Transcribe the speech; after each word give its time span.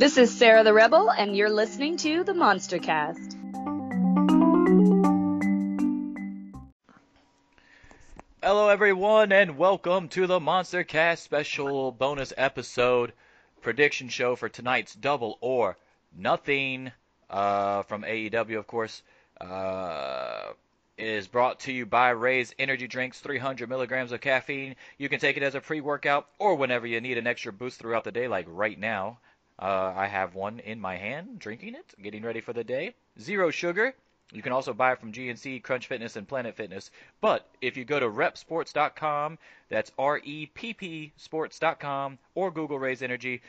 This 0.00 0.16
is 0.16 0.34
Sarah 0.34 0.64
the 0.64 0.72
Rebel, 0.72 1.10
and 1.10 1.36
you're 1.36 1.50
listening 1.50 1.98
to 1.98 2.24
the 2.24 2.32
Monster 2.32 2.78
Cast. 2.78 3.36
Hello, 8.42 8.70
everyone, 8.70 9.30
and 9.30 9.58
welcome 9.58 10.08
to 10.08 10.26
the 10.26 10.40
Monster 10.40 10.84
Cast 10.84 11.22
special 11.22 11.92
bonus 11.92 12.32
episode 12.38 13.12
prediction 13.60 14.08
show 14.08 14.36
for 14.36 14.48
tonight's 14.48 14.94
Double 14.94 15.36
or 15.42 15.76
Nothing 16.16 16.92
uh, 17.28 17.82
from 17.82 18.00
AEW, 18.00 18.58
of 18.58 18.66
course. 18.66 19.02
Uh, 19.38 20.54
is 20.96 21.28
brought 21.28 21.60
to 21.60 21.72
you 21.72 21.84
by 21.84 22.08
Raze 22.08 22.54
Energy 22.58 22.88
Drinks, 22.88 23.20
300 23.20 23.68
milligrams 23.68 24.12
of 24.12 24.22
caffeine. 24.22 24.76
You 24.96 25.10
can 25.10 25.20
take 25.20 25.36
it 25.36 25.42
as 25.42 25.54
a 25.54 25.60
pre 25.60 25.82
workout 25.82 26.26
or 26.38 26.54
whenever 26.54 26.86
you 26.86 27.02
need 27.02 27.18
an 27.18 27.26
extra 27.26 27.52
boost 27.52 27.78
throughout 27.78 28.04
the 28.04 28.12
day, 28.12 28.28
like 28.28 28.46
right 28.48 28.78
now. 28.78 29.18
Uh, 29.60 29.92
I 29.94 30.06
have 30.06 30.34
one 30.34 30.58
in 30.60 30.80
my 30.80 30.96
hand, 30.96 31.38
drinking 31.38 31.74
it, 31.74 31.94
getting 32.02 32.22
ready 32.22 32.40
for 32.40 32.54
the 32.54 32.64
day. 32.64 32.94
Zero 33.20 33.50
sugar. 33.50 33.94
You 34.32 34.42
can 34.42 34.52
also 34.52 34.72
buy 34.72 34.92
it 34.92 35.00
from 35.00 35.12
GNC, 35.12 35.62
Crunch 35.62 35.86
Fitness, 35.86 36.16
and 36.16 36.26
Planet 36.26 36.56
Fitness. 36.56 36.90
But 37.20 37.46
if 37.60 37.76
you 37.76 37.84
go 37.84 37.98
to 38.00 38.06
reppsports.com, 38.06 39.38
that's 39.68 39.92
R 39.98 40.20
E 40.24 40.46
P 40.46 40.72
P 40.72 41.12
sports.com, 41.16 42.18
or 42.34 42.50
Google 42.50 42.78
Raze 42.78 43.02
Energy, 43.02 43.42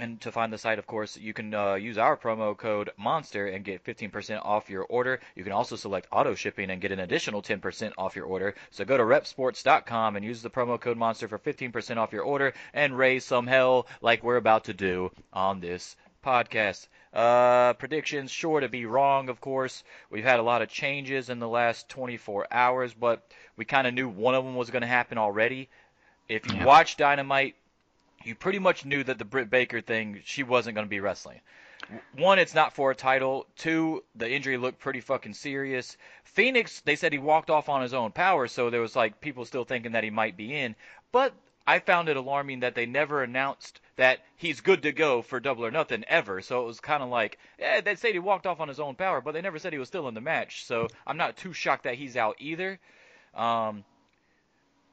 and 0.00 0.20
to 0.22 0.32
find 0.32 0.52
the 0.52 0.58
site, 0.58 0.78
of 0.78 0.86
course, 0.86 1.16
you 1.16 1.32
can 1.32 1.52
uh, 1.54 1.74
use 1.74 1.98
our 1.98 2.16
promo 2.16 2.56
code 2.56 2.90
MONSTER 2.96 3.46
and 3.48 3.64
get 3.64 3.84
15% 3.84 4.44
off 4.44 4.70
your 4.70 4.84
order. 4.84 5.20
You 5.34 5.44
can 5.44 5.52
also 5.52 5.76
select 5.76 6.08
auto 6.10 6.34
shipping 6.34 6.70
and 6.70 6.80
get 6.80 6.90
an 6.92 7.00
additional 7.00 7.42
10% 7.42 7.92
off 7.98 8.16
your 8.16 8.24
order. 8.24 8.54
So 8.70 8.84
go 8.84 8.96
to 8.96 9.02
reppsports.com 9.02 10.16
and 10.16 10.24
use 10.24 10.42
the 10.42 10.50
promo 10.50 10.80
code 10.80 10.96
MONSTER 10.96 11.28
for 11.28 11.38
15% 11.38 11.98
off 11.98 12.12
your 12.12 12.22
order 12.24 12.54
and 12.72 12.96
raise 12.96 13.24
some 13.24 13.46
hell 13.46 13.86
like 14.00 14.24
we're 14.24 14.36
about 14.36 14.64
to 14.64 14.74
do 14.74 15.12
on 15.32 15.60
this 15.60 15.96
podcast. 16.24 16.88
Uh, 17.12 17.72
predictions 17.74 18.30
sure 18.30 18.60
to 18.60 18.68
be 18.68 18.86
wrong, 18.86 19.28
of 19.28 19.40
course. 19.40 19.82
We've 20.10 20.24
had 20.24 20.38
a 20.40 20.44
lot 20.44 20.62
of 20.62 20.68
changes 20.68 21.28
in 21.28 21.38
the 21.40 21.48
last 21.48 21.88
24 21.88 22.46
hours, 22.50 22.94
but 22.94 23.26
we 23.56 23.64
kind 23.64 23.86
of 23.86 23.94
knew 23.94 24.08
one 24.08 24.34
of 24.34 24.44
them 24.44 24.54
was 24.54 24.70
going 24.70 24.82
to 24.82 24.86
happen 24.88 25.18
already. 25.18 25.68
If 26.28 26.46
you 26.46 26.54
Yeah. 26.54 26.64
watch 26.64 26.96
Dynamite, 26.96 27.56
you 28.24 28.34
pretty 28.34 28.58
much 28.58 28.84
knew 28.84 29.02
that 29.04 29.18
the 29.18 29.24
Britt 29.24 29.50
Baker 29.50 29.80
thing, 29.80 30.20
she 30.24 30.42
wasn't 30.42 30.74
going 30.74 30.86
to 30.86 30.90
be 30.90 31.00
wrestling. 31.00 31.40
One, 32.16 32.38
it's 32.38 32.54
not 32.54 32.74
for 32.74 32.90
a 32.90 32.94
title. 32.94 33.46
Two, 33.56 34.04
the 34.14 34.30
injury 34.30 34.56
looked 34.56 34.78
pretty 34.78 35.00
fucking 35.00 35.34
serious. 35.34 35.96
Fenix, 36.24 36.80
they 36.82 36.94
said 36.94 37.12
he 37.12 37.18
walked 37.18 37.50
off 37.50 37.68
on 37.68 37.82
his 37.82 37.94
own 37.94 38.12
power, 38.12 38.46
so 38.46 38.70
there 38.70 38.80
was 38.80 38.94
like 38.94 39.20
people 39.20 39.44
still 39.44 39.64
thinking 39.64 39.92
that 39.92 40.04
he 40.04 40.10
might 40.10 40.36
be 40.36 40.54
in. 40.54 40.76
But 41.10 41.32
I 41.66 41.78
found 41.78 42.08
it 42.08 42.16
alarming 42.16 42.60
that 42.60 42.74
they 42.74 42.86
never 42.86 43.22
announced 43.22 43.80
that 43.96 44.20
he's 44.36 44.60
good 44.60 44.82
to 44.82 44.92
go 44.92 45.22
for 45.22 45.40
double 45.40 45.64
or 45.64 45.70
nothing 45.70 46.04
ever. 46.08 46.40
So 46.42 46.62
it 46.62 46.66
was 46.66 46.80
kind 46.80 47.02
of 47.02 47.08
like, 47.08 47.38
eh, 47.58 47.80
they 47.80 47.94
said 47.94 48.12
he 48.12 48.18
walked 48.18 48.46
off 48.46 48.60
on 48.60 48.68
his 48.68 48.80
own 48.80 48.94
power, 48.94 49.20
but 49.20 49.32
they 49.32 49.40
never 49.40 49.58
said 49.58 49.72
he 49.72 49.78
was 49.78 49.88
still 49.88 50.08
in 50.08 50.14
the 50.14 50.20
match. 50.20 50.64
So 50.64 50.88
I'm 51.06 51.16
not 51.16 51.36
too 51.36 51.52
shocked 51.52 51.84
that 51.84 51.94
he's 51.94 52.16
out 52.16 52.36
either. 52.38 52.78
Um, 53.34 53.84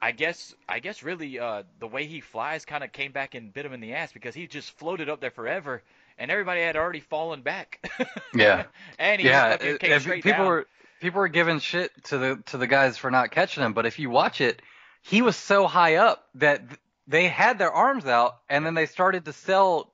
I 0.01 0.11
guess 0.11 0.53
I 0.69 0.79
guess 0.79 1.01
really 1.03 1.39
uh, 1.39 1.63
the 1.79 1.87
way 1.87 2.05
he 2.05 2.21
flies 2.21 2.65
kind 2.65 2.83
of 2.83 2.91
came 2.91 3.11
back 3.11 3.35
and 3.35 3.53
bit 3.53 3.65
him 3.65 3.73
in 3.73 3.79
the 3.79 3.93
ass 3.93 4.11
because 4.11 4.35
he 4.35 4.47
just 4.47 4.71
floated 4.77 5.09
up 5.09 5.19
there 5.21 5.31
forever, 5.31 5.81
and 6.17 6.29
everybody 6.29 6.61
had 6.61 6.75
already 6.75 6.99
fallen 6.99 7.41
back. 7.41 7.89
Yeah. 8.35 8.65
and 8.99 9.19
he 9.21 9.27
yeah, 9.27 9.51
fucking 9.51 9.67
it- 9.67 9.79
came 9.79 9.99
straight 9.99 10.23
people 10.23 10.39
down. 10.39 10.47
were 10.47 10.67
people 11.01 11.19
were 11.19 11.27
giving 11.29 11.59
shit 11.59 11.91
to 12.05 12.17
the 12.17 12.43
to 12.47 12.57
the 12.57 12.67
guys 12.67 12.97
for 12.97 13.09
not 13.09 13.31
catching 13.31 13.63
him, 13.63 13.73
but 13.73 13.85
if 13.85 13.97
you 13.99 14.09
watch 14.09 14.41
it, 14.41 14.61
he 15.01 15.21
was 15.21 15.35
so 15.35 15.65
high 15.67 15.95
up 15.95 16.27
that 16.35 16.61
they 17.07 17.27
had 17.27 17.57
their 17.57 17.71
arms 17.71 18.05
out, 18.05 18.37
and 18.49 18.65
then 18.65 18.73
they 18.75 18.85
started 18.85 19.25
to 19.25 19.33
sell, 19.33 19.91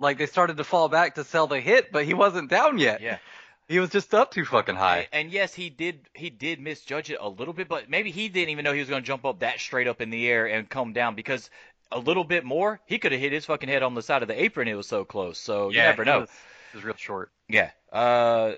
like 0.00 0.18
they 0.18 0.26
started 0.26 0.56
to 0.58 0.64
fall 0.64 0.88
back 0.88 1.14
to 1.14 1.24
sell 1.24 1.46
the 1.46 1.60
hit, 1.60 1.92
but 1.92 2.04
he 2.04 2.12
wasn't 2.14 2.50
down 2.50 2.76
yet. 2.78 3.00
Yeah. 3.00 3.18
He 3.68 3.78
was 3.78 3.90
just 3.90 4.14
up 4.14 4.30
too 4.30 4.46
fucking 4.46 4.76
high. 4.76 5.08
And, 5.12 5.26
and 5.26 5.32
yes, 5.32 5.52
he 5.52 5.68
did 5.68 6.08
he 6.14 6.30
did 6.30 6.58
misjudge 6.58 7.10
it 7.10 7.18
a 7.20 7.28
little 7.28 7.52
bit, 7.52 7.68
but 7.68 7.90
maybe 7.90 8.10
he 8.10 8.28
didn't 8.28 8.48
even 8.48 8.64
know 8.64 8.72
he 8.72 8.80
was 8.80 8.88
going 8.88 9.02
to 9.02 9.06
jump 9.06 9.26
up 9.26 9.40
that 9.40 9.60
straight 9.60 9.86
up 9.86 10.00
in 10.00 10.10
the 10.10 10.26
air 10.26 10.46
and 10.46 10.68
come 10.68 10.94
down 10.94 11.14
because 11.14 11.50
a 11.92 11.98
little 11.98 12.24
bit 12.24 12.44
more, 12.44 12.80
he 12.86 12.98
could 12.98 13.12
have 13.12 13.20
hit 13.20 13.32
his 13.32 13.44
fucking 13.44 13.68
head 13.68 13.82
on 13.82 13.94
the 13.94 14.02
side 14.02 14.22
of 14.22 14.28
the 14.28 14.42
apron. 14.42 14.68
It 14.68 14.74
was 14.74 14.86
so 14.86 15.04
close. 15.04 15.38
So 15.38 15.68
you 15.68 15.76
never 15.76 16.04
he 16.04 16.10
know. 16.10 16.20
Was, 16.20 16.30
he 16.72 16.78
was 16.78 16.84
real 16.84 16.96
short. 16.96 17.30
Yeah. 17.48 17.70
Uh. 17.92 18.52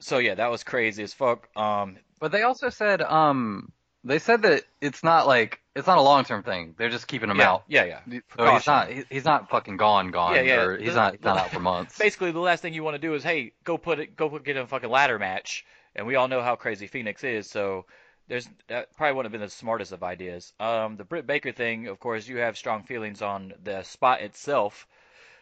So 0.00 0.18
yeah, 0.18 0.34
that 0.34 0.50
was 0.50 0.64
crazy 0.64 1.02
as 1.02 1.14
fuck. 1.14 1.48
Um. 1.56 1.96
But 2.18 2.32
they 2.32 2.42
also 2.42 2.68
said, 2.68 3.00
um, 3.00 3.72
they 4.04 4.18
said 4.18 4.42
that 4.42 4.64
it's 4.80 5.04
not 5.04 5.26
like 5.26 5.60
it's 5.76 5.86
not 5.86 5.98
a 5.98 6.02
long 6.02 6.24
term 6.24 6.42
thing. 6.42 6.74
They're 6.76 6.88
just 6.88 7.06
keeping 7.06 7.30
him 7.30 7.38
yeah, 7.38 7.50
out. 7.50 7.64
Yeah. 7.68 7.84
Yeah. 7.84 8.20
So 8.36 8.52
he's 8.52 8.66
not 8.66 8.90
he- 8.90 9.04
he's 9.10 9.24
not 9.24 9.50
fucking 9.50 9.76
gone 9.76 10.10
gone 10.10 10.34
Yeah, 10.34 10.40
yeah. 10.42 10.62
or 10.62 10.76
he's 10.76 10.94
The- 10.94 11.00
not 11.00 11.12
he's 11.14 11.24
not 11.24 11.38
out 11.38 11.50
for 11.50 11.60
months. 11.60 11.98
Basically, 11.98 12.32
the 12.32 12.40
last 12.40 12.62
thing 12.62 12.74
you 12.74 12.82
want 12.82 12.94
to 12.94 13.00
do 13.00 13.14
is, 13.14 13.22
hey, 13.22 13.52
go 13.64 13.78
put 13.78 14.00
it, 14.00 14.16
go 14.16 14.28
put, 14.28 14.44
get 14.44 14.56
in 14.56 14.62
a 14.62 14.66
fucking 14.66 14.90
ladder 14.90 15.18
match, 15.18 15.64
and 15.94 16.06
we 16.06 16.16
all 16.16 16.28
know 16.28 16.42
how 16.42 16.56
crazy 16.56 16.86
Fenix 16.86 17.22
is. 17.24 17.48
So 17.48 17.84
there's 18.28 18.48
that 18.68 18.94
probably 18.96 19.16
wouldn't 19.16 19.32
have 19.32 19.40
been 19.40 19.46
the 19.46 19.52
smartest 19.52 19.92
of 19.92 20.02
ideas. 20.02 20.52
Um, 20.58 20.96
the 20.96 21.04
Britt 21.04 21.26
Baker 21.26 21.52
thing, 21.52 21.88
of 21.88 22.00
course, 22.00 22.26
you 22.26 22.38
have 22.38 22.56
strong 22.56 22.84
feelings 22.84 23.22
on 23.22 23.52
the 23.62 23.82
spot 23.82 24.22
itself. 24.22 24.86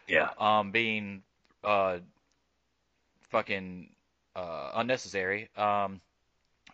Yeah. 0.07 0.29
Um, 0.39 0.71
being 0.71 1.21
uh, 1.63 1.99
fucking 3.29 3.89
uh, 4.35 4.71
unnecessary. 4.75 5.49
Um. 5.55 6.01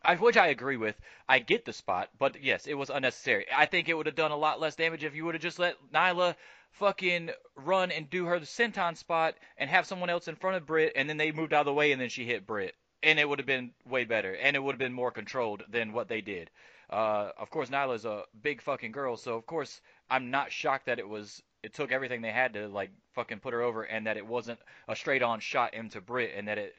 I, 0.06 0.16
which 0.16 0.38
I 0.38 0.48
agree 0.48 0.78
with. 0.78 0.96
I 1.28 1.40
get 1.40 1.66
the 1.66 1.74
spot, 1.74 2.10
but 2.20 2.42
yes, 2.44 2.68
it 2.68 2.76
was 2.76 2.90
unnecessary. 2.90 3.46
I 3.56 3.66
think 3.66 3.90
it 3.90 3.96
would 3.96 4.06
have 4.06 4.16
done 4.16 4.32
a 4.32 4.38
lot 4.38 4.60
less 4.60 4.76
damage 4.76 5.04
if 5.04 5.16
you 5.16 5.26
would 5.26 5.36
have 5.36 5.42
just 5.42 5.60
let 5.60 5.76
Nyla 5.94 6.36
fucking 6.72 7.32
run 7.56 7.92
and 7.92 8.10
do 8.10 8.26
her 8.26 8.40
the 8.40 8.46
senton 8.46 8.98
spot 8.98 9.36
and 9.58 9.70
have 9.70 9.86
someone 9.86 10.10
else 10.10 10.28
in 10.28 10.36
front 10.36 10.58
of 10.58 10.66
Britt, 10.66 10.94
and 10.96 11.10
then 11.10 11.18
they 11.18 11.32
moved 11.32 11.54
out 11.54 11.62
of 11.62 11.66
the 11.66 11.74
way 11.74 11.92
and 11.92 12.02
then 12.02 12.10
she 12.10 12.26
hit 12.26 12.46
Britt, 12.46 12.76
and 13.02 13.20
it 13.20 13.28
would 13.28 13.40
have 13.40 13.46
been 13.46 13.72
way 13.88 14.04
better, 14.06 14.36
and 14.36 14.56
it 14.56 14.60
would 14.60 14.74
have 14.74 14.80
been 14.80 14.94
more 14.94 15.12
controlled 15.12 15.64
than 15.70 15.94
what 15.94 16.08
they 16.08 16.22
did. 16.22 16.50
Uh, 16.90 17.32
of 17.38 17.50
course, 17.50 17.70
Nyla's 17.70 18.06
a 18.06 18.24
big 18.42 18.62
fucking 18.62 18.92
girl, 18.92 19.18
so 19.18 19.36
of 19.36 19.46
course 19.46 19.82
I'm 20.10 20.30
not 20.30 20.52
shocked 20.52 20.86
that 20.86 21.00
it 21.00 21.08
was. 21.08 21.42
It 21.64 21.74
took 21.74 21.92
everything 21.92 22.22
they 22.22 22.32
had 22.32 22.54
to 22.54 22.68
like 22.68 22.92
fucking 23.14 23.40
put 23.40 23.54
her 23.54 23.62
over, 23.62 23.84
and 23.84 24.06
that 24.06 24.18
it 24.18 24.26
wasn't 24.26 24.60
a 24.88 24.96
straight 24.96 25.24
on 25.24 25.40
shot 25.40 25.74
into 25.74 26.00
Britt, 26.00 26.34
and 26.36 26.48
that 26.48 26.60
it 26.60 26.76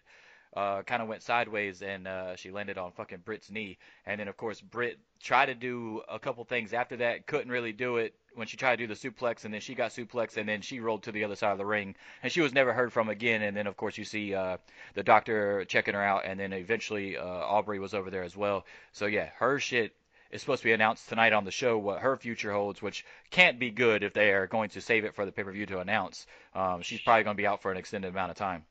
uh, 0.55 0.83
kind 0.83 1.03
of 1.03 1.09
went 1.09 1.23
sideways 1.23 1.83
and 1.83 2.07
uh, 2.07 2.37
she 2.37 2.51
landed 2.51 2.79
on 2.79 2.93
fucking 2.93 3.23
Britt's 3.25 3.51
knee. 3.51 3.79
And 4.07 4.21
then, 4.21 4.29
of 4.29 4.37
course, 4.37 4.61
Britt 4.61 4.99
tried 5.21 5.47
to 5.47 5.55
do 5.55 6.03
a 6.09 6.19
couple 6.19 6.45
things 6.45 6.73
after 6.73 6.97
that, 6.99 7.27
couldn't 7.27 7.51
really 7.51 7.73
do 7.73 7.97
it 7.97 8.15
when 8.35 8.47
she 8.47 8.57
tried 8.57 8.77
to 8.77 8.87
do 8.87 8.95
the 8.95 8.95
suplex, 8.95 9.45
and 9.45 9.53
then 9.53 9.63
she 9.63 9.75
got 9.75 9.91
suplex, 9.91 10.37
and 10.37 10.49
then 10.49 10.61
she 10.61 10.79
rolled 10.81 11.03
to 11.03 11.13
the 11.13 11.25
other 11.25 11.37
side 11.37 11.53
of 11.53 11.59
the 11.59 11.65
ring, 11.65 11.95
and 12.23 12.31
she 12.31 12.43
was 12.43 12.53
never 12.53 12.73
heard 12.73 12.93
from 12.93 13.09
again. 13.09 13.43
And 13.43 13.57
then, 13.57 13.67
of 13.67 13.77
course, 13.77 13.97
you 13.97 14.05
see 14.05 14.35
uh, 14.35 14.59
the 14.95 15.03
doctor 15.03 15.65
checking 15.65 15.95
her 15.95 16.03
out, 16.03 16.27
and 16.27 16.39
then 16.39 16.53
eventually 16.53 17.17
uh, 17.17 17.25
Aubrey 17.25 17.79
was 17.79 17.95
over 17.95 18.11
there 18.11 18.25
as 18.25 18.37
well. 18.37 18.67
So, 18.93 19.07
yeah, 19.07 19.31
her 19.39 19.59
shit 19.59 19.95
is 20.31 20.43
supposed 20.43 20.63
to 20.63 20.69
be 20.69 20.73
announced 20.73 21.09
tonight 21.09 21.33
on 21.33 21.45
the 21.45 21.51
show 21.51 21.79
what 21.79 22.01
her 22.01 22.17
future 22.17 22.53
holds, 22.53 22.83
which 22.83 23.05
can't 23.31 23.59
be 23.59 23.71
good 23.71 24.03
if 24.03 24.13
they 24.13 24.33
are 24.33 24.47
going 24.47 24.69
to 24.71 24.81
save 24.81 25.05
it 25.05 25.15
for 25.15 25.25
the 25.25 25.33
pay 25.33 25.45
per 25.45 25.53
view 25.53 25.67
to 25.67 25.81
announce. 25.81 26.27
Um, 26.55 26.83
she's 26.83 27.01
probably 27.01 27.25
going 27.25 27.37
to 27.37 27.43
be 27.43 27.47
out 27.47 27.63
for 27.63 27.71
an 27.71 27.79
extended 27.79 28.09
amount 28.09 28.33
of 28.33 28.37
time. 28.37 28.65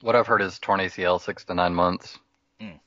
What 0.00 0.14
I've 0.14 0.26
heard 0.26 0.42
is 0.42 0.58
torn 0.58 0.80
ACL 0.80 1.20
six 1.20 1.44
to 1.44 1.54
nine 1.54 1.74
months. 1.74 2.18
Mm. 2.60 2.78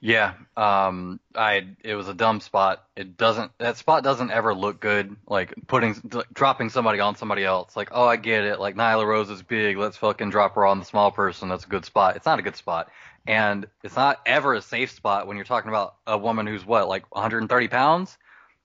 Yeah, 0.00 0.34
um, 0.56 1.20
I 1.34 1.68
it 1.82 1.94
was 1.94 2.08
a 2.08 2.14
dumb 2.14 2.40
spot. 2.40 2.84
It 2.96 3.16
doesn't 3.16 3.52
that 3.58 3.76
spot 3.76 4.02
doesn't 4.02 4.30
ever 4.30 4.54
look 4.54 4.80
good. 4.80 5.16
Like 5.26 5.54
putting 5.66 5.94
dropping 6.32 6.70
somebody 6.70 7.00
on 7.00 7.16
somebody 7.16 7.44
else. 7.44 7.76
Like 7.76 7.88
oh 7.92 8.06
I 8.06 8.16
get 8.16 8.44
it. 8.44 8.60
Like 8.60 8.76
Nyla 8.76 9.06
Rose 9.06 9.30
is 9.30 9.42
big. 9.42 9.76
Let's 9.76 9.96
fucking 9.96 10.30
drop 10.30 10.54
her 10.54 10.66
on 10.66 10.78
the 10.78 10.84
small 10.84 11.10
person. 11.12 11.48
That's 11.48 11.64
a 11.64 11.68
good 11.68 11.84
spot. 11.84 12.16
It's 12.16 12.26
not 12.26 12.38
a 12.38 12.42
good 12.42 12.56
spot, 12.56 12.88
and 13.26 13.66
it's 13.82 13.96
not 13.96 14.20
ever 14.26 14.54
a 14.54 14.62
safe 14.62 14.92
spot 14.92 15.26
when 15.26 15.36
you're 15.36 15.44
talking 15.44 15.68
about 15.70 15.96
a 16.06 16.16
woman 16.16 16.46
who's 16.46 16.64
what 16.64 16.88
like 16.88 17.04
130 17.14 17.68
pounds, 17.68 18.16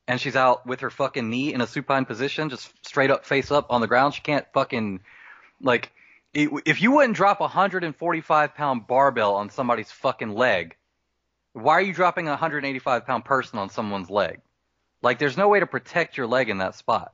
and 0.08 0.20
she's 0.20 0.36
out 0.36 0.66
with 0.66 0.82
her 0.82 0.90
fucking 0.90 1.30
knee 1.30 1.54
in 1.54 1.62
a 1.62 1.68
supine 1.68 2.06
position, 2.06 2.50
just 2.50 2.72
straight 2.86 3.12
up 3.12 3.26
face 3.26 3.52
up 3.52 3.68
on 3.70 3.82
the 3.82 3.88
ground. 3.88 4.14
She 4.14 4.22
can't 4.22 4.46
fucking 4.54 5.02
like 5.62 5.92
if 6.34 6.82
you 6.82 6.92
wouldn't 6.92 7.16
drop 7.16 7.40
a 7.40 7.44
145 7.44 8.56
pound 8.56 8.88
barbell 8.88 9.36
on 9.36 9.50
somebody's 9.50 9.92
fucking 9.92 10.34
leg, 10.34 10.76
why 11.54 11.74
are 11.74 11.82
you 11.82 11.94
dropping 11.94 12.28
a 12.28 12.32
185 12.32 13.06
pound 13.06 13.26
person 13.26 13.60
on 13.60 13.70
someone's 13.70 14.10
leg? 14.10 14.40
Like, 15.02 15.20
there's 15.20 15.38
no 15.38 15.48
way 15.50 15.60
to 15.60 15.68
protect 15.68 16.16
your 16.18 16.28
leg 16.28 16.50
in 16.50 16.60
that 16.60 16.76
spot. 16.76 17.14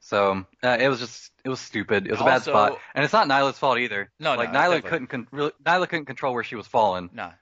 So 0.00 0.46
uh, 0.62 0.78
it 0.80 0.88
was 0.88 0.98
just 0.98 1.30
it 1.44 1.50
was 1.50 1.60
stupid. 1.60 2.06
It 2.06 2.12
was 2.12 2.20
a 2.20 2.24
bad 2.24 2.34
Also- 2.36 2.50
spot, 2.52 2.78
and 2.94 3.04
it's 3.04 3.12
not 3.12 3.28
Nyla's 3.28 3.58
fault 3.58 3.78
either. 3.78 4.10
No, 4.18 4.32
no, 4.32 4.38
like 4.38 4.48
it's 4.48 4.56
Nyla 4.56 4.82
couldn't 4.82 5.06
con- 5.08 5.28
really, 5.30 5.52
Nyla 5.62 5.88
couldn't 5.88 6.06
control 6.06 6.32
where 6.32 6.42
she 6.44 6.56
was 6.56 6.66
falling. 6.66 7.10
Nah. 7.12 7.32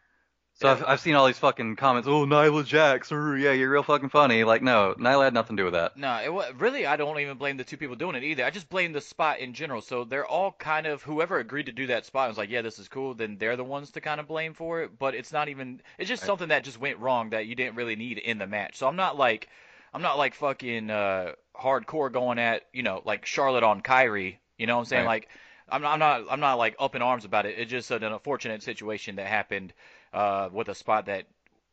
So 0.60 0.66
Yeah. 0.66 0.72
I've, 0.72 0.84
I've 0.87 1.00
seen 1.00 1.14
all 1.14 1.26
these 1.26 1.38
fucking 1.38 1.76
comments. 1.76 2.08
Oh, 2.08 2.26
Nyla 2.26 2.64
Jax. 2.64 3.12
Yeah, 3.12 3.52
you're 3.52 3.70
real 3.70 3.84
fucking 3.84 4.08
funny. 4.08 4.43
Like, 4.43 4.60
no, 4.60 4.94
Nyla 4.99 5.25
had 5.25 5.34
nothing 5.34 5.56
to 5.56 5.60
do 5.60 5.64
with 5.64 5.75
that. 5.75 5.96
No, 5.96 6.16
it 6.16 6.56
really 6.58 6.84
I 6.84 6.96
don't 6.96 7.19
even 7.20 7.37
blame 7.38 7.56
the 7.56 7.64
two 7.64 7.76
people 7.76 7.94
doing 7.94 8.16
it 8.16 8.25
either. 8.25 8.44
I 8.44 8.50
just 8.50 8.69
blame 8.69 8.93
the 8.93 9.00
spot 9.00 9.38
in 9.38 9.55
general. 9.55 9.81
So 9.81 10.02
they're 10.02 10.26
all 10.26 10.50
kind 10.58 10.88
of 10.88 11.02
whoever 11.05 11.38
agreed 11.38 11.66
to 11.66 11.72
do 11.72 11.87
that 11.87 12.06
spot 12.06 12.28
was 12.28 12.38
like, 12.38 12.50
yeah, 12.50 12.62
this 12.62 12.81
is 12.81 12.88
cool. 12.88 13.14
Then 13.14 13.37
they're 13.38 13.56
the 13.56 13.62
ones 13.62 13.93
to 13.93 14.00
kind 14.00 14.19
of 14.19 14.26
blame 14.26 14.52
for 14.52 14.82
it. 14.82 14.99
But 14.99 15.14
it's 15.14 15.32
not 15.32 15.49
even. 15.49 15.81
It's 15.96 16.08
just 16.08 16.22
Right. 16.22 16.26
something 16.26 16.49
that 16.49 16.64
just 16.64 16.81
went 16.81 16.99
wrong 16.99 17.31
that 17.31 17.46
you 17.46 17.55
didn't 17.55 17.76
really 17.76 17.94
need 17.96 18.19
in 18.19 18.38
the 18.38 18.46
match. 18.49 18.76
So 18.78 18.88
I'm 18.88 18.96
not 18.96 19.16
like, 19.16 19.49
I'm 19.94 20.02
not 20.02 20.19
like 20.19 20.34
fucking 20.34 20.90
uh, 20.90 21.32
hardcore 21.56 22.10
going 22.12 22.40
at 22.40 22.64
you 22.72 22.82
know 22.82 23.00
like 23.05 23.26
Charlotte 23.26 23.62
on 23.62 23.81
Kairi 23.81 24.38
You 24.58 24.66
know 24.66 24.75
what 24.75 24.81
I'm 24.81 24.87
saying? 24.87 25.06
Right. 25.06 25.22
Like, 25.22 25.28
I'm 25.70 25.82
not, 25.82 25.93
I'm 25.93 25.99
not, 25.99 26.25
I'm 26.31 26.40
not 26.40 26.55
like 26.55 26.75
up 26.81 26.96
in 26.96 27.02
arms 27.02 27.25
about 27.25 27.46
it. 27.46 27.58
It's 27.58 27.70
just 27.70 27.90
an 27.93 28.02
unfortunate 28.02 28.62
situation 28.64 29.16
that 29.16 29.26
happened 29.28 29.72
uh, 30.12 30.49
with 30.52 30.69
a 30.69 30.75
spot 30.75 31.06
that, 31.06 31.25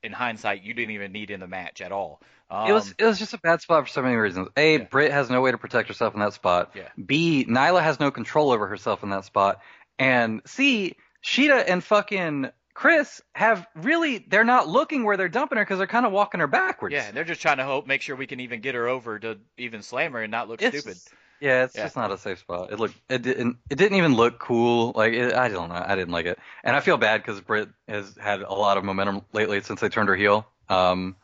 in 0.03 0.11
hindsight, 0.11 0.63
you 0.63 0.73
didn't 0.73 0.91
even 0.91 1.11
need 1.11 1.31
in 1.31 1.39
the 1.39 1.47
match 1.47 1.81
at 1.81 1.91
all. 1.91 2.21
Um, 2.49 2.69
It 2.69 2.73
was 2.73 2.93
it 2.99 3.03
was 3.05 3.17
just 3.17 3.33
a 3.33 3.39
bad 3.39 3.61
spot 3.61 3.83
for 3.85 3.89
so 3.89 4.01
many 4.03 4.15
reasons. 4.15 4.49
A, 4.55 4.77
Yeah. 4.77 4.83
Britt 4.83 5.11
has 5.11 5.29
no 5.29 5.41
way 5.41 5.51
to 5.51 5.57
protect 5.57 5.87
herself 5.87 6.13
in 6.13 6.19
that 6.19 6.33
spot. 6.33 6.71
Yeah. 6.75 6.89
B, 7.03 7.45
Nyla 7.49 7.81
has 7.81 7.99
no 7.99 8.11
control 8.11 8.51
over 8.51 8.67
herself 8.67 9.01
in 9.03 9.09
that 9.09 9.25
spot. 9.25 9.61
And 9.97 10.41
C, 10.45 10.95
Shida 11.23 11.63
and 11.67 11.83
fucking 11.83 12.49
Kris 12.75 13.21
have 13.33 13.65
really 13.73 14.19
they're 14.19 14.43
not 14.43 14.67
looking 14.67 15.05
where 15.05 15.17
they're 15.17 15.29
dumping 15.29 15.57
her 15.57 15.63
because 15.63 15.77
they're 15.79 15.87
kind 15.87 16.05
of 16.05 16.11
walking 16.11 16.39
her 16.41 16.47
backwards. 16.47 16.93
yeah, 16.93 17.09
they're 17.11 17.23
just 17.23 17.41
trying 17.41 17.57
to 17.57 17.63
hope, 17.63 17.87
make 17.87 18.01
sure 18.01 18.15
we 18.15 18.27
can 18.27 18.41
even 18.41 18.59
get 18.61 18.75
her 18.75 18.87
over 18.87 19.17
to 19.17 19.39
even 19.57 19.81
slam 19.81 20.11
her 20.11 20.21
and 20.21 20.29
not 20.29 20.47
look 20.49 20.61
It's- 20.61 20.81
stupid. 20.81 20.99
Yeah, 21.45 21.63
it's 21.65 21.75
Yeah. 21.75 21.83
just 21.83 21.95
not 21.95 22.12
a 22.12 22.18
safe 22.18 22.39
spot. 22.39 22.71
It 22.71 22.80
looked, 22.80 22.95
it 23.07 23.21
didn't, 23.21 23.57
it 23.69 23.77
didn't 23.77 23.97
even 23.97 24.15
look 24.15 24.39
cool. 24.39 24.94
Like, 24.95 25.13
it, 25.13 25.33
I 25.36 25.47
don't 25.50 25.69
know, 25.69 25.83
I 25.86 25.95
didn't 25.95 26.12
like 26.12 26.25
it, 26.25 26.39
and 26.63 26.75
I 26.75 26.80
feel 26.80 26.97
bad 26.97 27.21
because 27.21 27.39
Britt 27.42 27.69
has 27.88 28.15
had 28.19 28.42
a 28.42 28.53
lot 28.53 28.77
of 28.77 28.83
momentum 28.83 29.21
lately 29.31 29.62
since 29.62 29.80
they 29.80 29.89
turned 29.89 30.09
her 30.09 30.15
heel. 30.15 30.47
Um, 30.69 31.15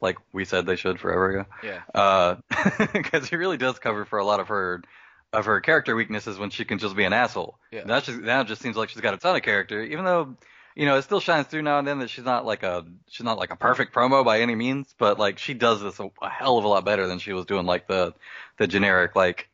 like 0.00 0.16
we 0.32 0.44
said 0.44 0.66
they 0.66 0.76
should 0.76 0.98
forever 1.00 1.30
ago. 1.30 1.44
Yeah. 1.62 1.80
Uh, 1.94 2.36
because 2.92 3.28
he 3.28 3.36
really 3.36 3.56
does 3.56 3.78
cover 3.78 4.04
for 4.04 4.18
a 4.18 4.24
lot 4.24 4.40
of 4.40 4.48
her, 4.48 4.82
of 5.32 5.44
her 5.46 5.60
character 5.60 5.94
weaknesses 5.96 6.38
when 6.38 6.50
she 6.50 6.64
can 6.64 6.78
just 6.78 6.96
be 6.96 7.04
an 7.04 7.12
asshole. 7.12 7.58
Yeah. 7.70 7.84
Now 7.84 8.00
just 8.00 8.18
now 8.20 8.40
it 8.40 8.46
just 8.46 8.62
seems 8.62 8.76
like 8.76 8.88
she's 8.88 9.00
got 9.00 9.14
a 9.14 9.18
ton 9.18 9.36
of 9.36 9.42
character, 9.42 9.82
even 9.82 10.04
though. 10.04 10.36
You 10.76 10.86
know, 10.86 10.96
it 10.96 11.02
still 11.02 11.18
shines 11.18 11.48
through 11.48 11.62
now 11.62 11.80
and 11.80 11.88
then 11.88 11.98
that 11.98 12.08
she's 12.08 12.24
not 12.24 12.46
like 12.46 12.62
a 12.62 12.84
she's 13.08 13.24
not 13.24 13.36
like 13.36 13.50
a 13.52 13.56
perfect 13.56 13.92
promo 13.92 14.24
by 14.24 14.42
any 14.42 14.54
means, 14.54 14.94
but 14.96 15.18
like 15.18 15.40
she 15.40 15.52
does 15.52 15.82
this 15.82 15.98
a, 15.98 16.08
a 16.22 16.28
hell 16.28 16.56
of 16.56 16.62
a 16.62 16.68
lot 16.68 16.84
better 16.84 17.08
than 17.08 17.18
she 17.18 17.32
was 17.32 17.46
doing 17.46 17.66
like 17.66 17.88
the 17.88 18.14
the 18.58 18.68
generic 18.68 19.16
like 19.16 19.47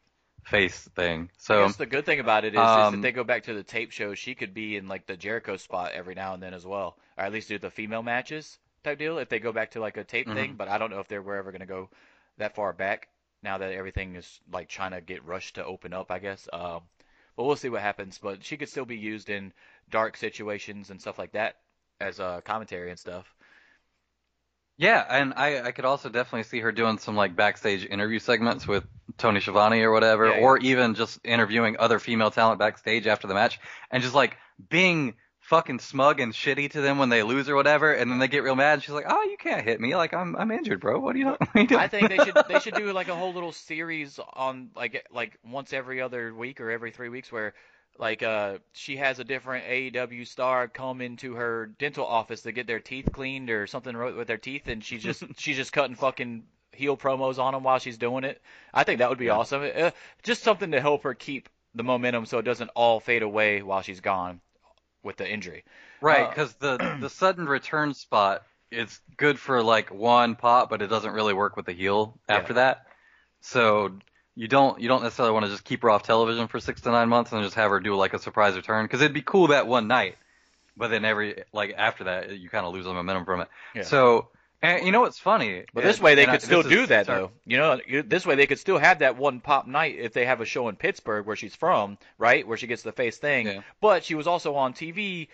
face 0.44 0.88
thing. 0.96 1.30
I 1.48 1.56
So 1.56 1.56
guess 1.56 1.76
the 1.76 1.86
good 1.86 2.04
thing 2.04 2.20
about 2.20 2.44
it 2.44 2.54
is, 2.54 2.76
is 2.76 2.92
if 2.92 3.00
um, 3.00 3.00
they 3.00 3.10
go 3.12 3.24
back 3.24 3.44
to 3.44 3.54
the 3.54 3.62
tape 3.62 3.90
show, 3.92 4.14
she 4.14 4.34
could 4.34 4.52
be 4.52 4.76
in 4.76 4.88
like 4.88 5.06
the 5.06 5.16
Jericho 5.16 5.56
spot 5.56 5.92
every 5.92 6.14
now 6.14 6.34
and 6.34 6.42
then 6.42 6.52
as 6.52 6.66
well, 6.66 6.98
or 7.16 7.24
at 7.24 7.32
least 7.32 7.48
do 7.48 7.58
the 7.58 7.70
female 7.70 8.02
matches 8.02 8.58
type 8.82 8.98
deal. 8.98 9.16
If 9.18 9.28
they 9.30 9.38
go 9.38 9.52
back 9.52 9.70
to 9.70 9.80
like 9.80 9.96
a 9.96 10.04
tape 10.04 10.28
Mm-hmm. 10.28 10.34
thing, 10.34 10.56
but 10.56 10.68
I 10.68 10.76
don't 10.76 10.90
know 10.90 11.00
if 11.00 11.08
they're 11.08 11.22
we're 11.22 11.36
ever 11.36 11.50
gonna 11.52 11.64
go 11.66 11.88
that 12.38 12.54
far 12.54 12.72
back 12.74 13.08
now 13.42 13.56
that 13.58 13.72
everything 13.72 14.16
is 14.16 14.40
like 14.52 14.68
trying 14.68 14.90
to 14.92 15.00
get 15.00 15.24
rushed 15.24 15.54
to 15.54 15.64
open 15.64 15.92
up. 15.94 16.10
I 16.10 16.18
guess. 16.18 16.46
Um, 16.52 16.82
but 17.36 17.44
we'll 17.44 17.56
see 17.56 17.68
what 17.70 17.80
happens. 17.82 18.18
But 18.18 18.44
she 18.44 18.56
could 18.58 18.68
still 18.68 18.84
be 18.86 18.98
used 18.98 19.30
in 19.30 19.52
dark 19.90 20.16
situations 20.18 20.90
and 20.90 21.00
stuff 21.00 21.18
like 21.18 21.32
that 21.32 21.56
as 22.00 22.20
a 22.20 22.42
commentary 22.44 22.90
and 22.90 22.98
stuff. 22.98 23.34
Yeah, 24.76 25.04
and 25.08 25.34
I 25.34 25.60
I 25.62 25.72
could 25.72 25.84
also 25.84 26.08
definitely 26.08 26.44
see 26.44 26.60
her 26.60 26.72
doing 26.72 26.98
some 26.98 27.16
like 27.16 27.36
backstage 27.36 27.84
interview 27.86 28.18
segments 28.18 28.66
with 28.66 28.84
Tony 29.18 29.40
Schiavone 29.40 29.82
or 29.82 29.92
whatever, 29.92 30.28
Yeah, 30.28 30.36
yeah. 30.38 30.42
or 30.44 30.58
even 30.58 30.94
just 30.94 31.20
interviewing 31.24 31.76
other 31.78 31.98
female 31.98 32.30
talent 32.30 32.58
backstage 32.58 33.06
after 33.06 33.26
the 33.28 33.34
match 33.34 33.60
and 33.90 34.02
just 34.02 34.14
like 34.14 34.36
being 34.70 35.14
fucking 35.40 35.78
smug 35.78 36.20
and 36.20 36.32
shitty 36.32 36.70
to 36.70 36.80
them 36.80 36.96
when 36.98 37.10
they 37.10 37.22
lose 37.22 37.48
or 37.50 37.54
whatever, 37.54 37.92
and 37.92 38.10
then 38.10 38.18
they 38.18 38.28
get 38.28 38.42
real 38.42 38.56
mad. 38.56 38.74
And 38.74 38.82
she's 38.82 38.94
like, 38.94 39.04
"Oh, 39.08 39.22
you 39.24 39.36
can't 39.36 39.62
hit 39.64 39.80
me! 39.80 39.94
Like 39.94 40.14
I'm 40.14 40.34
I'm 40.36 40.50
injured, 40.50 40.80
bro. 40.80 40.98
What 40.98 41.14
are 41.14 41.18
you, 41.18 41.26
what 41.38 41.48
are 41.54 41.60
you 41.60 41.66
doing?" 41.66 41.80
I 41.80 41.88
think 41.88 42.08
they 42.08 42.18
should 42.18 42.36
they 42.48 42.60
should 42.60 42.74
do 42.82 42.92
like 42.92 43.08
a 43.08 43.14
whole 43.14 43.32
little 43.32 43.52
series 43.52 44.18
on 44.32 44.70
like 44.74 45.06
like 45.12 45.38
once 45.44 45.72
every 45.72 46.00
other 46.00 46.34
week 46.34 46.60
or 46.60 46.70
every 46.70 46.90
three 46.90 47.10
weeks 47.10 47.30
where 47.30 47.54
like 47.98 48.22
uh 48.22 48.58
she 48.72 48.96
has 48.96 49.18
a 49.18 49.24
different 49.24 49.64
AEW 49.66 50.24
star 50.24 50.68
come 50.68 51.00
into 51.00 51.34
her 51.34 51.66
dental 51.78 52.04
office 52.06 52.42
to 52.42 52.52
get 52.52 52.66
their 52.66 52.80
teeth 52.80 53.08
cleaned 53.12 53.50
or 53.50 53.66
something 53.66 53.96
with 54.16 54.26
their 54.26 54.38
teeth 54.38 54.68
and 54.68 54.82
she's 54.84 55.02
just 55.02 55.22
she's 55.38 55.56
just 55.56 55.72
cutting 55.72 55.96
fucking 55.96 56.44
heel 56.72 56.96
promos 56.96 57.38
on 57.38 57.54
them 57.54 57.62
while 57.62 57.78
she's 57.78 57.98
doing 57.98 58.24
it. 58.24 58.42
I 58.72 58.82
think 58.84 58.98
that 58.98 59.08
would 59.08 59.18
be 59.18 59.28
Yeah. 59.28 59.38
awesome. 59.38 59.70
Uh, 59.74 59.90
just 60.22 60.42
something 60.42 60.72
to 60.72 60.80
help 60.80 61.04
her 61.04 61.14
keep 61.14 61.48
the 61.74 61.84
momentum 61.84 62.26
so 62.26 62.38
it 62.38 62.42
doesn't 62.44 62.70
all 62.74 63.00
fade 63.00 63.22
away 63.22 63.62
while 63.62 63.82
she's 63.82 64.00
gone 64.00 64.40
with 65.02 65.16
the 65.16 65.28
injury. 65.30 65.64
Right, 66.00 66.28
Uh, 66.28 66.28
because 66.28 66.54
the 66.54 66.78
the 66.98 67.10
sudden 67.10 67.46
return 67.46 67.94
spot 67.94 68.42
is 68.70 69.00
good 69.16 69.38
for 69.38 69.62
like 69.62 69.90
one 69.90 70.36
pop, 70.36 70.70
but 70.70 70.82
it 70.82 70.88
doesn't 70.88 71.12
really 71.12 71.34
work 71.34 71.56
with 71.56 71.66
the 71.66 71.72
heel 71.72 72.20
after 72.28 72.54
that. 72.54 72.86
So 73.40 73.98
you 74.36 74.48
don't 74.48 74.80
you 74.80 74.88
don't 74.88 75.02
necessarily 75.02 75.32
want 75.32 75.44
to 75.46 75.50
just 75.52 75.64
keep 75.64 75.82
her 75.82 75.90
off 75.90 76.02
television 76.02 76.48
for 76.48 76.58
six 76.60 76.80
to 76.82 76.90
nine 76.90 77.08
months 77.08 77.32
and 77.32 77.42
just 77.42 77.54
have 77.54 77.70
her 77.70 77.80
do 77.80 77.94
like 77.96 78.14
a 78.14 78.18
surprise 78.18 78.56
return 78.56 78.84
because 78.84 79.00
it'd 79.00 79.14
be 79.14 79.22
cool 79.22 79.48
that 79.48 79.66
one 79.66 79.86
night, 79.88 80.16
but 80.76 80.88
then 80.88 81.04
every 81.04 81.42
like 81.52 81.74
after 81.76 82.04
that 82.04 82.38
you 82.38 82.48
kind 82.48 82.66
of 82.66 82.72
lose 82.74 82.84
the 82.84 82.92
momentum 82.92 83.24
from 83.24 83.40
it. 83.42 83.48
Yeah. 83.74 83.82
So 83.82 84.28
and 84.62 84.86
you 84.86 84.92
know 84.92 85.02
what's 85.02 85.18
funny? 85.18 85.64
But 85.74 85.84
this 85.84 86.00
way 86.00 86.14
they 86.14 86.22
and 86.22 86.30
I- 86.30 86.34
could 86.36 86.42
still 86.42 86.62
this 86.62 86.72
is- 86.72 86.78
do 86.78 86.86
that 86.86 87.06
sorry. 87.06 87.20
though. 87.20 87.30
You 87.46 87.56
know, 87.58 87.80
this 88.06 88.24
way 88.26 88.34
they 88.34 88.46
could 88.46 88.58
still 88.58 88.78
have 88.78 89.00
that 89.00 89.16
one 89.16 89.40
pop 89.40 89.66
night 89.66 89.96
if 89.98 90.14
they 90.14 90.24
have 90.24 90.40
a 90.40 90.46
show 90.46 90.68
in 90.68 90.76
Pittsburgh 90.76 91.26
where 91.26 91.36
she's 91.36 91.54
from, 91.54 91.98
right, 92.18 92.46
where 92.48 92.56
she 92.56 92.66
gets 92.66 92.82
the 92.82 92.92
face 92.92 93.18
thing. 93.18 93.46
Yeah. 93.46 93.60
But 93.82 94.04
she 94.04 94.14
was 94.14 94.26
also 94.26 94.54
on 94.56 94.72
TV 94.72 95.28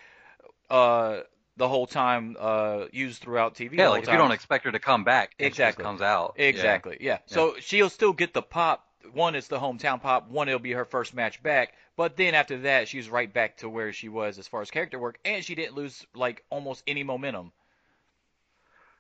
uh, 0.69 1.21
the 1.57 1.69
whole 1.69 1.87
time, 1.87 2.37
uh, 2.39 2.87
used 2.93 3.23
throughout 3.23 3.55
TV. 3.55 3.77
Yeah, 3.77 3.89
like 3.89 4.03
if 4.05 4.09
you 4.11 4.17
don't 4.17 4.31
expect 4.33 4.65
her 4.65 4.73
to 4.73 4.79
come 4.79 5.05
back, 5.05 5.33
and 5.39 5.47
she 5.47 5.49
just 5.51 5.59
Exactly. 5.61 5.85
comes 5.85 6.01
out. 6.03 6.35
Exactly. 6.37 6.97
Yeah. 7.01 7.19
So 7.27 7.55
she'll 7.61 7.91
still 7.91 8.13
get 8.13 8.33
the 8.35 8.43
pop. 8.43 8.87
One 9.13 9.35
is 9.35 9.49
the 9.49 9.59
hometown 9.59 10.01
pop. 10.01 10.31
One 10.31 10.49
it'll 10.49 10.61
be 10.61 10.73
her 10.73 10.85
first 10.85 11.15
match 11.15 11.43
back. 11.43 11.75
But 11.97 12.17
then 12.17 12.35
after 12.35 12.59
that, 12.63 12.89
she's 12.89 13.09
right 13.09 13.33
back 13.33 13.59
to 13.59 13.69
where 13.69 13.93
she 13.93 14.09
was 14.09 14.39
as 14.39 14.49
far 14.49 14.63
as 14.63 14.71
character 14.71 14.99
work, 14.99 15.19
and 15.25 15.45
she 15.45 15.55
didn't 15.55 15.75
lose 15.75 16.07
like 16.15 16.45
almost 16.51 16.83
any 16.87 17.03
momentum. 17.03 17.53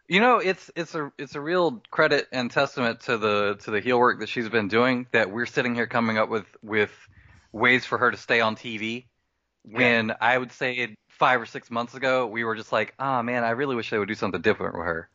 You 0.08 0.20
know, 0.20 0.38
it's 0.38 0.70
it's 0.75 0.94
a 0.94 1.12
it's 1.19 1.37
a 1.37 1.41
real 1.41 1.82
credit 1.91 2.29
and 2.32 2.50
testament 2.50 3.00
to 3.02 3.17
the 3.17 3.56
to 3.64 3.70
the 3.70 3.81
heel 3.81 3.99
work 3.99 4.20
that 4.20 4.29
she's 4.29 4.49
been 4.49 4.69
doing 4.69 5.06
that 5.12 5.31
we're 5.31 5.47
sitting 5.47 5.75
here 5.75 5.87
coming 5.87 6.19
up 6.19 6.29
with 6.29 6.47
with 6.62 6.91
ways 7.52 7.85
for 7.85 7.97
her 7.99 8.11
to 8.11 8.17
stay 8.17 8.41
on 8.41 8.56
TV. 8.56 9.06
When 9.62 10.12
I 10.20 10.37
would 10.37 10.52
say 10.52 10.97
five 11.08 11.41
or 11.41 11.47
six 11.47 11.70
months 11.70 11.94
ago, 11.94 12.26
we 12.26 12.44
were 12.44 12.56
just 12.56 12.73
like, 12.73 12.94
oh 12.99 13.23
man, 13.23 13.44
I 13.44 13.50
really 13.50 13.76
wish 13.76 13.91
they 13.91 13.99
would 13.99 14.08
do 14.08 14.14
something 14.14 14.41
different 14.41 14.75
with 14.75 14.87
her. 14.87 15.08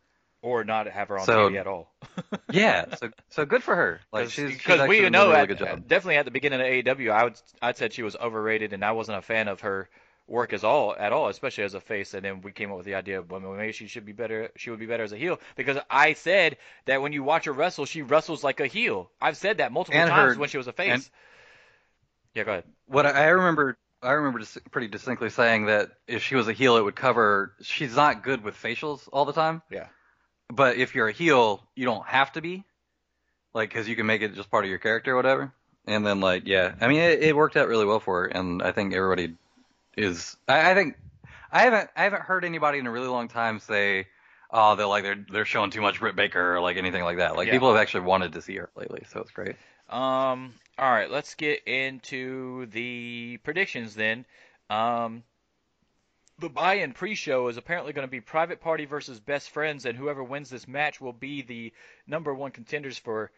Or 0.46 0.64
not 0.64 0.88
have 0.88 1.08
her 1.10 1.18
on 1.18 1.26
So- 1.26 1.50
TV 1.50 1.60
at 1.60 1.68
all. 1.68 1.92
Yeah, 2.52 2.96
so 2.96 3.10
so 3.30 3.46
good 3.46 3.64
for 3.64 3.76
her. 3.76 4.00
Like 4.14 4.30
she's 4.30 4.52
she's 4.52 4.58
because 4.58 4.88
we 4.88 5.10
know 5.10 5.30
really 5.30 5.40
at, 5.42 5.48
good 5.48 5.58
job. 5.58 5.88
definitely 5.88 6.18
at 6.18 6.26
the 6.26 6.32
beginning 6.32 6.62
of 6.62 6.68
AEW, 6.98 7.12
I 7.12 7.24
would 7.26 7.42
I 7.62 7.74
said 7.74 7.92
she 7.92 8.04
was 8.04 8.16
overrated, 8.16 8.72
and 8.72 8.86
I 8.86 8.92
wasn't 8.94 9.18
a 9.18 9.22
fan 9.22 9.48
of 9.48 9.62
her 9.62 9.90
work 10.28 10.54
as 10.54 10.64
all 10.64 10.96
at 10.98 11.12
all, 11.12 11.28
especially 11.28 11.64
as 11.66 11.74
a 11.74 11.82
face. 11.82 12.14
And 12.14 12.24
then 12.24 12.42
we 12.42 12.52
came 12.52 12.72
up 12.72 12.78
with 12.78 12.86
the 12.86 12.96
idea 12.96 13.20
of 13.20 13.30
well, 13.32 13.42
maybe 13.42 13.74
she 13.74 13.88
should 13.88 14.06
be 14.06 14.12
better. 14.14 14.50
She 14.56 14.70
would 14.70 14.80
be 14.80 14.86
better 14.86 15.04
as 15.04 15.12
a 15.12 15.18
heel 15.18 15.40
because 15.56 15.78
I 15.90 16.14
said 16.14 16.58
that 16.86 17.02
when 17.02 17.12
you 17.12 17.24
watch 17.24 17.46
her 17.46 17.52
wrestle, 17.52 17.86
she 17.86 18.02
wrestles 18.04 18.44
like 18.44 18.60
a 18.60 18.68
heel. 18.68 19.10
I've 19.20 19.36
said 19.38 19.58
that 19.58 19.72
multiple 19.74 20.00
And 20.00 20.10
times 20.10 20.36
her- 20.36 20.40
when 20.40 20.48
she 20.50 20.58
was 20.58 20.68
a 20.68 20.74
face. 20.74 20.94
and- 20.94 21.10
yeah, 22.36 22.44
go 22.44 22.52
ahead. 22.52 22.64
What 22.88 23.06
I 23.08 23.10
I 23.12 23.28
remember, 23.30 23.78
I 24.02 24.12
remember 24.12 24.42
pretty 24.72 24.88
distinctly 24.88 25.30
saying 25.32 25.66
that 25.66 25.90
if 26.08 26.22
she 26.24 26.36
was 26.36 26.48
a 26.48 26.54
heel, 26.54 26.78
it 26.78 26.84
would 26.84 26.96
cover. 26.96 27.54
She's 27.62 27.96
not 27.96 28.24
good 28.24 28.44
with 28.44 28.56
facials 28.56 29.10
all 29.12 29.26
the 29.26 29.34
time. 29.34 29.62
Yeah. 29.72 29.88
But 30.50 30.78
if 30.78 30.96
you're 30.96 31.08
a 31.08 31.14
heel, 31.14 31.64
you 31.76 31.86
don't 31.86 32.06
have 32.06 32.32
to 32.34 32.42
be, 32.42 32.64
like, 33.54 33.70
because 33.70 33.88
you 33.88 33.96
can 33.96 34.06
make 34.06 34.22
it 34.22 34.36
just 34.36 34.52
part 34.52 34.64
of 34.64 34.70
your 34.70 34.80
character 34.80 35.14
or 35.14 35.16
whatever. 35.16 35.54
And 35.88 36.06
then, 36.06 36.20
like, 36.20 36.48
yeah, 36.48 36.76
I 36.82 36.88
mean, 36.88 37.00
it, 37.00 37.22
it 37.24 37.36
worked 37.36 37.58
out 37.58 37.68
really 37.68 37.86
well 37.86 38.00
for 38.00 38.22
her, 38.22 38.28
and 38.28 38.62
I 38.62 38.72
think 38.72 38.94
everybody 38.94 39.36
is. 39.98 40.36
I, 40.48 40.72
I 40.72 40.74
think 40.76 40.98
I 41.52 41.62
haven't 41.62 41.90
I 41.96 42.04
haven't 42.04 42.24
heard 42.24 42.44
anybody 42.44 42.80
in 42.80 42.88
a 42.88 42.92
really 42.92 43.08
long 43.08 43.28
time 43.28 43.60
say, 43.60 44.08
oh, 44.52 44.76
they're 44.76 44.88
like 44.88 45.04
they're 45.04 45.26
they're 45.32 45.46
showing 45.46 45.72
too 45.72 45.82
much 45.82 46.00
Britt 46.00 46.16
Baker 46.16 46.56
or 46.56 46.62
like 46.62 46.78
anything 46.78 47.04
like 47.04 47.18
that. 47.18 47.36
Like 47.36 47.48
Yeah. 47.48 47.54
people 47.54 47.72
have 47.72 47.82
actually 47.82 48.06
wanted 48.06 48.34
to 48.34 48.42
see 48.42 48.56
her 48.58 48.70
lately, 48.76 49.04
so 49.12 49.22
it's 49.22 49.32
great. 49.32 49.56
Um. 49.90 50.54
All 50.78 50.92
right, 50.92 51.10
let's 51.10 51.36
get 51.36 51.66
into 51.68 52.66
the 52.66 53.38
predictions 53.44 53.96
then. 53.96 54.26
Um, 54.70 55.24
the 56.40 56.50
buy-in 56.50 56.92
pre-show 56.92 57.48
is 57.48 57.58
apparently 57.58 57.94
going 57.94 58.08
to 58.08 58.12
be 58.12 58.20
Private 58.20 58.60
Party 58.60 58.86
versus 58.86 59.20
Best 59.20 59.50
Friends, 59.50 59.86
and 59.86 59.98
whoever 59.98 60.24
wins 60.24 60.50
this 60.50 60.68
match 60.68 61.00
will 61.00 61.14
be 61.14 61.42
the 61.42 61.72
number 62.08 62.34
one 62.34 62.52
contenders 62.52 62.98
for 62.98 63.32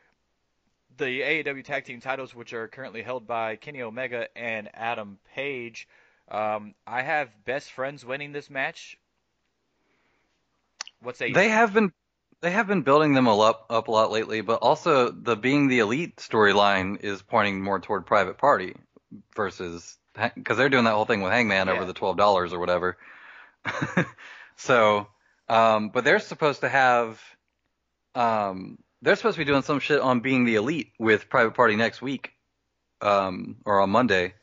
the 0.97 1.21
AEW 1.21 1.63
Tag 1.63 1.85
Team 1.85 2.01
titles, 2.01 2.33
which 2.33 2.53
are 2.53 2.67
currently 2.67 3.03
held 3.03 3.27
by 3.27 3.55
Kenny 3.55 3.81
Omega 3.81 4.27
and 4.35 4.69
Adam 4.73 5.19
Page. 5.35 5.87
Um, 6.29 6.73
I 6.87 7.03
have 7.03 7.29
Best 7.45 7.71
Friends 7.71 8.03
winning 8.03 8.31
this 8.31 8.49
match. 8.49 8.97
What's 11.01 11.19
They 11.19 11.49
have 11.49 11.73
been 11.73 11.93
they 12.41 12.51
have 12.51 12.67
been 12.67 12.81
building 12.81 13.13
them 13.13 13.27
a 13.27 13.39
up 13.39 13.67
up 13.69 13.87
a 13.87 13.91
lot 13.91 14.11
lately, 14.11 14.41
but 14.41 14.59
also 14.61 15.11
the 15.11 15.35
being 15.35 15.67
the 15.67 15.79
elite 15.79 16.17
storyline 16.17 17.03
is 17.03 17.21
pointing 17.21 17.61
more 17.61 17.79
toward 17.79 18.07
Private 18.07 18.39
Party 18.39 18.75
versus 19.35 19.97
because 20.35 20.57
they're 20.57 20.69
doing 20.69 20.85
that 20.85 20.93
whole 20.93 21.05
thing 21.05 21.21
with 21.21 21.31
Hangman 21.31 21.67
Yeah. 21.67 21.73
over 21.73 21.85
the 21.85 21.93
twelve 21.93 22.17
dollars 22.17 22.53
or 22.53 22.59
whatever. 22.59 22.97
so, 24.55 25.07
um, 25.49 25.89
but 25.89 26.03
they're 26.03 26.19
supposed 26.19 26.61
to 26.61 26.69
have, 26.69 27.21
um, 28.15 28.77
they're 29.01 29.15
supposed 29.15 29.35
to 29.35 29.41
be 29.41 29.45
doing 29.45 29.61
some 29.61 29.79
shit 29.79 29.99
on 29.99 30.19
being 30.21 30.45
the 30.45 30.55
elite 30.55 30.91
with 30.99 31.29
Private 31.29 31.53
Party 31.53 31.75
next 31.75 32.01
week, 32.01 32.33
um, 33.01 33.57
or 33.65 33.79
on 33.81 33.89
Monday, 33.89 34.33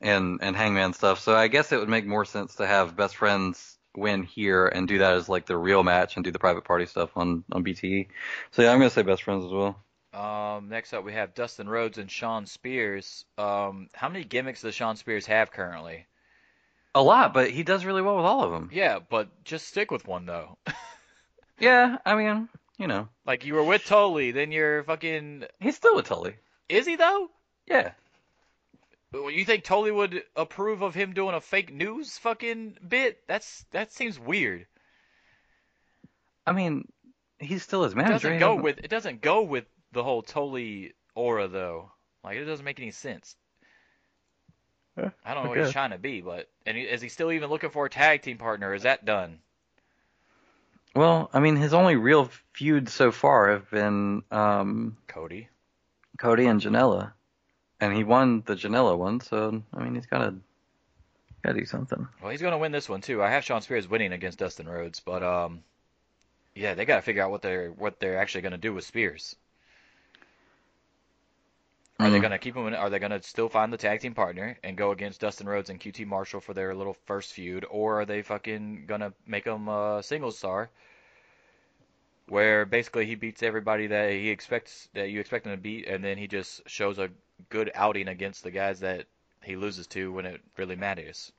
and 0.00 0.40
and 0.42 0.56
Hangman 0.56 0.92
stuff. 0.92 1.20
So 1.20 1.34
I 1.34 1.48
guess 1.48 1.72
it 1.72 1.78
would 1.78 1.88
make 1.88 2.06
more 2.06 2.24
sense 2.24 2.56
to 2.56 2.66
have 2.66 2.96
Best 2.96 3.16
Friends 3.16 3.78
win 3.96 4.22
here 4.22 4.68
and 4.68 4.86
do 4.86 4.98
that 4.98 5.14
as 5.14 5.28
like 5.28 5.46
the 5.46 5.56
real 5.56 5.82
match 5.82 6.14
and 6.16 6.24
do 6.24 6.30
the 6.30 6.38
Private 6.38 6.64
Party 6.64 6.86
stuff 6.86 7.10
on 7.16 7.44
on 7.52 7.64
BTE. 7.64 8.08
So 8.50 8.62
yeah, 8.62 8.72
I'm 8.72 8.78
gonna 8.78 8.90
say 8.90 9.02
Best 9.02 9.22
Friends 9.22 9.44
as 9.44 9.50
well. 9.52 9.76
Um, 10.12 10.68
next 10.68 10.92
up 10.92 11.04
we 11.04 11.12
have 11.12 11.34
Dustin 11.34 11.68
Rhodes 11.68 11.98
and 11.98 12.10
Shawn 12.10 12.46
Spears. 12.46 13.24
Um, 13.38 13.88
how 13.94 14.08
many 14.08 14.24
gimmicks 14.24 14.62
does 14.62 14.74
Shawn 14.74 14.96
Spears 14.96 15.26
have 15.26 15.52
currently? 15.52 16.06
A 16.94 17.02
lot, 17.02 17.32
but 17.32 17.50
he 17.50 17.62
does 17.62 17.84
really 17.84 18.02
well 18.02 18.16
with 18.16 18.24
all 18.24 18.42
of 18.42 18.50
them. 18.50 18.68
Yeah, 18.72 18.98
but 19.08 19.28
just 19.44 19.68
stick 19.68 19.90
with 19.90 20.06
one 20.06 20.26
though. 20.26 20.58
Yeah, 21.60 21.98
I 22.06 22.14
mean, 22.14 22.48
you 22.78 22.86
know, 22.86 23.10
like 23.26 23.44
you 23.44 23.52
were 23.52 23.62
with 23.62 23.84
Tully, 23.84 24.30
then 24.30 24.50
you're 24.50 24.82
fucking. 24.82 25.44
he's 25.60 25.76
still 25.76 25.94
with 25.94 26.06
Tully. 26.06 26.36
Is 26.70 26.86
he 26.86 26.96
though? 26.96 27.28
Yeah. 27.66 27.92
You 29.12 29.44
think 29.44 29.64
Tully 29.64 29.90
would 29.90 30.22
approve 30.34 30.80
of 30.80 30.94
him 30.94 31.12
doing 31.12 31.34
a 31.34 31.40
fake 31.42 31.70
news 31.70 32.16
fucking 32.16 32.78
bit? 32.88 33.18
That's 33.28 33.66
that 33.72 33.92
seems 33.92 34.18
weird. 34.18 34.66
I 36.46 36.52
mean, 36.52 36.88
he's 37.38 37.62
still 37.62 37.82
his 37.84 37.92
It 37.92 37.96
manager. 37.96 38.12
doesn't 38.30 38.38
go 38.38 38.54
with 38.54 38.78
it 38.78 38.88
doesn't 38.88 39.20
go 39.20 39.42
with 39.42 39.64
the 39.92 40.02
whole 40.02 40.22
Tully 40.22 40.94
aura 41.14 41.48
though. 41.48 41.90
Like 42.24 42.36
it 42.36 42.44
doesn't 42.44 42.64
make 42.64 42.80
any 42.80 42.90
sense. 42.90 43.36
Yeah, 44.96 45.10
I 45.24 45.34
don't 45.34 45.44
know 45.44 45.52
I 45.52 45.56
what 45.56 45.64
he's 45.64 45.72
trying 45.72 45.90
to 45.90 45.98
be, 45.98 46.20
but 46.20 46.48
and 46.66 46.76
he, 46.76 46.82
is 46.82 47.00
he 47.00 47.08
still 47.08 47.32
even 47.32 47.50
looking 47.50 47.70
for 47.70 47.86
a 47.86 47.90
tag 47.90 48.22
team 48.22 48.38
partner? 48.38 48.74
Is 48.74 48.82
that 48.82 49.04
done? 49.04 49.38
Well, 50.94 51.30
I 51.32 51.38
mean, 51.38 51.56
his 51.56 51.72
only 51.72 51.96
real 51.96 52.28
feuds 52.52 52.92
so 52.92 53.12
far 53.12 53.52
have 53.52 53.70
been 53.70 54.22
um, 54.30 54.96
Cody. 55.06 55.48
Cody 56.18 56.46
and 56.46 56.60
Janela, 56.60 57.12
and 57.80 57.96
he 57.96 58.04
won 58.04 58.42
the 58.44 58.56
Janela 58.56 58.98
one. 58.98 59.20
So 59.20 59.62
I 59.72 59.82
mean, 59.82 59.94
he's 59.94 60.06
gotta 60.06 60.34
gotta 61.42 61.58
do 61.58 61.64
something. 61.64 62.06
Well, 62.20 62.30
he's 62.30 62.42
going 62.42 62.52
to 62.52 62.58
win 62.58 62.72
this 62.72 62.88
one 62.88 63.00
too. 63.00 63.22
I 63.22 63.30
have 63.30 63.44
Shawn 63.44 63.62
Spears 63.62 63.88
winning 63.88 64.12
against 64.12 64.38
Dustin 64.38 64.68
Rhodes, 64.68 65.00
but 65.00 65.22
um, 65.22 65.62
yeah, 66.54 66.74
they 66.74 66.84
got 66.84 66.96
to 66.96 67.02
figure 67.02 67.22
out 67.22 67.30
what 67.30 67.42
they're 67.42 67.70
what 67.70 68.00
they're 68.00 68.18
actually 68.18 68.42
going 68.42 68.52
to 68.52 68.58
do 68.58 68.74
with 68.74 68.84
Spears. 68.84 69.36
Are 72.00 72.08
they 72.10 72.18
Mm. 72.18 72.22
going 72.22 72.30
to 72.32 72.38
keep 72.38 72.56
him? 72.56 72.66
In, 72.66 72.74
are 72.74 72.88
they 72.88 72.98
going 72.98 73.10
to 73.12 73.22
still 73.22 73.48
find 73.50 73.70
the 73.72 73.76
tag 73.76 74.00
team 74.00 74.14
partner 74.14 74.58
and 74.62 74.76
go 74.76 74.90
against 74.90 75.20
Dustin 75.20 75.46
Rhodes 75.46 75.68
and 75.68 75.78
QT 75.78 76.06
Marshall 76.06 76.40
for 76.40 76.54
their 76.54 76.74
little 76.74 76.94
first 77.04 77.32
feud, 77.34 77.66
or 77.70 78.00
are 78.00 78.06
they 78.06 78.22
fucking 78.22 78.86
going 78.86 79.02
to 79.02 79.12
make 79.26 79.44
him 79.44 79.68
a 79.68 80.02
singles 80.02 80.38
star, 80.38 80.70
where 82.26 82.64
basically 82.64 83.04
he 83.04 83.16
beats 83.16 83.42
everybody 83.42 83.88
that 83.88 84.12
he 84.12 84.30
expects 84.30 84.88
that 84.94 85.10
you 85.10 85.20
expect 85.20 85.46
him 85.46 85.52
to 85.52 85.58
beat, 85.58 85.86
and 85.86 86.02
then 86.02 86.16
he 86.16 86.26
just 86.26 86.62
shows 86.66 86.98
a 86.98 87.10
good 87.50 87.70
outing 87.74 88.08
against 88.08 88.44
the 88.44 88.50
guys 88.50 88.80
that 88.80 89.06
he 89.42 89.56
loses 89.56 89.86
to 89.88 90.10
when 90.12 90.24
it 90.24 90.40
really 90.56 90.76
matters. 90.76 91.32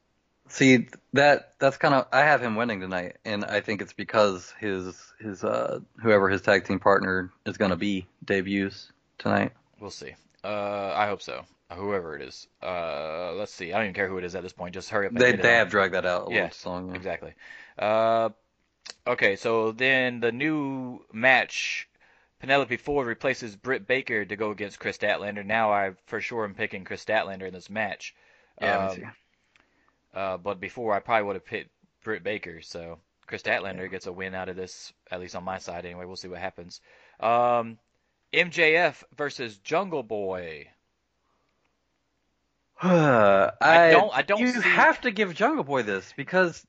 See 0.48 0.88
that 1.14 1.54
that's 1.60 1.78
kind 1.78 1.94
of 1.94 2.08
I 2.12 2.20
have 2.22 2.42
him 2.42 2.56
winning 2.56 2.82
tonight, 2.82 3.18
and 3.26 3.46
I 3.46 3.62
think 3.62 3.82
it's 3.82 3.94
because 3.94 4.54
his 4.60 4.96
his 5.20 5.44
uh 5.44 5.80
whoever 6.02 6.30
his 6.30 6.42
tag 6.42 6.66
team 6.66 6.80
partner 6.80 7.32
is 7.46 7.58
gonna 7.58 7.78
be 7.78 8.06
debuts 8.26 8.92
tonight. 9.18 9.54
We'll 9.80 9.92
see. 9.92 10.14
Uh, 10.44 10.94
I 10.96 11.08
hope 11.08 11.22
so. 11.22 11.46
Whoever 11.74 12.16
it 12.18 12.22
is. 12.22 12.48
Uh, 12.62 13.34
let's 13.34 13.54
see. 13.54 13.72
I 13.72 13.78
don't 13.78 13.86
even 13.86 13.94
care 13.96 14.08
who 14.08 14.18
it 14.18 14.26
is 14.26 14.36
at 14.36 14.44
this 14.44 14.54
point. 14.54 14.74
Just 14.74 14.90
hurry 14.90 15.06
up 15.08 15.14
and 15.14 15.22
They 15.22 15.32
they 15.34 15.54
have 15.54 15.70
dragged 15.70 15.94
that 15.94 16.06
out 16.06 16.28
a 16.30 16.34
Yeah, 16.34 16.50
long. 16.66 16.90
yeah. 16.90 16.96
Exactly. 16.96 17.34
Uh, 17.80 18.30
okay, 19.08 19.36
so 19.38 19.72
then 19.72 20.20
the 20.20 20.32
new 20.32 21.06
match, 21.14 21.88
Penelope 22.40 22.76
Ford 22.78 23.08
replaces 23.08 23.56
Britt 23.56 23.88
Baker 23.88 24.26
to 24.26 24.36
go 24.36 24.52
against 24.52 24.80
Kris 24.80 24.98
Statlander. 24.98 25.46
Now 25.46 25.72
I 25.72 25.92
for 26.08 26.20
sure 26.20 26.44
am 26.44 26.56
picking 26.56 26.84
Kris 26.84 27.06
Statlander 27.06 27.48
in 27.48 27.54
this 27.54 27.70
match. 27.70 28.16
Yeah, 28.60 28.90
Um. 28.90 29.14
Uh, 30.14 30.38
but 30.38 30.60
before 30.60 30.94
I 30.94 31.00
probably 31.00 31.24
would 31.26 31.36
have 31.36 31.46
picked 31.46 31.72
Britt 32.04 32.24
Baker. 32.24 32.62
So 32.62 33.00
Kris 33.28 33.44
Statlander 33.44 33.90
gets 33.90 34.08
a 34.08 34.12
win 34.12 34.36
out 34.36 34.50
of 34.50 34.56
this, 34.56 34.92
at 35.10 35.20
least 35.22 35.36
on 35.36 35.44
my 35.44 35.58
side. 35.58 35.86
Anyway, 35.86 36.06
we'll 36.06 36.16
see 36.18 36.28
what 36.28 36.40
happens. 36.40 36.82
Um, 37.20 37.78
MJF 38.34 39.04
versus 39.18 39.58
Jungle 39.58 40.04
Boy. 40.04 40.68
I, 42.82 43.52
I 43.62 43.92
don't- 43.92 44.16
I 44.18 44.22
don't 44.22 44.40
You 44.40 44.52
see- 44.54 44.62
have 44.62 45.02
to 45.02 45.12
give 45.12 45.34
Jungle 45.36 45.64
Boy 45.64 45.84
this 45.84 46.14
because 46.16 46.66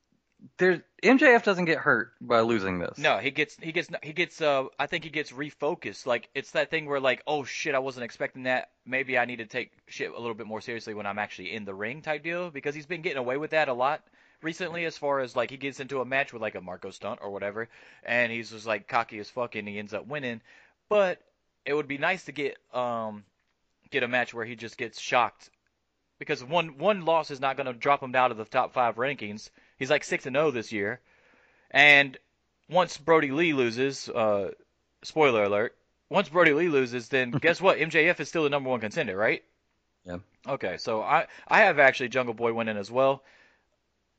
there's 0.57 0.81
MJF 1.01 1.43
doesn't 1.43 1.65
get 1.65 1.77
hurt 1.77 2.11
by 2.19 2.41
losing 2.41 2.79
this. 2.79 2.97
No, 2.97 3.17
he 3.17 3.31
gets 3.31 3.55
he 3.61 3.71
gets 3.71 3.87
he 4.03 4.11
gets 4.11 4.41
uh 4.41 4.65
I 4.77 4.87
think 4.87 5.05
he 5.05 5.09
gets 5.09 5.31
refocused. 5.31 6.05
Like 6.05 6.29
it's 6.35 6.51
that 6.51 6.69
thing 6.69 6.85
where 6.85 6.99
like, 6.99 7.23
oh 7.25 7.45
shit, 7.45 7.73
I 7.75 7.79
wasn't 7.79 8.03
expecting 8.03 8.43
that. 8.43 8.69
Maybe 8.85 9.17
I 9.17 9.23
need 9.25 9.37
to 9.37 9.45
take 9.45 9.71
shit 9.87 10.11
a 10.11 10.19
little 10.19 10.33
bit 10.35 10.45
more 10.45 10.59
seriously 10.61 10.93
when 10.93 11.05
I'm 11.05 11.17
actually 11.17 11.53
in 11.53 11.63
the 11.65 11.73
ring 11.73 12.01
type 12.01 12.23
deal 12.23 12.51
because 12.51 12.75
he's 12.75 12.85
been 12.85 13.01
getting 13.01 13.17
away 13.19 13.37
with 13.37 13.51
that 13.51 13.69
a 13.69 13.73
lot 13.73 14.03
recently 14.41 14.83
as 14.83 14.97
far 14.97 15.21
as 15.21 15.33
like 15.35 15.49
he 15.49 15.57
gets 15.57 15.79
into 15.79 16.01
a 16.01 16.05
match 16.05 16.33
with 16.33 16.41
like 16.41 16.55
a 16.55 16.61
Marko 16.61 16.91
Stunt 16.91 17.19
or 17.21 17.31
whatever 17.31 17.69
and 18.03 18.29
he's 18.31 18.51
just 18.51 18.67
like 18.67 18.87
cocky 18.89 19.19
as 19.19 19.29
fuck 19.29 19.55
and 19.55 19.67
he 19.67 19.79
ends 19.79 19.93
up 19.93 20.05
winning. 20.07 20.41
But 20.89 21.21
it 21.65 21.73
would 21.73 21.87
be 21.87 21.97
nice 21.97 22.25
to 22.25 22.31
get 22.31 22.57
um 22.73 23.23
get 23.89 24.03
a 24.03 24.07
match 24.07 24.33
where 24.33 24.45
he 24.45 24.55
just 24.55 24.77
gets 24.77 24.99
shocked 24.99 25.49
because 26.19 26.43
one 26.43 26.77
one 26.77 27.05
loss 27.05 27.31
is 27.31 27.39
not 27.39 27.57
going 27.57 27.67
to 27.67 27.73
drop 27.73 28.01
him 28.01 28.11
down 28.11 28.29
to 28.29 28.35
the 28.35 28.45
top 28.45 28.73
5 28.73 28.95
rankings. 28.95 29.49
He's 29.77 29.89
like 29.89 30.03
6 30.03 30.25
and 30.25 30.35
0 30.35 30.51
this 30.51 30.71
year. 30.71 30.99
And 31.71 32.17
once 32.69 32.97
Brodie 32.97 33.31
Lee 33.31 33.53
loses, 33.53 34.09
uh, 34.09 34.51
spoiler 35.03 35.43
alert, 35.43 35.75
once 36.09 36.29
Brodie 36.29 36.53
Lee 36.53 36.69
loses, 36.69 37.09
then 37.09 37.31
guess 37.41 37.59
what? 37.59 37.77
MJF 37.77 38.19
is 38.19 38.29
still 38.29 38.43
the 38.43 38.49
number 38.49 38.69
one 38.69 38.79
contender, 38.79 39.17
right? 39.17 39.43
Yeah. 40.05 40.17
Okay, 40.47 40.77
so 40.77 41.01
I 41.01 41.27
I 41.47 41.59
have 41.61 41.79
actually 41.79 42.09
Jungle 42.09 42.33
Boy 42.33 42.53
winning 42.53 42.77
as 42.77 42.91
well. 42.91 43.23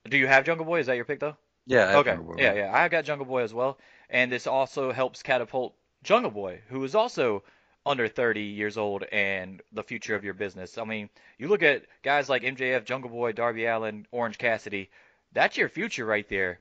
Do 0.09 0.19
you 0.19 0.27
have 0.27 0.45
Jungle 0.45 0.67
Boy? 0.67 0.81
Is 0.81 0.87
that 0.87 0.97
your 0.97 1.05
pick 1.05 1.21
though? 1.21 1.37
Yeah. 1.67 1.87
I 1.87 1.91
have 1.91 1.97
Okay. 2.01 2.11
Jungle 2.11 2.35
Boy. 2.35 2.43
Yeah, 2.43 2.55
yeah. 2.55 2.71
I 2.73 2.89
got 2.89 3.05
Jungle 3.05 3.27
Boy 3.27 3.43
as 3.43 3.55
well, 3.55 3.79
and 4.11 4.31
this 4.33 4.47
also 4.47 4.93
helps 4.93 5.23
catapult 5.23 5.75
Jungle 6.05 6.31
Boy, 6.31 6.61
who 6.69 6.85
is 6.85 6.95
also 6.95 7.43
under 7.87 8.09
30 8.09 8.43
years 8.43 8.77
old 8.77 9.05
and 9.05 9.63
the 9.73 9.83
future 9.83 10.15
of 10.15 10.23
your 10.23 10.35
business. 10.35 10.77
I 10.77 10.85
mean, 10.85 11.09
you 11.39 11.49
look 11.49 11.63
at 11.63 11.87
guys 12.03 12.29
like 12.29 12.43
MJF, 12.43 12.85
Jungle 12.85 13.11
Boy, 13.11 13.33
Darby 13.33 13.65
Allin, 13.65 14.07
Orange 14.11 14.37
Cassidy. 14.37 14.91
That's 15.33 15.57
your 15.57 15.71
future 15.71 16.05
right 16.05 16.29
there. 16.29 16.61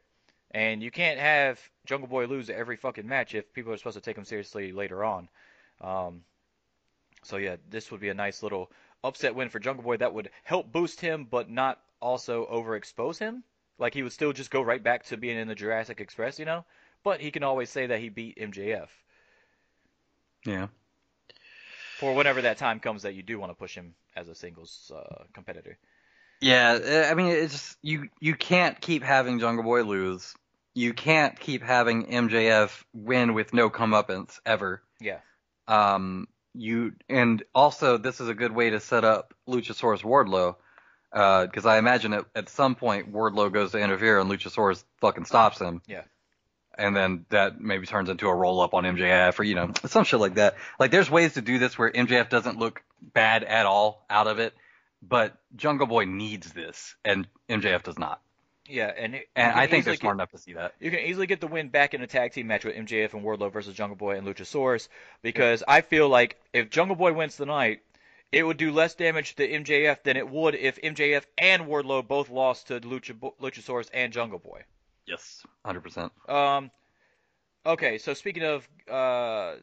And 0.51 0.81
you 0.81 0.91
can't 0.91 1.19
have 1.19 1.59
Jungle 1.85 2.07
Boy 2.07 2.25
lose 2.25 2.49
every 2.49 2.77
fucking 2.77 3.05
match 3.05 3.35
if 3.35 3.51
people 3.53 3.73
are 3.73 3.77
supposed 3.77 3.95
to 3.95 4.01
take 4.01 4.17
him 4.17 4.23
seriously 4.23 4.71
later 4.71 5.03
on. 5.03 5.27
Um, 5.81 6.23
so 7.23 7.35
yeah, 7.35 7.57
this 7.69 7.91
would 7.91 7.99
be 7.99 8.09
a 8.09 8.13
nice 8.13 8.43
little 8.43 8.71
upset 9.03 9.35
win 9.35 9.49
for 9.49 9.59
Jungle 9.59 9.83
Boy 9.83 9.97
that 9.97 10.13
would 10.13 10.29
help 10.43 10.71
boost 10.71 11.01
him, 11.01 11.25
but 11.29 11.49
not 11.49 11.81
also 12.01 12.45
overexpose 12.45 13.19
him. 13.19 13.43
Like 13.77 13.93
he 13.93 14.03
would 14.03 14.13
still 14.13 14.31
just 14.31 14.51
go 14.51 14.61
right 14.61 14.81
back 14.81 15.03
to 15.05 15.17
being 15.17 15.37
in 15.37 15.49
the 15.49 15.55
Jurassic 15.55 15.99
Express, 15.99 16.39
you 16.39 16.45
know. 16.45 16.63
But 17.03 17.19
he 17.19 17.29
can 17.29 17.43
always 17.43 17.69
say 17.69 17.87
that 17.87 17.99
he 17.99 18.07
beat 18.07 18.37
MJF 18.37 18.87
Yeah. 20.45 20.67
for 21.97 22.13
whenever 22.13 22.41
that 22.41 22.57
time 22.57 22.79
comes 22.79 23.03
that 23.03 23.13
you 23.13 23.23
do 23.23 23.39
want 23.39 23.51
to 23.51 23.55
push 23.55 23.75
him 23.75 23.95
as 24.15 24.27
a 24.27 24.35
singles 24.35 24.91
uh, 24.95 25.23
competitor. 25.33 25.77
Yeah, 26.41 26.73
uh, 26.73 27.11
I 27.11 27.13
mean, 27.13 27.27
it's 27.27 27.53
just, 27.53 27.77
you 27.81 28.09
you 28.19 28.35
can't 28.35 28.79
keep 28.81 29.03
having 29.03 29.39
Jungle 29.39 29.63
Boy 29.63 29.83
lose. 29.83 30.33
You 30.75 30.93
can't 30.93 31.39
keep 31.39 31.63
having 31.63 32.07
MJF 32.07 32.83
win 32.93 33.33
with 33.33 33.53
no 33.53 33.69
comeuppance 33.69 34.39
ever. 34.45 34.81
Yeah. 34.99 35.19
Um, 35.67 36.27
you 36.53 36.93
and 37.09 37.43
also 37.55 37.97
this 37.97 38.19
is 38.19 38.27
a 38.27 38.33
good 38.33 38.51
way 38.51 38.71
to 38.71 38.79
set 38.79 39.05
up 39.05 39.33
Luchasaurus 39.47 40.01
Wardlow, 40.01 40.55
because 41.11 41.65
I 41.65 41.77
imagine 41.77 42.13
at, 42.13 42.25
at 42.35 42.49
some 42.49 42.75
point 42.75 43.13
Wardlow 43.13 43.53
goes 43.53 43.71
to 43.71 43.79
interfere 43.79 44.19
and 44.19 44.29
Luchasaurus 44.29 44.83
fucking 44.99 45.25
stops 45.25 45.59
him. 45.59 45.81
Yeah. 45.87 46.03
And 46.75 46.95
then 46.95 47.25
that 47.29 47.61
maybe 47.61 47.85
turns 47.85 48.09
into 48.09 48.27
a 48.27 48.33
roll 48.35 48.59
up 48.61 48.73
on 48.73 48.83
MJF 48.83 49.37
or 49.39 49.43
you 49.43 49.55
know 49.55 49.71
some 49.85 50.03
shit 50.05 50.19
like 50.19 50.35
that. 50.35 50.55
Like 50.79 50.91
there's 50.91 51.09
ways 51.09 51.33
to 51.35 51.41
do 51.41 51.59
this 51.59 51.77
where 51.77 51.91
MJF 51.91 52.29
doesn't 52.29 52.57
look 52.57 52.81
bad 53.01 53.43
at 53.43 53.65
all 53.65 54.05
out 54.09 54.27
of 54.27 54.39
it, 54.39 54.53
but 55.01 55.35
Jungle 55.55 55.87
Boy 55.87 56.05
needs 56.05 56.51
this 56.53 56.95
and 57.05 57.27
MJF 57.49 57.83
does 57.83 57.99
not. 57.99 58.21
Yeah, 58.67 58.91
and 58.97 59.15
it, 59.15 59.27
And 59.35 59.51
I 59.51 59.67
think 59.67 59.83
they're 59.83 59.95
smart 59.95 60.13
get- 60.15 60.21
enough 60.21 60.31
to 60.31 60.37
see 60.37 60.53
that. 60.53 60.73
You 60.79 60.89
can 60.89 61.01
easily 61.01 61.27
get 61.27 61.41
the 61.41 61.47
win 61.47 61.67
back 61.67 61.93
in 61.93 62.01
a 62.01 62.07
tag 62.07 62.31
team 62.31 62.47
match 62.47 62.63
with 62.63 62.75
MJF 62.75 63.13
and 63.13 63.21
Wardlow 63.23 63.51
versus 63.51 63.75
Jungle 63.75 63.97
Boy 63.97 64.15
and 64.17 64.25
Luchasaurus 64.25 64.87
because 65.21 65.63
I 65.67 65.81
feel 65.81 66.07
like 66.07 66.41
if 66.53 66.69
Jungle 66.69 66.95
Boy 66.95 67.11
wins 67.13 67.35
tonight, 67.35 67.81
it 68.31 68.41
would 68.43 68.57
do 68.57 68.71
less 68.71 68.95
damage 68.95 69.35
to 69.35 69.47
MJF 69.47 70.01
than 70.03 70.17
it 70.17 70.27
would 70.29 70.55
if 70.55 70.81
MJF 70.81 71.23
and 71.37 71.63
Wardlow 71.63 72.07
both 72.07 72.29
lost 72.29 72.67
to 72.69 72.79
Lucha, 72.79 73.13
Luchasaurus 73.39 73.89
and 73.93 74.11
Jungle 74.13 74.39
Boy. 74.39 74.63
Yes, 75.05 75.43
hundred 75.65 75.81
percent. 75.81 76.11
Um, 76.27 76.71
okay, 77.65 77.97
so 77.97 78.13
speaking 78.13 78.43
of 78.43 78.67
uh, 78.89 79.55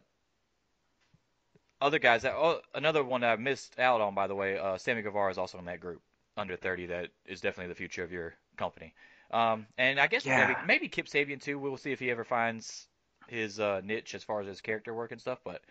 other 1.80 1.98
guys, 1.98 2.22
that 2.22 2.34
oh, 2.34 2.60
another 2.74 3.02
one 3.02 3.22
that 3.22 3.32
I 3.32 3.36
missed 3.36 3.78
out 3.78 4.00
on, 4.00 4.14
by 4.14 4.26
the 4.26 4.34
way, 4.34 4.58
uh, 4.58 4.76
Sammy 4.76 5.02
Guevara 5.02 5.30
is 5.30 5.38
also 5.38 5.58
in 5.58 5.64
that 5.66 5.80
group 5.80 6.02
under 6.36 6.56
30. 6.56 6.86
That 6.86 7.08
is 7.26 7.40
definitely 7.40 7.68
the 7.68 7.76
future 7.76 8.04
of 8.04 8.12
your 8.12 8.34
company. 8.56 8.94
Um, 9.30 9.66
and 9.78 10.00
I 10.00 10.08
guess 10.08 10.26
maybe 10.26 10.54
maybe 10.66 10.88
Kip 10.88 11.06
Sabian 11.06 11.40
too. 11.40 11.58
We'll 11.58 11.76
see 11.76 11.92
if 11.92 12.00
he 12.00 12.10
ever 12.10 12.24
finds 12.24 12.88
his 13.28 13.60
uh, 13.60 13.80
niche 13.84 14.14
as 14.14 14.24
far 14.24 14.40
as 14.40 14.46
his 14.46 14.60
character 14.60 14.92
work 14.92 15.12
and 15.12 15.20
stuff. 15.20 15.38
But 15.44 15.62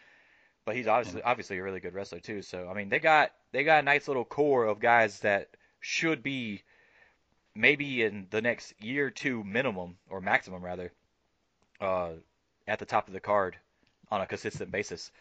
but 0.66 0.76
he's 0.76 0.88
obviously 0.88 1.22
obviously 1.22 1.58
a 1.58 1.64
really 1.64 1.82
good 1.82 1.94
wrestler 1.94 2.20
too. 2.20 2.42
So 2.42 2.70
I 2.70 2.74
mean, 2.74 2.90
they 2.90 3.00
got 3.00 3.32
they 3.52 3.64
got 3.64 3.80
a 3.80 3.84
nice 3.84 4.08
little 4.08 4.26
core 4.26 4.66
of 4.66 4.80
guys 4.80 5.20
that 5.20 5.50
should 5.82 6.24
be 6.24 6.64
maybe 7.56 8.03
in 8.03 8.27
the 8.29 8.41
next 8.41 8.74
year 8.79 9.08
or 9.08 9.12
two 9.12 9.44
minimum 9.44 9.98
or 10.10 10.22
maximum 10.22 10.63
rather 10.63 10.91
uh, 11.82 12.12
at 12.68 12.79
the 12.79 12.86
top 12.86 13.08
of 13.08 13.13
the 13.13 13.20
card 13.20 13.56
on 14.12 14.22
a 14.22 14.25
consistent 14.25 14.72
basis. 14.72 15.12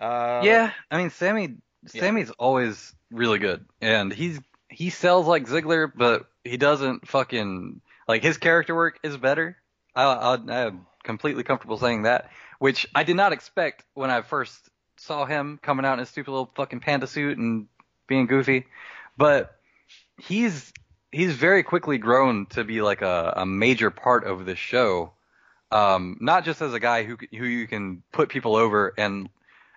Uh, 0.00 0.40
yeah, 0.44 0.72
I 0.90 0.98
mean 0.98 1.10
Sammy 1.10 1.56
Sammy's 1.86 2.30
always 2.30 2.94
really 3.10 3.38
good, 3.38 3.64
and 3.80 4.12
he's 4.12 4.40
he 4.68 4.90
sells 4.90 5.26
like 5.26 5.46
Ziggler, 5.46 5.90
but 5.94 6.26
he 6.44 6.56
doesn't 6.56 7.08
fucking 7.08 7.80
like 8.08 8.22
his 8.22 8.38
character 8.38 8.74
work 8.74 8.98
is 9.02 9.16
better. 9.16 9.56
I, 9.94 10.04
I, 10.04 10.34
I'm 10.66 10.86
completely 11.02 11.42
comfortable 11.42 11.78
saying 11.78 12.02
that, 12.02 12.30
which 12.58 12.86
I 12.94 13.04
did 13.04 13.16
not 13.16 13.32
expect 13.32 13.84
when 13.94 14.10
I 14.10 14.22
first 14.22 14.56
saw 14.96 15.26
him 15.26 15.58
coming 15.62 15.84
out 15.84 15.94
in 15.94 15.98
his 16.00 16.08
stupid 16.08 16.30
little 16.30 16.50
fucking 16.54 16.80
panda 16.80 17.06
suit 17.06 17.36
and 17.36 17.66
being 18.06 18.26
goofy, 18.26 18.66
but 19.16 19.56
he's 20.18 20.72
he's 21.12 21.34
very 21.34 21.62
quickly 21.62 21.98
grown 21.98 22.46
to 22.46 22.64
be 22.64 22.82
like 22.82 23.02
a, 23.02 23.34
a 23.36 23.46
major 23.46 23.90
part 23.90 24.24
of 24.24 24.46
the 24.46 24.56
show. 24.56 25.12
Um, 25.70 26.18
not 26.20 26.44
just 26.44 26.60
as 26.60 26.74
a 26.74 26.80
guy 26.80 27.04
who 27.04 27.16
who 27.30 27.44
you 27.44 27.66
can 27.66 28.02
put 28.12 28.28
people 28.28 28.56
over 28.56 28.92
and 28.98 29.28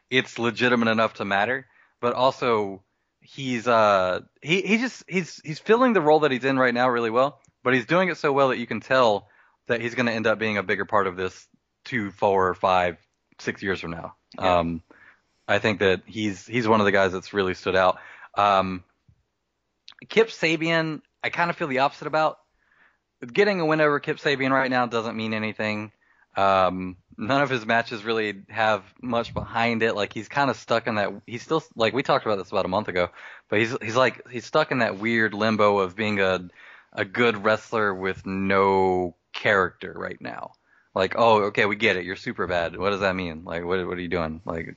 it's 0.09 0.39
legitimate 0.39 0.89
enough 0.89 1.15
to 1.15 1.25
matter, 1.25 1.67
but 2.01 2.13
also 2.13 2.81
he's 3.21 3.67
uh 3.67 4.21
he 4.41 4.61
he 4.61 4.77
just 4.77 5.03
he's 5.07 5.41
he's 5.43 5.59
filling 5.59 5.93
the 5.93 6.01
role 6.01 6.21
that 6.21 6.31
he's 6.31 6.43
in 6.43 6.59
right 6.59 6.73
now 6.73 6.89
really 6.89 7.09
well, 7.09 7.39
but 7.63 7.73
he's 7.73 7.85
doing 7.85 8.09
it 8.09 8.17
so 8.17 8.31
well 8.33 8.49
that 8.49 8.57
you 8.57 8.67
can 8.67 8.81
tell 8.81 9.29
that 9.67 9.81
he's 9.81 9.95
going 9.95 10.05
to 10.05 10.11
end 10.11 10.27
up 10.27 10.37
being 10.37 10.57
a 10.57 10.63
bigger 10.63 10.85
part 10.85 11.07
of 11.07 11.15
this 11.15 11.47
two, 11.85 12.11
four, 12.11 12.53
five, 12.53 12.97
six 13.39 13.63
years 13.63 13.79
from 13.79 13.91
now. 13.91 14.15
Yeah. 14.37 14.59
Um, 14.59 14.83
I 15.47 15.59
think 15.59 15.79
that 15.79 16.01
he's 16.05 16.45
he's 16.45 16.67
one 16.67 16.81
of 16.81 16.85
the 16.85 16.91
guys 16.91 17.13
that's 17.13 17.33
really 17.33 17.53
stood 17.53 17.75
out. 17.75 17.99
Um, 18.35 18.83
Kip 20.09 20.27
Sabian, 20.27 21.01
I 21.25 21.29
kind 21.29 21.50
of 21.50 21.55
feel 21.55 21.67
the 21.67 21.79
opposite 21.79 22.05
about. 22.05 22.38
Getting 23.25 23.60
a 23.60 23.65
win 23.65 23.82
over 23.82 24.00
Kip 24.00 24.17
Sabian 24.17 24.51
right 24.51 24.70
now 24.70 24.86
doesn't 24.86 25.17
mean 25.17 25.34
anything. 25.34 25.91
Um, 26.38 26.98
none 27.17 27.41
of 27.41 27.50
his 27.50 27.65
matches 27.65 28.03
really 28.03 28.44
have 28.50 28.84
much 29.01 29.34
behind 29.34 29.82
it. 29.82 29.96
Like 29.96 30.13
he's 30.13 30.27
kind 30.27 30.51
of 30.51 30.58
stuck 30.58 30.86
in 30.86 30.96
that. 30.96 31.12
He's 31.25 31.41
still 31.41 31.63
like 31.75 31.94
we 31.94 32.03
talked 32.03 32.27
about 32.27 32.38
this 32.38 32.51
about 32.51 32.65
a 32.65 32.70
month 32.70 32.89
ago, 32.89 33.10
but 33.50 33.58
he's 33.58 33.75
he's 33.82 33.96
like 33.96 34.29
he's 34.29 34.46
stuck 34.46 34.72
in 34.72 34.79
that 34.79 35.00
weird 35.00 35.34
limbo 35.34 35.79
of 35.79 35.96
being 35.96 36.20
a 36.20 36.48
a 36.94 37.05
good 37.05 37.44
wrestler 37.44 37.96
with 37.96 38.24
no 38.25 39.15
character 39.34 39.94
right 39.96 40.22
now. 40.22 40.51
Like, 40.94 41.15
oh, 41.17 41.46
okay, 41.46 41.65
we 41.65 41.75
get 41.75 41.98
it. 41.98 42.05
You're 42.05 42.17
super 42.17 42.46
bad. 42.46 42.77
What 42.77 42.91
does 42.91 43.00
that 43.00 43.15
mean? 43.15 43.46
Like, 43.46 43.65
what 43.65 43.86
what 43.88 43.98
are 43.98 44.01
you 44.01 44.10
doing? 44.10 44.41
Like, 44.46 44.75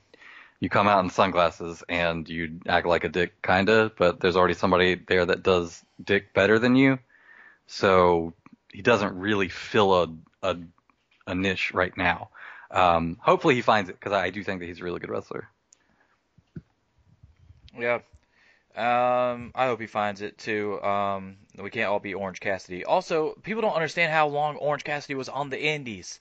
you 0.59 0.69
come 0.69 0.87
out 0.87 1.03
in 1.03 1.09
sunglasses 1.09 1.83
and 1.87 2.27
you 2.27 2.59
act 2.67 2.85
like 2.85 3.03
a 3.03 3.09
dick, 3.09 3.41
kinda, 3.41 3.91
but 3.97 4.19
there's 4.19 4.35
already 4.35 4.53
somebody 4.53 4.95
there 4.95 5.25
that 5.25 5.43
does 5.43 5.83
dick 6.03 6.33
better 6.33 6.59
than 6.59 6.75
you. 6.75 6.99
So 7.67 8.33
he 8.71 8.81
doesn't 8.81 9.17
really 9.17 9.49
fill 9.49 10.03
a 10.03 10.07
a, 10.41 10.57
a 11.27 11.35
niche 11.35 11.73
right 11.73 11.95
now. 11.97 12.29
Um, 12.71 13.17
hopefully 13.21 13.55
he 13.55 13.61
finds 13.61 13.89
it 13.89 13.99
because 13.99 14.13
I 14.13 14.29
do 14.29 14.43
think 14.43 14.59
that 14.59 14.67
he's 14.67 14.79
a 14.79 14.83
really 14.83 14.99
good 14.99 15.09
wrestler. 15.09 15.49
Yeah. 17.77 17.99
Um, 18.75 19.51
I 19.55 19.65
hope 19.65 19.81
he 19.81 19.87
finds 19.87 20.21
it 20.21 20.37
too. 20.37 20.81
Um, 20.81 21.37
we 21.57 21.69
can't 21.69 21.89
all 21.89 21.99
be 21.99 22.13
Orange 22.13 22.39
Cassidy. 22.39 22.85
Also, 22.85 23.33
people 23.43 23.61
don't 23.61 23.73
understand 23.73 24.11
how 24.11 24.27
long 24.27 24.55
Orange 24.57 24.83
Cassidy 24.83 25.15
was 25.15 25.27
on 25.27 25.49
the 25.49 25.61
Indies. 25.61 26.19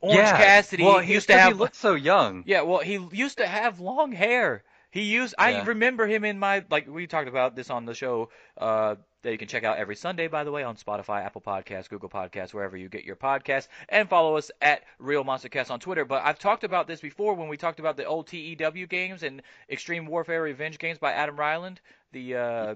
Orange 0.00 0.18
yeah, 0.18 0.36
Cassidy 0.36 0.84
well, 0.84 0.98
he 0.98 1.14
used 1.14 1.28
to 1.28 1.38
have 1.38 1.52
He 1.52 1.58
looked 1.58 1.76
so 1.76 1.94
young. 1.94 2.44
Yeah, 2.46 2.62
well, 2.62 2.80
he 2.80 2.98
used 3.12 3.38
to 3.38 3.46
have 3.46 3.80
long 3.80 4.12
hair. 4.12 4.62
He 4.90 5.02
used. 5.02 5.34
I 5.38 5.62
remember 5.62 6.06
him 6.06 6.24
in 6.24 6.38
my 6.38 6.64
like 6.70 6.86
we 6.88 7.06
talked 7.06 7.28
about 7.28 7.56
this 7.56 7.70
on 7.70 7.84
the 7.84 7.94
show. 7.94 8.30
Uh, 8.56 8.96
that 9.24 9.32
you 9.32 9.38
can 9.38 9.48
check 9.48 9.64
out 9.64 9.78
every 9.78 9.96
Sunday, 9.96 10.28
by 10.28 10.44
the 10.44 10.52
way, 10.52 10.62
on 10.62 10.76
Spotify, 10.76 11.24
Apple 11.24 11.40
Podcasts, 11.40 11.88
Google 11.88 12.08
Podcasts, 12.08 12.54
wherever 12.54 12.76
you 12.76 12.88
get 12.88 13.04
your 13.04 13.16
podcasts, 13.16 13.68
and 13.88 14.08
follow 14.08 14.36
us 14.36 14.50
at 14.60 14.82
Real 14.98 15.24
Monster 15.24 15.48
Cast 15.48 15.70
on 15.70 15.80
Twitter. 15.80 16.04
But 16.04 16.22
I've 16.24 16.38
talked 16.38 16.62
about 16.62 16.86
this 16.86 17.00
before 17.00 17.34
when 17.34 17.48
we 17.48 17.56
talked 17.56 17.80
about 17.80 17.96
the 17.96 18.04
old 18.04 18.28
TEW 18.28 18.86
games 18.86 19.22
and 19.22 19.42
Extreme 19.68 20.06
Warfare 20.06 20.42
Revenge 20.42 20.78
games 20.78 20.98
by 20.98 21.12
Adam 21.12 21.36
Ryland, 21.36 21.80
the 22.12 22.36
uh, 22.36 22.74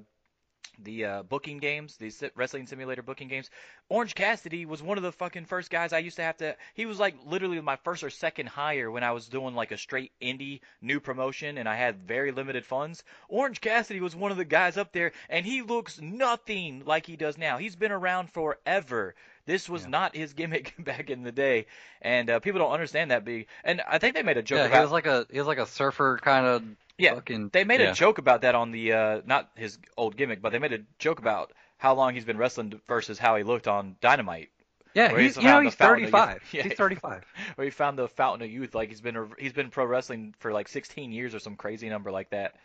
the 0.82 1.04
uh, 1.04 1.22
booking 1.22 1.58
games, 1.58 1.96
these 1.96 2.22
wrestling 2.34 2.66
simulator 2.66 3.02
booking 3.02 3.28
games. 3.28 3.50
Orange 3.88 4.14
Cassidy 4.14 4.66
was 4.66 4.82
one 4.82 4.98
of 4.98 5.04
the 5.04 5.12
fucking 5.12 5.44
first 5.46 5.70
guys 5.70 5.92
I 5.92 5.98
used 5.98 6.16
to 6.16 6.22
have 6.22 6.36
to. 6.38 6.56
He 6.74 6.86
was 6.86 6.98
like 6.98 7.16
literally 7.24 7.60
my 7.60 7.76
first 7.76 8.02
or 8.02 8.10
second 8.10 8.48
hire 8.48 8.90
when 8.90 9.04
I 9.04 9.12
was 9.12 9.28
doing 9.28 9.54
like 9.54 9.72
a 9.72 9.78
straight 9.78 10.12
indie 10.20 10.60
new 10.80 11.00
promotion 11.00 11.58
and 11.58 11.68
I 11.68 11.76
had 11.76 12.06
very 12.06 12.32
limited 12.32 12.64
funds. 12.64 13.04
Orange 13.28 13.60
Cassidy 13.60 14.00
was 14.00 14.14
one 14.14 14.30
of 14.30 14.36
the 14.36 14.44
guys 14.44 14.76
up 14.76 14.92
there, 14.92 15.12
and 15.28 15.44
he 15.44 15.62
looks 15.62 16.00
nothing 16.00 16.82
like 16.84 17.06
he 17.06 17.16
does 17.16 17.38
now. 17.38 17.58
He's 17.58 17.76
been 17.76 17.92
around 17.92 18.30
forever. 18.30 19.14
This 19.48 19.68
was 19.68 19.84
Yeah. 19.84 19.88
not 19.88 20.14
his 20.16 20.34
gimmick 20.34 20.74
back 20.84 21.10
in 21.10 21.24
the 21.24 21.32
day, 21.32 21.66
and 22.02 22.30
uh, 22.30 22.40
people 22.40 22.60
don't 22.60 22.72
understand 22.72 23.10
that 23.10 23.24
big. 23.24 23.48
And 23.64 23.82
I 23.88 23.98
think 23.98 24.14
they 24.14 24.22
made 24.22 24.38
a 24.38 24.42
joke 24.42 24.60
Yeah, 24.60 24.66
about 24.66 24.76
he 24.76 24.80
was 24.80 24.90
like 24.92 25.06
a 25.06 25.26
he 25.30 25.38
was 25.38 25.46
like 25.46 25.58
a 25.58 25.66
surfer 25.66 26.18
kind 26.22 26.46
of 26.46 26.62
Yeah, 26.98 27.14
fucking. 27.14 27.52
they 27.52 27.64
made 27.64 27.80
yeah. 27.80 27.90
a 27.90 27.92
joke 27.92 28.18
about 28.18 28.42
that 28.42 28.54
on 28.54 28.72
the 28.72 28.92
uh, 28.92 29.22
not 29.24 29.50
his 29.56 29.78
old 29.96 30.16
gimmick, 30.16 30.42
but 30.42 30.52
they 30.52 30.58
made 30.58 30.72
a 30.72 30.80
joke 30.98 31.18
about 31.18 31.52
how 31.78 31.94
long 31.94 32.14
he's 32.14 32.24
been 32.24 32.38
wrestling 32.38 32.80
versus 32.88 33.18
how 33.18 33.36
he 33.36 33.44
looked 33.44 33.68
on 33.68 33.96
Dynamite, 34.00 34.50
Yeah, 34.94 35.12
he's 35.14 35.36
he's 35.36 35.38
you 35.38 35.46
know 35.48 35.60
he's 35.60 35.62
the 35.62 35.70
fountain 35.76 36.14
of 36.14 36.28
35. 36.28 36.42
Yeah. 36.52 36.64
He's 36.64 36.74
35. 36.74 37.24
where 37.54 37.64
he 37.66 37.70
found 37.70 37.98
the 37.98 38.08
fountain 38.08 38.42
of 38.46 38.52
youth. 38.52 38.74
Like 38.74 38.88
he's 38.90 39.00
been 39.00 39.30
he's 39.38 39.52
been 39.52 39.70
pro 39.70 39.84
wrestling 39.86 40.34
for 40.40 40.52
like 40.52 40.68
16 40.68 41.12
years 41.12 41.34
or 41.34 41.38
some 41.40 41.56
crazy 41.56 41.88
number 41.88 42.10
like 42.10 42.30
that. 42.30 42.56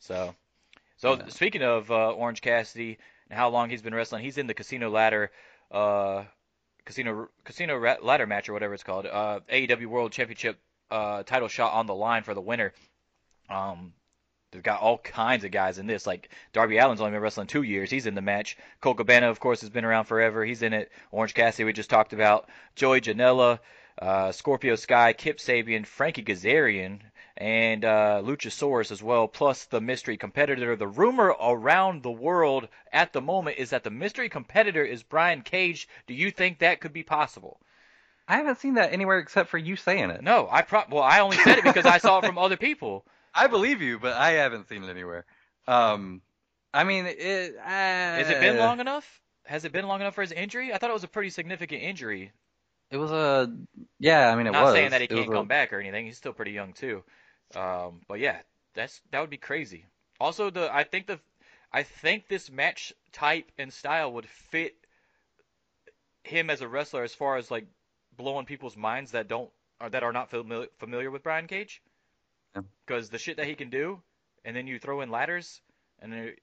So, 0.00 0.34
so 0.96 1.18
Yeah. 1.18 1.28
speaking 1.28 1.62
of 1.62 1.90
uh, 1.90 2.12
Orange 2.12 2.40
Cassidy 2.42 2.98
and 3.30 3.38
how 3.38 3.48
long 3.50 3.70
he's 3.70 3.82
been 3.82 3.94
wrestling, 3.94 4.24
he's 4.24 4.38
in 4.38 4.46
the 4.46 4.54
Casino 4.54 4.90
Ladder, 4.90 5.30
uh, 5.70 6.24
Casino 6.84 7.28
Casino 7.44 7.78
Ladder 8.02 8.26
match 8.26 8.48
or 8.48 8.52
whatever 8.52 8.74
it's 8.74 8.82
called, 8.82 9.06
uh, 9.06 9.40
AEW 9.50 9.86
World 9.86 10.12
Championship 10.12 10.58
uh, 10.90 11.22
title 11.22 11.48
shot 11.48 11.74
on 11.74 11.86
the 11.86 11.94
line 11.94 12.22
for 12.22 12.34
the 12.34 12.40
winner. 12.40 12.72
Um, 13.50 13.92
they've 14.50 14.62
got 14.62 14.80
all 14.80 14.98
kinds 14.98 15.44
of 15.44 15.50
guys 15.50 15.78
in 15.78 15.86
this. 15.86 16.06
Like 16.06 16.30
Darby 16.52 16.78
Allin's 16.78 17.00
only 17.00 17.12
been 17.12 17.20
wrestling 17.20 17.46
two 17.46 17.62
years. 17.62 17.90
He's 17.90 18.06
in 18.06 18.14
the 18.14 18.22
match. 18.22 18.56
Colt 18.80 18.96
Cabana, 18.96 19.28
of 19.28 19.40
course, 19.40 19.60
has 19.60 19.70
been 19.70 19.84
around 19.84 20.04
forever. 20.04 20.44
He's 20.44 20.62
in 20.62 20.72
it. 20.72 20.90
Orange 21.10 21.34
Cassidy, 21.34 21.64
we 21.64 21.72
just 21.72 21.90
talked 21.90 22.12
about. 22.12 22.48
Joey 22.74 23.00
Janela, 23.00 23.58
uh, 24.00 24.32
Scorpio 24.32 24.76
Sky, 24.76 25.12
Kip 25.12 25.38
Sabian, 25.38 25.86
Frankie 25.86 26.24
Kazarian, 26.24 27.00
and 27.38 27.84
uh, 27.84 28.20
Luchasaurus 28.24 28.90
as 28.90 29.00
well, 29.00 29.28
plus 29.28 29.64
the 29.66 29.80
mystery 29.80 30.16
competitor. 30.16 30.74
The 30.74 30.88
rumor 30.88 31.28
around 31.40 32.02
the 32.02 32.10
world 32.10 32.66
at 32.92 33.12
the 33.12 33.20
moment 33.20 33.58
is 33.58 33.70
that 33.70 33.84
the 33.84 33.90
mystery 33.90 34.28
competitor 34.28 34.84
is 34.84 35.04
Brian 35.04 35.42
Cage. 35.42 35.88
Do 36.08 36.14
you 36.14 36.32
think 36.32 36.58
that 36.58 36.80
could 36.80 36.92
be 36.92 37.04
possible? 37.04 37.60
I 38.26 38.36
haven't 38.38 38.58
seen 38.58 38.74
that 38.74 38.92
anywhere 38.92 39.20
except 39.20 39.48
for 39.50 39.56
you 39.56 39.76
saying 39.76 40.10
it. 40.10 40.22
No, 40.22 40.48
I 40.50 40.62
pro- 40.62 40.82
well, 40.90 41.02
I 41.04 41.20
only 41.20 41.36
said 41.38 41.58
it 41.58 41.64
because 41.64 41.86
I 41.86 41.98
saw 41.98 42.18
it 42.18 42.26
from 42.26 42.38
other 42.38 42.56
people. 42.56 43.06
I 43.34 43.46
believe 43.46 43.80
you, 43.80 44.00
but 44.00 44.14
I 44.14 44.32
haven't 44.32 44.68
seen 44.68 44.82
it 44.82 44.90
anywhere. 44.90 45.24
Um, 45.68 46.20
I 46.74 46.82
mean, 46.84 47.06
it. 47.06 47.56
Uh, 47.56 47.62
Has 47.68 48.28
it 48.30 48.40
been 48.40 48.58
long 48.58 48.80
enough? 48.80 49.20
Has 49.44 49.64
it 49.64 49.72
been 49.72 49.86
long 49.86 50.00
enough 50.00 50.14
for 50.14 50.22
his 50.22 50.32
injury? 50.32 50.72
I 50.74 50.78
thought 50.78 50.90
it 50.90 50.94
was 50.94 51.04
a 51.04 51.08
pretty 51.08 51.30
significant 51.30 51.82
injury. 51.82 52.32
It 52.90 52.96
was 52.96 53.12
a. 53.12 53.50
Yeah, 54.00 54.28
I 54.30 54.34
mean, 54.34 54.46
it 54.46 54.50
Not 54.52 54.64
was. 54.64 54.72
saying 54.74 54.90
that 54.90 55.00
he 55.00 55.04
It 55.06 55.10
can't 55.10 55.28
a- 55.28 55.32
come 55.32 55.46
back 55.46 55.72
or 55.72 55.78
anything. 55.80 56.06
He's 56.06 56.16
still 56.16 56.32
pretty 56.32 56.52
young 56.52 56.72
too. 56.72 57.04
Um, 57.54 58.02
but 58.08 58.20
yeah, 58.20 58.40
that's 58.74 59.00
that 59.10 59.20
would 59.20 59.30
be 59.30 59.36
crazy. 59.38 59.86
Also, 60.20 60.50
the 60.50 60.74
I 60.74 60.84
think 60.84 61.06
the 61.06 61.20
I 61.72 61.82
think 61.82 62.28
this 62.28 62.50
match 62.50 62.92
type 63.12 63.50
and 63.58 63.72
style 63.72 64.12
would 64.12 64.26
fit 64.26 64.74
him 66.24 66.50
as 66.50 66.60
a 66.60 66.68
wrestler 66.68 67.02
as 67.02 67.14
far 67.14 67.36
as 67.36 67.50
like 67.50 67.66
blowing 68.16 68.46
people's 68.46 68.76
minds 68.76 69.12
that 69.12 69.28
don't 69.28 69.50
or 69.80 69.88
that 69.90 70.02
are 70.02 70.12
not 70.12 70.30
familiar 70.30 70.68
familiar 70.78 71.10
with 71.10 71.22
Brian 71.22 71.46
Cage. 71.46 71.82
Yeah. 72.54 72.62
Because 72.86 73.10
the 73.10 73.18
shit 73.18 73.36
that 73.36 73.46
he 73.46 73.54
can 73.54 73.70
do, 73.70 74.00
and 74.44 74.56
then 74.56 74.66
you 74.66 74.78
throw 74.78 75.00
in 75.00 75.10
ladders, 75.10 75.60
and 76.00 76.12
then- 76.12 76.36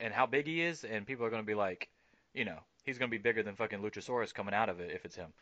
and 0.00 0.14
how 0.14 0.24
big 0.26 0.46
he 0.46 0.62
is, 0.62 0.84
and 0.84 1.06
people 1.06 1.26
are 1.26 1.30
gonna 1.30 1.42
be 1.42 1.54
like, 1.54 1.88
you 2.32 2.44
know, 2.44 2.58
he's 2.84 2.98
gonna 2.98 3.10
be 3.10 3.18
bigger 3.18 3.42
than 3.42 3.54
fucking 3.54 3.80
Luchasaurus 3.80 4.32
coming 4.32 4.54
out 4.54 4.70
of 4.70 4.80
it 4.80 4.90
if 4.90 5.04
it's 5.04 5.16
him. 5.16 5.32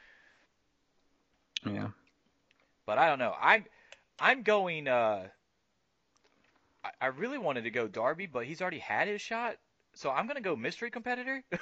Yeah. 1.64 1.90
But 2.86 2.98
I 2.98 3.08
don't 3.08 3.18
know. 3.18 3.36
I'm 3.40 3.64
I'm 4.20 4.42
going. 4.42 4.88
Uh, 4.88 5.28
I, 6.84 6.90
I 7.00 7.06
really 7.06 7.38
wanted 7.38 7.64
to 7.64 7.70
go 7.70 7.88
Darby, 7.88 8.26
but 8.26 8.44
he's 8.44 8.60
already 8.60 8.78
had 8.78 9.08
his 9.08 9.20
shot, 9.20 9.56
so 9.94 10.10
I'm 10.10 10.26
gonna 10.26 10.40
go 10.40 10.56
mystery 10.56 10.90
competitor. 10.90 11.44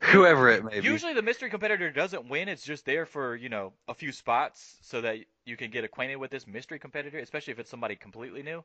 Whoever 0.00 0.48
it 0.50 0.64
may 0.64 0.80
be. 0.80 0.86
Usually 0.86 1.14
the 1.14 1.22
mystery 1.22 1.50
competitor 1.50 1.90
doesn't 1.90 2.28
win; 2.28 2.48
it's 2.48 2.64
just 2.64 2.84
there 2.84 3.06
for 3.06 3.36
you 3.36 3.48
know 3.48 3.72
a 3.88 3.94
few 3.94 4.12
spots 4.12 4.76
so 4.82 5.00
that 5.00 5.18
you 5.44 5.56
can 5.56 5.70
get 5.70 5.84
acquainted 5.84 6.16
with 6.16 6.30
this 6.30 6.46
mystery 6.46 6.78
competitor, 6.78 7.18
especially 7.18 7.52
if 7.52 7.58
it's 7.58 7.70
somebody 7.70 7.96
completely 7.96 8.42
new. 8.42 8.64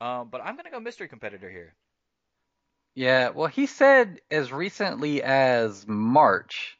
Um, 0.00 0.28
but 0.30 0.40
I'm 0.44 0.56
gonna 0.56 0.70
go 0.70 0.80
mystery 0.80 1.08
competitor 1.08 1.50
here. 1.50 1.74
Yeah, 2.94 3.30
well, 3.30 3.46
he 3.46 3.66
said 3.66 4.20
as 4.30 4.52
recently 4.52 5.22
as 5.22 5.86
March, 5.86 6.78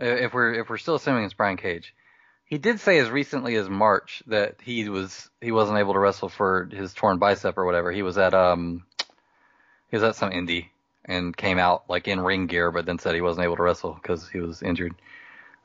uh, 0.00 0.06
if 0.06 0.32
we're 0.32 0.54
if 0.54 0.70
we're 0.70 0.78
still 0.78 0.94
assuming 0.94 1.24
it's 1.24 1.34
Brian 1.34 1.56
Cage, 1.56 1.94
he 2.52 2.58
did 2.58 2.80
say 2.80 2.98
as 2.98 3.08
recently 3.08 3.54
as 3.54 3.66
March 3.66 4.22
that 4.26 4.56
he 4.62 4.86
was 4.90 5.30
he 5.40 5.50
wasn't 5.50 5.78
able 5.78 5.94
to 5.94 5.98
wrestle 5.98 6.28
for 6.28 6.68
his 6.70 6.92
torn 6.92 7.16
bicep 7.16 7.56
or 7.56 7.64
whatever. 7.64 7.90
He 7.90 8.02
was 8.02 8.18
at 8.18 8.34
um 8.34 8.84
he 9.90 9.96
was 9.96 10.04
at 10.04 10.16
some 10.16 10.30
indie 10.30 10.66
and 11.06 11.34
came 11.34 11.58
out 11.58 11.84
like 11.88 12.08
in 12.08 12.20
ring 12.20 12.48
gear, 12.48 12.70
but 12.70 12.84
then 12.84 12.98
said 12.98 13.14
he 13.14 13.22
wasn't 13.22 13.44
able 13.44 13.56
to 13.56 13.62
wrestle 13.62 13.94
because 13.94 14.28
he 14.28 14.38
was 14.38 14.62
injured. 14.62 14.94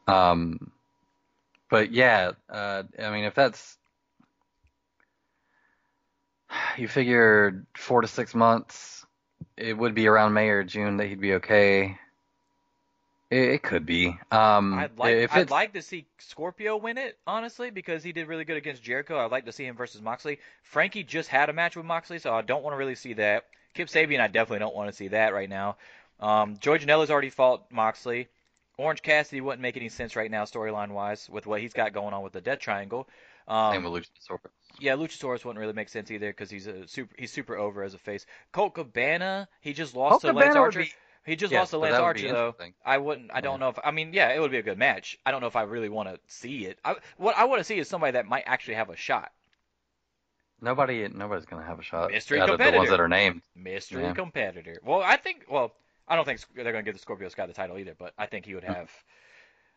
Um, 0.08 0.72
but 1.70 1.92
yeah, 1.92 2.32
uh, 2.50 2.84
I 2.98 3.12
mean 3.12 3.26
if 3.26 3.36
that's 3.36 3.78
you 6.78 6.88
figure 6.88 7.66
four 7.76 8.00
to 8.00 8.08
six 8.08 8.34
months, 8.34 9.06
it 9.58 9.78
would 9.78 9.94
be 9.94 10.08
around 10.08 10.34
May 10.34 10.48
or 10.48 10.64
June 10.64 10.96
that 10.96 11.08
he'd 11.08 11.20
be 11.20 11.34
okay. 11.34 11.98
It, 13.30 13.50
it 13.50 13.64
could 13.64 13.86
be. 13.86 14.18
Um, 14.32 14.74
I'd 14.76 14.98
like 14.98 15.16
if 15.16 15.34
I'd 15.34 15.50
like 15.52 15.74
to 15.74 15.82
see 15.82 16.06
Scorpio 16.18 16.78
win 16.78 16.98
it, 16.98 17.18
honestly, 17.28 17.70
because 17.72 18.04
he 18.04 18.12
did 18.12 18.28
really 18.28 18.46
good 18.46 18.58
against 18.58 18.84
Jericho. 18.84 19.20
I'd 19.24 19.32
like 19.32 19.46
to 19.46 19.52
see 19.52 19.66
him 19.66 19.76
versus 19.76 20.02
Moxley. 20.02 20.40
Frankie 20.64 21.04
just 21.04 21.30
had 21.30 21.50
a 21.50 21.54
match 21.54 21.76
with 21.76 21.86
Moxley, 21.86 22.20
so 22.20 22.34
I 22.34 22.42
don't 22.42 22.64
want 22.64 22.74
to 22.74 22.78
really 22.78 22.96
see 22.96 23.14
that. 23.14 23.46
Kip 23.74 23.90
Sabian, 23.90 24.22
I 24.22 24.28
definitely 24.28 24.60
don't 24.60 24.76
want 24.76 24.90
to 24.90 24.96
see 24.96 25.10
that 25.10 25.34
right 25.34 25.50
now. 25.50 25.76
Um, 26.20 26.58
Joey 26.60 26.80
Janela's 26.80 27.12
already 27.12 27.30
fought 27.30 27.72
Moxley. 27.72 28.28
Orange 28.78 29.02
Cassidy 29.02 29.42
wouldn't 29.42 29.62
make 29.62 29.76
any 29.76 29.90
sense 29.90 30.16
right 30.16 30.30
now, 30.32 30.44
storyline 30.46 30.92
wise, 30.92 31.28
with 31.30 31.46
what 31.48 31.62
he's 31.62 31.74
got 31.74 31.94
going 31.94 32.14
on 32.14 32.22
with 32.24 32.34
the 32.34 32.42
Death 32.42 32.60
Triangle. 32.60 33.08
Um, 33.48 33.74
same 33.74 33.84
with 33.84 34.04
Luchasaurus. 34.04 34.40
yeah, 34.80 34.94
Luchasaurus 34.94 35.44
wouldn't 35.46 35.60
really 35.60 35.74
make 35.74 35.90
sense 35.90 36.12
either 36.12 36.28
because 36.30 36.50
he's 36.50 36.68
a 36.68 36.88
super 36.88 37.16
he's 37.18 37.32
super 37.32 37.58
over 37.58 37.82
as 37.84 37.94
a 37.94 37.98
face. 37.98 38.26
Colt 38.52 38.74
Cabana, 38.76 39.48
he 39.62 39.74
just 39.74 39.96
lost 39.96 40.12
Colt 40.12 40.22
to 40.22 40.28
Lance 40.34 40.48
Cabana 40.50 40.60
would 40.62 40.66
Archer. 40.66 40.80
be- 40.82 40.94
He 41.28 41.36
just 41.36 41.52
Yes, 41.52 41.60
lost 41.60 41.72
to 41.72 41.78
Lance 41.78 41.92
that 41.92 42.04
would 42.04 42.16
be 42.16 42.30
Archer 42.30 42.56
though. 42.58 42.74
I 42.86 42.98
wouldn't. 42.98 43.32
I 43.34 43.42
don't 43.42 43.56
Yeah. 43.56 43.66
know 43.66 43.70
if. 43.70 43.80
I 43.84 43.92
mean, 43.92 44.14
yeah, 44.14 44.30
it 44.34 44.40
would 44.40 44.50
be 44.52 44.58
a 44.58 44.64
good 44.64 44.78
match. 44.78 45.20
I 45.26 45.32
don't 45.32 45.42
know 45.42 45.48
if 45.48 45.56
I 45.56 45.64
really 45.64 45.90
want 45.90 46.10
to 46.10 46.20
see 46.28 46.66
it. 46.66 46.80
I, 46.86 46.96
what 47.18 47.38
I 47.38 47.46
want 47.46 47.60
to 47.60 47.64
see 47.66 47.78
is 47.78 47.88
somebody 47.90 48.14
that 48.14 48.26
might 48.26 48.44
actually 48.48 48.76
have 48.76 48.90
a 48.90 48.96
shot. 48.96 49.32
Nobody, 50.62 51.08
nobody's 51.10 51.46
gonna 51.46 51.66
have 51.66 51.80
a 51.80 51.84
shot 51.84 52.12
Mystery 52.12 52.40
out 52.40 52.50
of 52.50 52.58
the 52.58 52.72
ones 52.72 52.90
that 52.90 53.00
are 53.00 53.08
named. 53.08 53.42
Mystery 53.56 54.04
Yeah. 54.04 54.14
competitor. 54.14 54.80
Well, 54.84 55.02
I 55.04 55.18
think. 55.18 55.46
Well, 55.50 55.76
I 56.08 56.16
don't 56.16 56.26
think 56.26 56.40
they're 56.56 56.64
going 56.72 56.76
to 56.76 56.84
give 56.84 56.96
the 56.96 57.02
Scorpio 57.02 57.28
Sky 57.30 57.46
the 57.46 57.54
title 57.54 57.78
either, 57.78 57.94
but 57.94 58.14
I 58.18 58.28
think 58.28 58.46
he 58.46 58.56
would 58.56 58.64
have, 58.64 58.90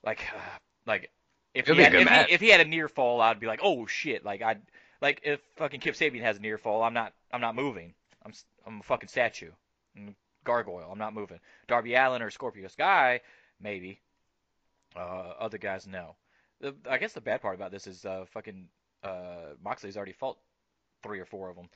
like, 0.04 0.20
uh, 0.32 0.38
like 0.86 1.10
if 1.54 1.66
he, 1.66 1.82
had, 1.82 1.94
if, 1.94 2.08
he, 2.08 2.32
if 2.34 2.40
he 2.40 2.48
had 2.48 2.60
a 2.60 2.64
near 2.64 2.88
fall, 2.88 3.20
I'd 3.20 3.40
be 3.40 3.48
like, 3.48 3.60
oh 3.62 3.86
shit, 3.86 4.24
like 4.24 4.40
I, 4.42 4.56
like 5.00 5.20
if 5.24 5.40
fucking 5.56 5.80
Kip 5.80 5.96
Sabian 5.96 6.22
has 6.22 6.36
a 6.38 6.40
near 6.40 6.58
fall, 6.58 6.82
I'm 6.84 6.94
not, 6.94 7.12
I'm 7.32 7.40
not 7.40 7.56
moving. 7.56 7.94
I'm, 8.24 8.32
I'm 8.66 8.80
a 8.80 8.82
fucking 8.84 9.08
statue, 9.08 9.50
I'm 9.96 10.08
a 10.08 10.14
gargoyle. 10.44 10.88
I'm 10.90 10.98
not 10.98 11.14
moving. 11.14 11.40
Darby 11.68 11.94
Allin 11.94 12.22
or 12.22 12.30
Scorpio 12.30 12.68
Sky, 12.68 13.20
maybe. 13.60 14.00
Uh, 14.96 15.34
other 15.38 15.58
guys, 15.58 15.86
no. 15.86 16.16
The, 16.60 16.74
I 16.88 16.98
guess 16.98 17.12
the 17.12 17.20
bad 17.20 17.40
part 17.40 17.54
about 17.54 17.70
this 17.70 17.86
is 17.86 18.04
uh, 18.04 18.24
fucking 18.32 18.68
uh, 19.02 19.54
Moxley's 19.62 19.96
already 19.96 20.12
fought 20.12 20.38
three 21.02 21.20
or 21.20 21.26
four 21.26 21.48
of 21.48 21.56
them. 21.56 21.68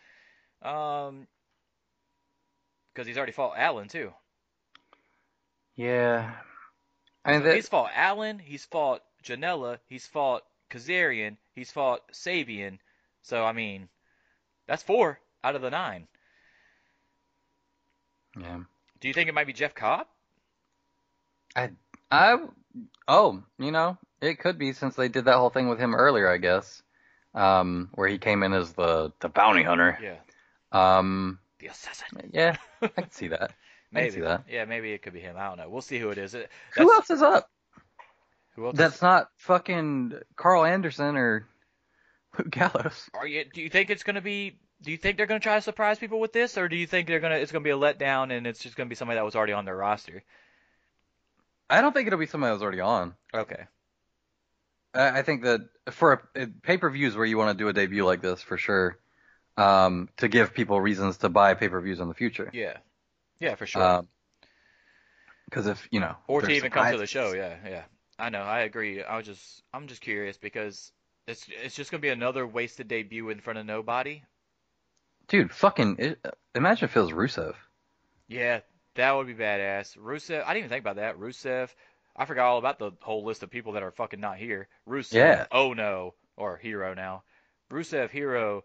Um, 0.63 1.27
because 2.93 3.07
he's 3.07 3.17
already 3.17 3.33
fought 3.33 3.57
Allin 3.59 3.89
too. 3.89 4.13
Yeah, 5.77 6.33
I 7.25 7.33
mean 7.33 7.41
So 7.41 7.47
that, 7.47 7.55
he's 7.57 7.69
fought 7.69 7.91
Allin, 7.97 8.39
he's 8.39 8.65
fought 8.65 9.03
Janela, 9.25 9.79
he's 9.89 10.07
fought 10.07 10.45
Kazarian, 10.71 11.37
he's 11.53 11.73
fought 11.73 12.03
Sabian. 12.13 12.79
So 13.23 13.45
I 13.45 13.53
mean, 13.53 13.89
that's 14.69 14.83
four 14.83 15.19
out 15.43 15.57
of 15.57 15.63
the 15.63 15.71
nine. 15.71 16.07
Yeah. 18.39 18.61
Do 19.01 19.09
you 19.09 19.15
think 19.15 19.29
it 19.29 19.35
might 19.35 19.47
be 19.47 19.53
Jeff 19.53 19.75
Cobb? 19.75 20.07
I, 21.57 21.71
I 22.11 22.37
oh, 23.07 23.43
you 23.59 23.71
know, 23.71 23.99
it 24.21 24.39
could 24.41 24.59
be 24.59 24.73
since 24.73 24.97
they 24.97 25.09
did 25.09 25.27
that 25.27 25.37
whole 25.37 25.51
thing 25.51 25.69
with 25.69 25.79
him 25.79 25.95
earlier, 25.95 26.29
I 26.29 26.39
guess, 26.39 26.83
um, 27.35 27.91
where 27.95 28.09
he 28.09 28.19
came 28.19 28.43
in 28.43 28.53
as 28.53 28.73
the 28.73 29.13
the 29.21 29.29
bounty 29.29 29.63
hunter. 29.63 29.99
Yeah, 30.03 30.17
Um, 30.73 31.39
the 31.61 31.69
assassin. 31.69 32.31
yeah, 32.33 32.57
I 32.83 32.89
can 32.89 33.11
see 33.11 33.29
that. 33.29 33.43
I 33.43 33.47
can 33.47 33.55
Maybe. 33.93 34.11
see 34.11 34.21
that. 34.23 34.45
Yeah, 34.49 34.65
maybe 34.65 34.93
it 34.93 35.03
could 35.03 35.13
be 35.13 35.21
him. 35.21 35.37
I 35.39 35.47
don't 35.49 35.59
know. 35.59 35.69
We'll 35.69 35.83
see 35.83 36.01
who 36.01 36.11
it 36.11 36.19
is. 36.19 36.35
It, 36.35 36.51
Who 36.77 36.93
else 36.93 37.11
is 37.11 37.23
up? 37.23 37.49
Who 38.57 38.67
else? 38.67 38.77
That's 38.77 38.97
is, 38.97 39.03
not 39.03 39.29
fucking 39.37 40.15
Karl 40.35 40.65
Anderson 40.65 41.17
or 41.17 41.47
Luke 42.37 42.51
Gallows. 42.51 43.09
are 43.15 43.27
you? 43.27 43.45
Do 43.45 43.61
you 43.63 43.71
think 43.71 43.91
it's 43.91 44.03
gonna 44.03 44.21
be? 44.21 44.59
Do 44.85 44.91
you 44.91 44.99
think 44.99 45.17
they're 45.17 45.27
gonna 45.27 45.41
try 45.41 45.57
to 45.57 45.63
surprise 45.63 45.99
people 45.99 46.21
with 46.21 46.33
this, 46.33 46.59
or 46.59 46.69
do 46.69 46.77
you 46.77 46.87
think 46.87 47.09
they're 47.09 47.21
gonna? 47.21 47.37
It's 47.37 47.51
gonna 47.51 47.65
be 47.65 47.71
a 47.71 47.77
letdown, 47.77 48.31
and 48.37 48.47
it's 48.47 48.61
just 48.61 48.77
gonna 48.77 48.89
be 48.89 48.95
somebody 48.95 49.17
that 49.17 49.25
was 49.25 49.35
already 49.35 49.55
on 49.55 49.65
their 49.65 49.77
roster. 49.77 50.23
I 51.71 51.81
don't 51.81 51.93
think 51.93 52.07
it'll 52.07 52.19
be 52.19 52.27
somebody 52.27 52.51
that 52.51 52.55
was 52.55 52.63
already 52.63 52.81
on. 52.81 53.15
Okay. 53.33 53.65
I 54.95 55.21
I 55.21 55.23
think 55.23 55.43
that 55.43 55.63
for 55.91 56.29
a, 56.37 56.47
pay 56.47 56.77
per 56.77 56.91
views 56.91 57.17
where 57.17 57.27
you 57.27 57.39
want 57.39 57.57
to 57.57 57.63
do 57.63 57.69
a 57.69 57.73
debut 57.73 58.05
like 58.05 58.21
this, 58.21 58.43
for 58.43 58.59
sure, 58.59 58.99
um, 59.57 60.09
to 60.19 60.29
give 60.29 60.53
people 60.55 60.81
reasons 60.81 61.17
to 61.19 61.29
buy 61.29 61.55
pay 61.55 61.69
per 61.69 61.81
views 61.81 62.01
in 62.01 62.09
the 62.09 62.15
future. 62.15 62.51
Yeah. 62.53 62.77
Yeah, 63.41 63.55
for 63.55 63.67
sure. 63.67 64.05
Because 65.47 65.67
if 65.67 65.89
you 65.91 66.01
know, 66.01 66.17
or 66.27 66.43
to 66.43 66.51
even 66.51 66.71
come 66.71 66.93
to 66.93 66.99
the 66.99 67.07
show. 67.07 67.33
Yeah, 67.33 67.57
yeah. 67.67 67.83
I 68.19 68.29
know. 68.31 68.43
I 68.43 68.61
agree. 68.61 69.03
I 69.03 69.17
was 69.17 69.27
just, 69.27 69.63
I'm 69.73 69.89
just 69.89 70.01
curious 70.01 70.37
because 70.37 70.93
it's, 71.27 71.47
it's 71.63 71.75
just 71.75 71.91
gonna 71.91 72.01
be 72.01 72.11
another 72.11 72.47
wasted 72.47 72.89
debut 72.89 73.31
in 73.31 73.41
front 73.41 73.59
of 73.59 73.67
nobody. 73.67 74.23
Dude, 75.29 75.53
fucking, 75.53 75.97
it, 75.99 76.35
imagine 76.55 76.87
if 76.87 76.97
it 76.97 77.01
was 77.01 77.13
Rusev. 77.13 77.55
Yeah, 78.29 78.61
that 78.95 79.13
would 79.13 79.27
be 79.27 79.35
badass. 79.35 79.97
Rusev. 79.99 80.45
I 80.45 80.55
didn't 80.55 80.59
even 80.59 80.69
think 80.71 80.83
about 80.83 80.97
that. 80.97 81.19
Rusev. 81.19 81.71
I 82.17 82.25
forgot 82.27 82.47
all 82.47 82.59
about 82.59 82.79
the 82.79 82.93
whole 83.03 83.25
list 83.25 83.43
of 83.43 83.51
people 83.51 83.73
that 83.73 83.83
are 83.83 83.91
fucking 83.91 84.21
not 84.21 84.37
here. 84.37 84.69
Rusev. 84.89 85.15
Yeah. 85.15 85.47
Oh 85.51 85.73
no. 85.73 86.15
Or 86.37 86.57
Hero 86.57 86.95
now. 86.95 87.23
Rusev, 87.71 88.11
Hero, 88.11 88.65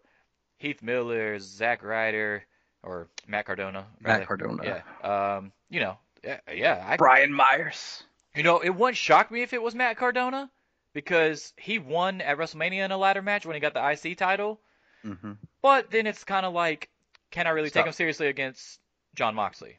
Heath 0.58 0.82
Miller, 0.82 1.38
Zack 1.38 1.82
Ryder, 1.82 2.44
or 2.82 3.08
Matt 3.26 3.46
Cardona. 3.46 3.86
Matt 4.00 4.12
rather. 4.12 4.26
Cardona. 4.26 4.62
Yeah. 4.64 5.36
Um. 5.36 5.52
You 5.68 5.80
know. 5.80 5.98
Yeah. 6.24 6.40
Yeah. 6.52 6.84
I, 6.86 6.96
Brian 6.96 7.32
Myers. 7.32 8.04
You 8.34 8.44
know, 8.44 8.60
it 8.60 8.70
wouldn't 8.70 8.96
shock 8.96 9.30
me 9.30 9.42
if 9.42 9.52
it 9.52 9.62
was 9.62 9.74
Matt 9.74 9.96
Cardona 9.96 10.50
because 10.92 11.52
he 11.56 11.78
won 11.78 12.20
at 12.20 12.38
WrestleMania 12.38 12.84
in 12.84 12.92
a 12.92 12.96
ladder 12.96 13.22
match 13.22 13.44
when 13.44 13.54
he 13.54 13.60
got 13.60 13.74
the 13.74 13.90
IC 13.90 14.18
title. 14.18 14.60
hmm 15.02 15.32
But 15.62 15.90
then 15.90 16.06
it's 16.06 16.24
kind 16.24 16.46
of 16.46 16.52
like, 16.52 16.88
can 17.30 17.46
I 17.46 17.50
really 17.50 17.70
take 17.70 17.86
him 17.86 17.92
seriously 17.92 18.28
against 18.28 18.80
Jon 19.14 19.34
Moxley? 19.34 19.78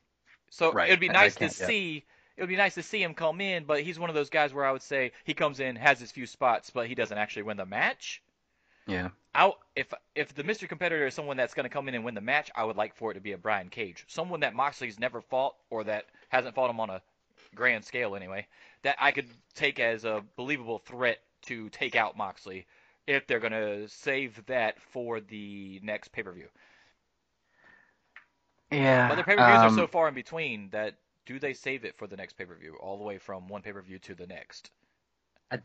So 0.49 0.71
Right, 0.71 0.89
it'd 0.89 0.99
be 0.99 1.09
nice 1.09 1.35
to 1.35 1.45
yeah. 1.45 1.49
see. 1.49 2.05
It 2.37 2.41
would 2.41 2.49
be 2.49 2.55
nice 2.55 2.75
to 2.75 2.83
see 2.83 3.03
him 3.03 3.13
come 3.13 3.41
in, 3.41 3.65
but 3.65 3.81
he's 3.81 3.99
one 3.99 4.09
of 4.09 4.15
those 4.15 4.29
guys 4.29 4.53
where 4.53 4.65
I 4.65 4.71
would 4.71 4.81
say 4.81 5.11
he 5.23 5.33
comes 5.33 5.59
in, 5.59 5.75
has 5.75 5.99
his 5.99 6.11
few 6.11 6.25
spots, 6.25 6.69
but 6.69 6.87
he 6.87 6.95
doesn't 6.95 7.17
actually 7.17 7.43
win 7.43 7.57
the 7.57 7.65
match. 7.65 8.21
Yeah. 8.87 9.09
I, 9.33 9.51
if 9.75 9.93
if 10.15 10.33
the 10.33 10.43
mystery 10.43 10.67
competitor 10.67 11.07
is 11.07 11.13
someone 11.13 11.37
that's 11.37 11.53
going 11.53 11.63
to 11.63 11.69
come 11.69 11.87
in 11.87 11.95
and 11.95 12.03
win 12.03 12.15
the 12.15 12.21
match, 12.21 12.51
I 12.55 12.63
would 12.63 12.75
like 12.75 12.95
for 12.95 13.11
it 13.11 13.13
to 13.13 13.21
be 13.21 13.31
a 13.31 13.37
Brian 13.37 13.69
Cage, 13.69 14.05
someone 14.07 14.41
that 14.41 14.55
Moxley's 14.55 14.99
never 14.99 15.21
fought 15.21 15.55
or 15.69 15.83
that 15.85 16.07
hasn't 16.29 16.55
fought 16.55 16.69
him 16.69 16.79
on 16.79 16.89
a 16.89 17.01
grand 17.55 17.85
scale 17.85 18.15
anyway, 18.15 18.47
that 18.83 18.97
I 18.99 19.11
could 19.11 19.27
take 19.53 19.79
as 19.79 20.03
a 20.03 20.23
believable 20.35 20.79
threat 20.79 21.19
to 21.43 21.69
take 21.69 21.95
out 21.95 22.17
Moxley 22.17 22.65
if 23.07 23.27
they're 23.27 23.39
going 23.39 23.51
to 23.51 23.87
save 23.87 24.45
that 24.47 24.81
for 24.91 25.19
the 25.19 25.79
next 25.83 26.11
pay 26.11 26.23
per 26.23 26.31
view. 26.31 26.47
Yeah. 28.71 29.09
But 29.09 29.15
the 29.15 29.23
pay 29.23 29.35
per 29.35 29.45
views 29.45 29.59
um, 29.59 29.67
are 29.67 29.75
so 29.75 29.87
far 29.87 30.07
in 30.07 30.13
between 30.13 30.69
that 30.71 30.95
do 31.25 31.39
they 31.39 31.53
save 31.53 31.85
it 31.85 31.97
for 31.97 32.07
the 32.07 32.17
next 32.17 32.33
pay 32.33 32.45
per 32.45 32.55
view, 32.55 32.77
all 32.81 32.97
the 32.97 33.03
way 33.03 33.17
from 33.17 33.47
one 33.47 33.61
pay 33.61 33.71
per 33.71 33.81
view 33.81 33.99
to 33.99 34.15
the 34.15 34.27
next? 34.27 34.71
I, 35.51 35.59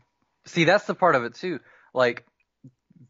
See, 0.45 0.65
that's 0.65 0.85
the 0.85 0.95
part 0.95 1.15
of 1.15 1.23
it 1.23 1.35
too. 1.35 1.59
Like, 1.93 2.25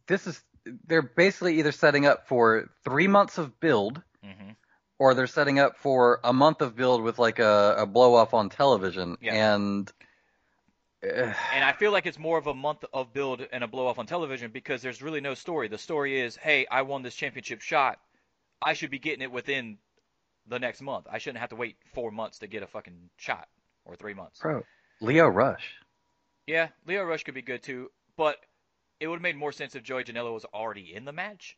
this 0.07 0.27
is 0.27 0.41
they're 0.85 1.01
basically 1.01 1.59
either 1.59 1.71
setting 1.71 2.05
up 2.05 2.27
for 2.27 2.69
three 2.83 3.07
months 3.07 3.37
of 3.37 3.59
build, 3.59 4.01
hmm 4.23 4.51
or 4.99 5.13
they're 5.13 5.27
setting 5.27 5.59
up 5.59 5.77
for 5.77 6.19
a 6.23 6.33
month 6.33 6.61
of 6.61 6.75
build 6.75 7.03
with 7.03 7.19
like 7.19 7.39
a, 7.39 7.75
a 7.79 7.85
blow 7.85 8.15
off 8.15 8.33
on 8.33 8.49
television. 8.49 9.17
Yeah. 9.21 9.55
And 9.55 9.91
And 11.03 11.63
I 11.63 11.73
feel 11.73 11.91
like 11.91 12.05
it's 12.05 12.17
more 12.17 12.37
of 12.37 12.47
a 12.47 12.53
month 12.53 12.83
of 12.93 13.13
build 13.13 13.45
and 13.51 13.63
a 13.63 13.67
blow 13.67 13.87
off 13.87 13.99
on 13.99 14.07
television 14.07 14.51
because 14.51 14.81
there's 14.81 15.01
really 15.01 15.21
no 15.21 15.33
story. 15.33 15.67
The 15.67 15.77
story 15.77 16.19
is, 16.19 16.35
hey, 16.35 16.65
I 16.69 16.81
won 16.81 17.03
this 17.03 17.15
championship 17.15 17.61
shot. 17.61 17.99
I 18.61 18.73
should 18.73 18.89
be 18.89 18.99
getting 18.99 19.21
it 19.21 19.31
within 19.31 19.77
the 20.47 20.59
next 20.59 20.81
month. 20.81 21.05
I 21.11 21.19
shouldn't 21.19 21.39
have 21.39 21.49
to 21.49 21.55
wait 21.55 21.75
four 21.93 22.11
months 22.11 22.39
to 22.39 22.47
get 22.47 22.63
a 22.63 22.67
fucking 22.67 23.09
shot 23.17 23.47
or 23.85 23.95
three 23.95 24.13
months. 24.13 24.39
bro, 24.39 24.63
Lio 25.01 25.27
Rush. 25.27 25.73
Yeah, 26.47 26.69
Lio 26.87 27.03
Rush 27.03 27.23
could 27.23 27.35
be 27.35 27.41
good 27.41 27.61
too, 27.61 27.91
but 28.15 28.37
it 28.99 29.07
would 29.07 29.15
have 29.15 29.21
made 29.21 29.35
more 29.35 29.51
sense 29.51 29.75
if 29.75 29.83
Joey 29.83 30.03
Janela 30.03 30.33
was 30.33 30.45
already 30.45 30.93
in 30.95 31.05
the 31.05 31.11
match. 31.11 31.57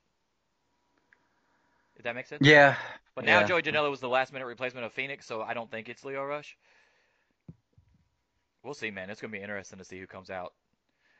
Did 1.95 2.03
that 2.03 2.15
make 2.15 2.27
sense? 2.27 2.45
Yeah. 2.45 2.75
But 3.15 3.25
now 3.25 3.41
yeah. 3.41 3.45
Joey 3.45 3.61
Janela 3.61 3.89
was 3.89 3.99
the 3.99 4.09
last 4.09 4.33
minute 4.33 4.45
replacement 4.45 4.85
of 4.85 4.93
Fenix, 4.93 5.25
so 5.25 5.41
I 5.41 5.53
don't 5.53 5.69
think 5.69 5.89
it's 5.89 6.03
Leo 6.03 6.23
Rush. 6.23 6.57
We'll 8.69 8.75
see, 8.75 8.91
man. 8.91 9.09
It's 9.09 9.19
gonna 9.19 9.31
be 9.31 9.39
interesting 9.41 9.79
to 9.79 9.83
see 9.83 9.97
who 9.99 10.05
comes 10.05 10.29
out. 10.29 10.53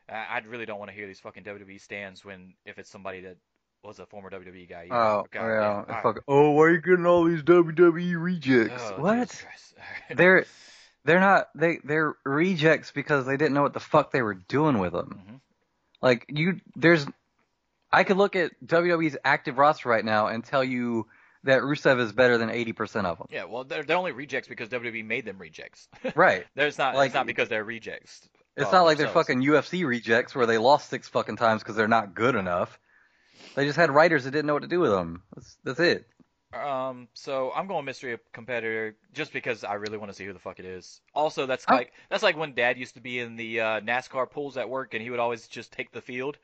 I, 0.07 0.13
I 0.35 0.41
really 0.47 0.67
don't 0.67 0.77
want 0.77 0.91
to 0.91 0.95
hear 0.95 1.07
these 1.07 1.19
fucking 1.19 1.43
WWE 1.45 1.81
stands 1.81 2.23
when 2.23 2.53
if 2.63 2.77
it's 2.77 2.91
somebody 2.91 3.21
that 3.21 3.37
was 3.83 3.97
a 3.97 4.05
former 4.05 4.29
WWE 4.29 4.69
guy. 4.69 4.83
you 4.83 4.89
know, 4.91 4.95
Oh, 4.95 5.25
God 5.31 5.47
yeah. 5.47 5.83
All 5.95 6.01
fucking- 6.03 6.21
oh, 6.27 6.51
why 6.51 6.65
are 6.65 6.71
you 6.73 6.79
getting 6.79 7.07
all 7.07 7.23
these 7.23 7.41
WWE 7.41 8.21
rejects? 8.21 8.83
Oh, 8.95 9.01
what? 9.01 9.45
They're 10.15 10.45
they're 11.05 11.19
not 11.19 11.49
they 11.55 11.79
they're 11.83 12.13
rejects 12.23 12.91
because 12.91 13.25
they 13.25 13.35
didn't 13.35 13.55
know 13.55 13.63
what 13.63 13.73
the 13.73 13.79
fuck 13.79 14.11
they 14.11 14.21
were 14.21 14.35
doing 14.35 14.77
with 14.77 14.93
them. 14.93 15.19
Mhm. 15.27 15.39
Like 16.03 16.25
you, 16.29 16.61
there's, 16.75 17.07
I 17.91 18.03
could 18.03 18.17
look 18.17 18.35
at 18.35 18.51
WWE's 18.63 19.17
active 19.25 19.57
roster 19.57 19.89
right 19.89 20.05
now 20.05 20.27
and 20.27 20.43
tell 20.45 20.63
you 20.63 21.07
that 21.43 21.61
Rusev 21.61 21.99
is 21.99 22.11
better 22.11 22.37
than 22.37 22.49
80% 22.49 23.05
of 23.05 23.17
them. 23.17 23.27
Yeah, 23.29 23.45
well, 23.45 23.63
they're, 23.63 23.83
they're 23.83 23.97
only 23.97 24.11
rejects 24.11 24.47
because 24.47 24.69
WWE 24.69 25.05
made 25.05 25.25
them 25.25 25.37
rejects. 25.37 25.87
Right. 26.15 26.45
There's 26.55 26.77
not. 26.77 26.95
Like- 26.95 27.07
it's 27.07 27.15
not 27.15 27.25
because 27.27 27.49
they're 27.49 27.63
rejects. 27.63 28.27
It's 28.57 28.71
not 28.73 28.81
like 28.83 28.97
they're 28.97 29.07
fucking 29.07 29.41
UFC 29.41 29.85
rejects 29.85 30.35
where 30.35 30.45
they 30.45 30.57
lost 30.57 30.89
six 30.89 31.07
fucking 31.07 31.37
times 31.37 31.63
because 31.63 31.77
they're 31.77 31.87
not 31.87 32.13
good 32.13 32.35
enough. 32.35 32.77
They 33.55 33.65
just 33.65 33.77
had 33.77 33.89
writers 33.89 34.25
that 34.25 34.31
didn't 34.31 34.47
know 34.47 34.53
what 34.53 34.63
to 34.63 34.67
do 34.67 34.81
with 34.81 34.91
them. 34.91 35.23
That's 35.33 35.57
that's 35.63 35.79
it. 35.79 36.05
Um, 36.53 37.07
so 37.13 37.53
I'm 37.55 37.67
going 37.67 37.85
mystery 37.85 38.17
competitor 38.33 38.97
just 39.13 39.31
because 39.31 39.63
I 39.63 39.75
really 39.75 39.97
want 39.97 40.11
to 40.11 40.15
see 40.15 40.25
who 40.25 40.33
the 40.33 40.39
fuck 40.39 40.59
it 40.59 40.65
is. 40.65 40.99
Also, 41.13 41.45
that's 41.45 41.63
Oh. 41.69 41.75
like 41.75 41.93
that's 42.09 42.23
like 42.23 42.35
when 42.37 42.53
Dad 42.53 42.77
used 42.77 42.95
to 42.95 43.01
be 43.01 43.19
in 43.19 43.37
the 43.37 43.61
uh, 43.61 43.79
NASCAR 43.81 44.29
pools 44.29 44.57
at 44.57 44.69
work, 44.69 44.93
and 44.93 45.01
he 45.01 45.09
would 45.09 45.19
always 45.19 45.47
just 45.47 45.71
take 45.71 45.91
the 45.93 46.01
field. 46.01 46.37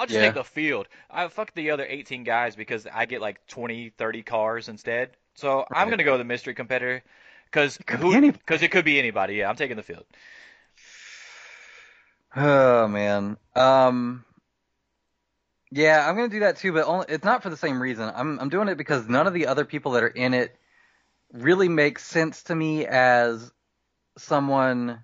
I'll 0.00 0.06
just 0.06 0.16
Yeah. 0.16 0.24
take 0.26 0.34
the 0.34 0.44
field. 0.44 0.88
I 1.10 1.28
fuck 1.28 1.54
the 1.54 1.70
other 1.72 1.84
18 1.84 2.24
guys 2.24 2.56
because 2.56 2.86
I 2.86 3.06
get 3.06 3.20
like 3.20 3.46
20, 3.48 3.90
30 3.90 4.22
cars 4.22 4.68
instead. 4.68 5.10
So 5.34 5.66
I'm 5.72 5.90
gonna 5.90 6.04
go 6.04 6.16
the 6.18 6.24
mystery 6.24 6.54
competitor 6.54 7.02
because 7.44 7.76
because 7.76 8.62
it 8.62 8.70
could 8.70 8.84
be 8.86 8.98
anybody. 8.98 9.36
Yeah, 9.36 9.50
I'm 9.50 9.56
taking 9.56 9.76
the 9.76 9.82
field. 9.82 10.06
Oh 12.34 12.88
man. 12.88 13.36
Um. 13.54 14.24
Yeah, 15.72 16.08
I'm 16.08 16.16
gonna 16.16 16.28
do 16.28 16.40
that 16.40 16.56
too, 16.56 16.72
but 16.72 16.84
only, 16.86 17.06
it's 17.08 17.24
not 17.24 17.42
for 17.42 17.50
the 17.50 17.56
same 17.56 17.80
reason. 17.80 18.10
I'm 18.14 18.40
I'm 18.40 18.48
doing 18.48 18.68
it 18.68 18.76
because 18.76 19.08
none 19.08 19.26
of 19.26 19.34
the 19.34 19.46
other 19.46 19.64
people 19.64 19.92
that 19.92 20.02
are 20.02 20.08
in 20.08 20.34
it 20.34 20.56
really 21.32 21.68
make 21.68 21.98
sense 21.98 22.44
to 22.44 22.54
me 22.54 22.86
as 22.86 23.52
someone 24.18 25.02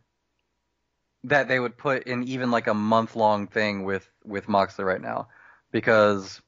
that 1.27 1.49
they 1.49 1.59
would 1.59 1.77
put 1.77 2.05
in 2.05 2.25
even 2.25 2.51
like 2.51 2.67
a 2.67 2.75
month 2.75 3.17
long 3.17 3.47
thing 3.47 3.85
with 3.85 4.09
with 4.25 4.49
Moxley 4.49 4.85
right 4.85 5.01
now, 5.01 5.29
because 5.71 6.41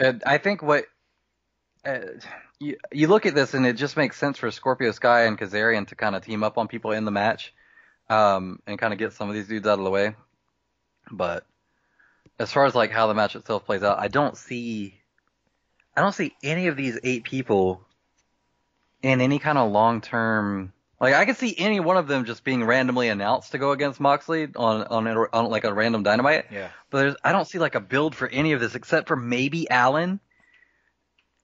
uh, 0.00 0.14
I 0.26 0.38
think 0.38 0.62
what 0.62 0.84
uh, 1.84 1.98
you 2.58 2.76
you 2.92 3.08
look 3.08 3.26
at 3.26 3.34
this 3.34 3.54
and 3.54 3.66
it 3.66 3.74
just 3.74 3.96
makes 3.96 4.16
sense 4.16 4.38
for 4.38 4.50
Scorpio 4.50 4.92
Sky 4.92 5.24
and 5.24 5.38
Kazarian 5.38 5.86
to 5.88 5.94
kind 5.94 6.14
of 6.14 6.24
team 6.24 6.42
up 6.42 6.58
on 6.58 6.68
people 6.68 6.92
in 6.92 7.04
the 7.04 7.10
match 7.10 7.54
um, 8.08 8.60
and 8.66 8.78
kind 8.78 8.92
of 8.92 8.98
get 8.98 9.12
some 9.12 9.28
of 9.28 9.34
these 9.34 9.48
dudes 9.48 9.66
out 9.66 9.78
of 9.78 9.84
the 9.84 9.90
way. 9.90 10.14
But 11.10 11.46
as 12.38 12.52
far 12.52 12.66
as 12.66 12.74
like 12.74 12.90
how 12.90 13.06
the 13.06 13.14
match 13.14 13.36
itself 13.36 13.64
plays 13.64 13.82
out, 13.82 13.98
I 13.98 14.08
don't 14.08 14.36
see, 14.36 15.00
I 15.96 16.00
don't 16.00 16.14
see 16.14 16.34
any 16.42 16.66
of 16.66 16.76
these 16.76 16.98
eight 17.02 17.24
people 17.24 17.86
in 19.02 19.20
any 19.20 19.38
kind 19.38 19.58
of 19.58 19.70
long 19.70 20.00
term. 20.00 20.72
Like 21.00 21.14
I 21.14 21.24
could 21.24 21.36
see 21.36 21.54
any 21.56 21.80
one 21.80 21.96
of 21.96 22.08
them 22.08 22.26
just 22.26 22.44
being 22.44 22.62
randomly 22.62 23.08
announced 23.08 23.52
to 23.52 23.58
go 23.58 23.72
against 23.72 24.00
Moxley 24.00 24.48
on 24.54 24.82
on, 24.84 25.08
on 25.08 25.50
like 25.50 25.64
a 25.64 25.72
random 25.72 26.02
Dynamite. 26.02 26.46
Yeah. 26.50 26.68
But 26.90 26.98
there's, 26.98 27.16
I 27.24 27.32
don't 27.32 27.46
see 27.46 27.58
like 27.58 27.74
a 27.74 27.80
build 27.80 28.14
for 28.14 28.28
any 28.28 28.52
of 28.52 28.60
this 28.60 28.74
except 28.74 29.08
for 29.08 29.16
maybe 29.16 29.66
Allin. 29.70 30.20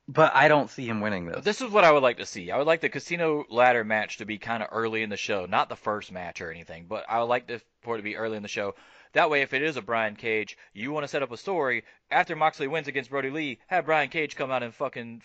But 0.08 0.36
I 0.36 0.46
don't 0.46 0.70
see 0.70 0.86
him 0.86 1.00
winning 1.00 1.26
this. 1.26 1.44
This 1.44 1.60
is 1.60 1.72
what 1.72 1.82
I 1.82 1.90
would 1.90 2.02
like 2.02 2.18
to 2.18 2.26
see. 2.26 2.52
I 2.52 2.58
would 2.58 2.66
like 2.66 2.80
the 2.80 2.88
casino 2.88 3.44
ladder 3.50 3.82
match 3.82 4.18
to 4.18 4.24
be 4.24 4.38
kind 4.38 4.62
of 4.62 4.68
early 4.70 5.02
in 5.02 5.10
the 5.10 5.16
show, 5.16 5.46
not 5.46 5.68
the 5.68 5.74
first 5.74 6.12
match 6.12 6.40
or 6.40 6.52
anything, 6.52 6.86
but 6.88 7.04
I 7.08 7.18
would 7.18 7.24
like 7.24 7.48
to, 7.48 7.60
for 7.82 7.96
it 7.96 7.98
to 7.98 8.04
be 8.04 8.16
early 8.16 8.36
in 8.36 8.44
the 8.44 8.48
show. 8.48 8.76
That 9.14 9.30
way, 9.30 9.42
if 9.42 9.52
it 9.52 9.62
is 9.62 9.76
a 9.76 9.82
Brian 9.82 10.14
Cage, 10.14 10.56
you 10.74 10.92
want 10.92 11.02
to 11.02 11.08
set 11.08 11.24
up 11.24 11.32
a 11.32 11.36
story 11.36 11.82
after 12.08 12.36
Moxley 12.36 12.68
wins 12.68 12.86
against 12.86 13.10
Brodie 13.10 13.30
Lee, 13.30 13.58
have 13.66 13.86
Brian 13.86 14.08
Cage 14.08 14.36
come 14.36 14.52
out 14.52 14.62
and 14.62 14.72
fucking 14.72 15.22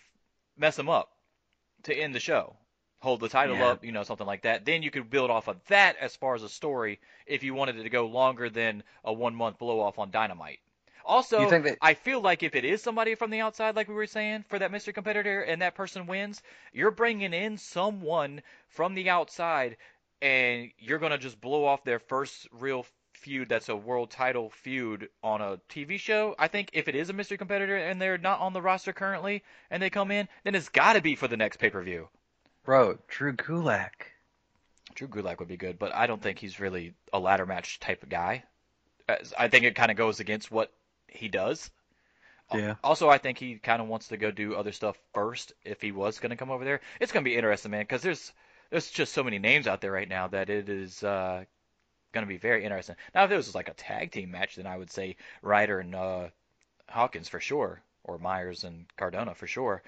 mess 0.58 0.80
him 0.80 0.90
up 0.90 1.10
to 1.84 1.94
end 1.94 2.16
the 2.16 2.20
show, 2.20 2.56
hold 3.02 3.20
the 3.20 3.30
title 3.30 3.58
Yeah. 3.58 3.68
up, 3.70 3.84
you 3.84 3.92
know, 3.92 4.04
something 4.04 4.28
like 4.28 4.44
that. 4.44 4.64
Then 4.64 4.84
you 4.84 4.92
could 4.92 5.10
build 5.10 5.30
off 5.30 5.48
of 5.48 5.64
that 5.66 5.98
as 5.98 6.16
far 6.16 6.36
as 6.36 6.44
a 6.44 6.50
story 6.50 7.00
if 7.26 7.44
you 7.44 7.54
wanted 7.54 7.78
it 7.78 7.84
to 7.84 7.90
go 7.90 8.06
longer 8.06 8.50
than 8.50 8.84
a 9.04 9.12
one 9.12 9.36
month 9.36 9.58
blow 9.58 9.80
off 9.80 10.00
on 10.00 10.12
Dynamite. 10.12 10.60
Also, 11.04 11.50
that- 11.50 11.80
I 11.82 11.96
feel 11.96 12.22
like 12.22 12.44
if 12.44 12.54
it 12.54 12.64
is 12.64 12.82
somebody 12.84 13.16
from 13.16 13.32
the 13.32 13.42
outside, 13.42 13.76
like 13.76 13.88
we 13.88 13.96
were 13.96 14.06
saying, 14.06 14.46
for 14.48 14.60
that 14.60 14.72
mystery 14.72 14.94
competitor, 14.94 15.42
and 15.42 15.62
that 15.62 15.74
person 15.74 16.06
wins, 16.06 16.44
you're 16.74 16.92
bringing 16.92 17.34
in 17.34 17.58
someone 17.58 18.44
from 18.68 18.94
the 18.94 19.10
outside, 19.10 19.78
and 20.22 20.72
you're 20.78 21.00
gonna 21.00 21.18
just 21.18 21.42
blow 21.42 21.66
off 21.66 21.84
their 21.84 21.98
first 22.00 22.48
real 22.52 22.86
feud 23.14 23.50
that's 23.50 23.70
a 23.70 23.76
world 23.76 24.12
title 24.12 24.52
feud 24.52 25.10
on 25.24 25.42
a 25.42 25.58
TV 25.70 25.98
show. 26.00 26.36
I 26.38 26.48
think 26.48 26.70
if 26.74 26.88
it 26.88 26.96
is 26.96 27.10
a 27.10 27.14
mystery 27.14 27.38
competitor 27.38 27.78
and 27.78 28.00
they're 28.00 28.18
not 28.20 28.40
on 28.40 28.54
the 28.54 28.62
roster 28.62 28.94
currently, 28.94 29.44
and 29.72 29.82
they 29.82 29.90
come 29.90 30.12
in, 30.12 30.28
then 30.44 30.54
it's 30.54 30.70
got 30.70 30.94
to 30.94 31.02
be 31.02 31.16
for 31.16 31.28
the 31.28 31.38
next 31.38 31.58
pay 31.58 31.72
per 31.72 31.82
view. 31.82 32.10
Bro, 32.64 33.00
Drew 33.08 33.34
Gulak. 33.34 33.92
Drew 34.94 35.08
Gulak 35.08 35.40
would 35.40 35.48
be 35.48 35.58
good, 35.58 35.80
but 35.80 35.94
I 35.96 36.08
don't 36.08 36.22
think 36.22 36.40
he's 36.40 36.60
really 36.60 36.94
a 37.14 37.20
ladder 37.20 37.46
match 37.46 37.80
type 37.80 38.04
of 38.04 38.10
guy. 38.10 38.44
I 39.38 39.48
think 39.48 39.66
it 39.66 39.76
kind 39.76 39.92
of 39.92 39.98
goes 39.98 40.20
against 40.20 40.52
what 40.52 40.72
he 41.08 41.28
does. 41.28 41.70
Yeah. 42.54 42.76
Also, 42.84 43.10
I 43.10 43.18
think 43.18 43.38
he 43.38 43.56
kind 43.56 43.82
of 43.82 43.88
wants 43.88 44.10
to 44.10 44.18
go 44.18 44.32
do 44.32 44.56
other 44.56 44.72
stuff 44.72 44.98
first 45.14 45.54
if 45.64 45.82
he 45.82 45.92
was 45.92 46.20
going 46.20 46.32
to 46.32 46.36
come 46.36 46.52
over 46.52 46.66
there. 46.66 46.82
It's 47.00 47.12
going 47.12 47.24
to 47.24 47.30
be 47.30 47.36
interesting, 47.36 47.72
man, 47.72 47.84
because 47.84 48.02
there's 48.02 48.34
there's 48.70 48.90
just 48.90 49.14
so 49.14 49.24
many 49.24 49.40
names 49.40 49.68
out 49.68 49.82
there 49.82 49.92
right 49.92 50.08
now 50.08 50.28
that 50.28 50.50
it 50.50 50.70
is 50.70 51.04
uh, 51.04 51.44
going 52.14 52.26
to 52.26 52.30
be 52.30 52.38
very 52.38 52.64
interesting. 52.64 52.96
Now, 53.14 53.26
if 53.26 53.32
it 53.32 53.38
was 53.38 53.56
like 53.56 53.70
a 53.70 53.74
tag 53.74 54.12
team 54.12 54.32
match, 54.32 54.56
then 54.56 54.68
I 54.68 54.78
would 54.78 54.92
say 54.92 55.18
Ryder 55.42 55.80
and 55.80 55.96
uh, 55.96 56.28
Hawkins 56.90 57.30
for 57.30 57.40
sure, 57.40 57.82
or 58.04 58.18
Myers 58.18 58.64
and 58.64 58.86
Cardona 58.98 59.34
for 59.36 59.48
sure, 59.48 59.82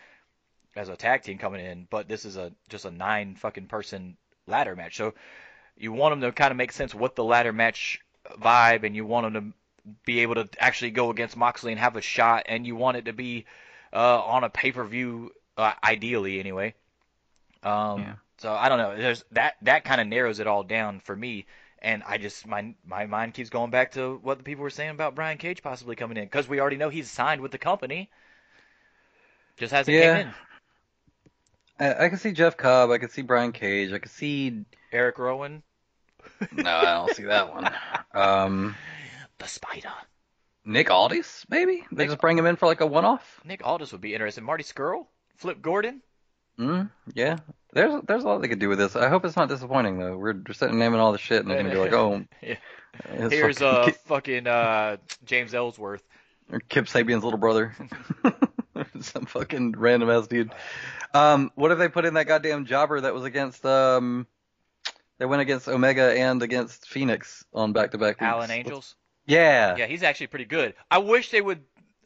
as 0.76 0.90
a 0.90 0.96
tag 0.96 1.24
team 1.24 1.38
coming 1.38 1.66
in. 1.66 1.88
But 1.90 2.08
this 2.08 2.26
is 2.26 2.38
a 2.38 2.52
just 2.70 2.86
a 2.86 2.92
nine 2.92 3.36
fucking 3.36 3.68
person 3.68 4.18
ladder 4.48 4.76
match, 4.76 4.98
so 4.98 5.14
you 5.78 5.92
want 5.92 6.14
them 6.14 6.22
to 6.22 6.32
kind 6.32 6.52
of 6.52 6.58
make 6.58 6.72
sense 6.72 6.94
with 6.94 7.16
the 7.16 7.24
ladder 7.24 7.54
match 7.54 8.00
vibe, 8.40 8.84
and 8.84 8.96
you 8.96 9.06
want 9.06 9.34
them 9.34 9.54
to 9.86 9.92
be 10.06 10.20
able 10.22 10.36
to 10.36 10.48
actually 10.60 10.92
go 10.92 11.10
against 11.10 11.36
Moxley 11.38 11.72
and 11.72 11.80
have 11.80 11.96
a 11.96 12.02
shot, 12.02 12.44
and 12.48 12.66
you 12.66 12.76
want 12.76 12.98
it 12.98 13.06
to 13.06 13.14
be 13.14 13.46
uh, 13.94 14.22
on 14.22 14.44
a 14.44 14.50
pay 14.50 14.72
per 14.72 14.84
view, 14.84 15.32
uh, 15.58 15.74
ideally 15.84 16.40
anyway. 16.40 16.74
Um, 17.64 18.02
Yeah. 18.02 18.16
So 18.38 18.54
I 18.54 18.68
don't 18.70 18.78
know. 18.78 18.96
There's 18.98 19.24
that 19.32 19.56
that 19.62 19.84
kind 19.86 20.02
of 20.02 20.08
narrows 20.08 20.40
it 20.40 20.48
all 20.48 20.64
down 20.64 21.00
for 21.00 21.16
me, 21.16 21.46
and 21.82 22.04
I 22.04 22.18
just 22.18 22.46
my 22.48 22.74
my 22.86 23.06
mind 23.06 23.34
keeps 23.34 23.50
going 23.50 23.72
back 23.72 23.92
to 23.94 24.20
what 24.22 24.38
the 24.38 24.44
people 24.44 24.64
were 24.64 24.70
saying 24.70 24.92
about 24.92 25.16
Brian 25.16 25.38
Cage 25.38 25.62
possibly 25.64 25.96
coming 25.96 26.18
in 26.18 26.26
because 26.26 26.48
we 26.48 26.60
already 26.60 26.78
know 26.78 26.90
he's 26.90 27.10
signed 27.10 27.42
with 27.42 27.52
the 27.52 27.58
company. 27.58 28.10
Just 29.58 29.72
hasn't 29.74 29.96
Yeah. 29.96 30.14
came 30.14 30.28
in. 30.28 30.34
I, 31.80 32.06
I 32.06 32.10
can 32.10 32.18
see 32.18 32.32
Jeff 32.32 32.56
Cobb. 32.58 32.92
I 32.92 32.98
can 32.98 33.10
see 33.10 33.22
Brian 33.22 33.52
Cage. 33.52 33.92
I 33.94 34.00
can 34.00 34.12
see. 34.12 34.64
Eric 34.92 35.18
Rowan, 35.18 35.64
No, 36.52 36.70
I 36.70 36.84
don't 36.94 37.16
see 37.16 37.24
that 37.24 37.52
one. 37.54 37.70
Um, 38.14 38.76
the 39.40 39.48
Spider. 39.48 39.90
Nick 40.66 40.90
Aldis, 40.92 41.46
maybe 41.50 41.84
they 41.92 42.04
Nick- 42.04 42.10
just 42.12 42.22
bring 42.22 42.38
him 42.38 42.46
in 42.46 42.56
for 42.56 42.68
like 42.68 42.80
a 42.82 42.86
one-off. 42.88 43.42
Nick 43.44 43.66
Aldis 43.66 43.92
would 43.92 44.02
be 44.02 44.14
interesting. 44.14 44.44
Marty 44.46 44.64
Scurll, 44.64 45.08
Flip 45.36 45.62
Gordon. 45.62 46.02
Mm, 46.60 46.90
yeah, 47.16 47.38
there's 47.74 48.02
there's 48.08 48.24
a 48.24 48.28
lot 48.28 48.42
they 48.42 48.48
could 48.48 48.60
do 48.60 48.70
with 48.70 48.78
this. 48.78 48.96
I 48.96 49.10
hope 49.10 49.26
it's 49.26 49.36
not 49.36 49.50
disappointing 49.50 49.98
though. 49.98 50.16
We're 50.16 50.34
just 50.34 50.60
sitting 50.60 50.78
naming 50.78 51.00
all 51.00 51.12
the 51.12 51.18
shit, 51.18 51.42
and 51.42 51.50
they're 51.50 51.58
gonna 51.58 51.74
be 51.74 51.80
like, 51.80 51.94
oh, 51.94 52.24
Yeah. 52.44 52.56
Here's 53.30 53.58
fucking 53.58 53.68
uh 53.68 53.92
fucking 54.06 54.48
uh 54.48 54.98
James 55.26 55.56
Ellsworth. 55.56 56.04
or 56.52 56.60
Kip 56.60 56.86
Sabian's 56.86 57.24
little 57.24 57.40
brother, 57.40 57.76
some 59.02 59.26
fucking 59.26 59.74
random 59.74 60.10
ass 60.10 60.28
dude. 60.28 60.52
Um, 61.14 61.52
what 61.56 61.72
if 61.72 61.78
they 61.78 61.90
put 61.90 62.06
in 62.06 62.16
that 62.16 62.28
goddamn 62.28 62.66
jobber 62.66 63.02
that 63.02 63.14
was 63.14 63.24
against 63.24 63.66
um, 63.66 64.28
they 65.20 65.26
went 65.26 65.42
against 65.42 65.68
Omega 65.68 66.14
and 66.18 66.42
against 66.42 66.88
Fenix 66.88 67.46
on 67.54 67.74
back-to-back. 67.74 68.18
Alan 68.22 68.52
Angels. 68.52 68.96
Yeah, 69.26 69.78
Yeah, 69.78 69.86
he's 69.86 70.04
actually 70.04 70.28
pretty 70.28 70.46
good. 70.46 70.74
I 70.92 70.98
wish 70.98 71.32
they 71.32 71.42
would. 71.42 71.62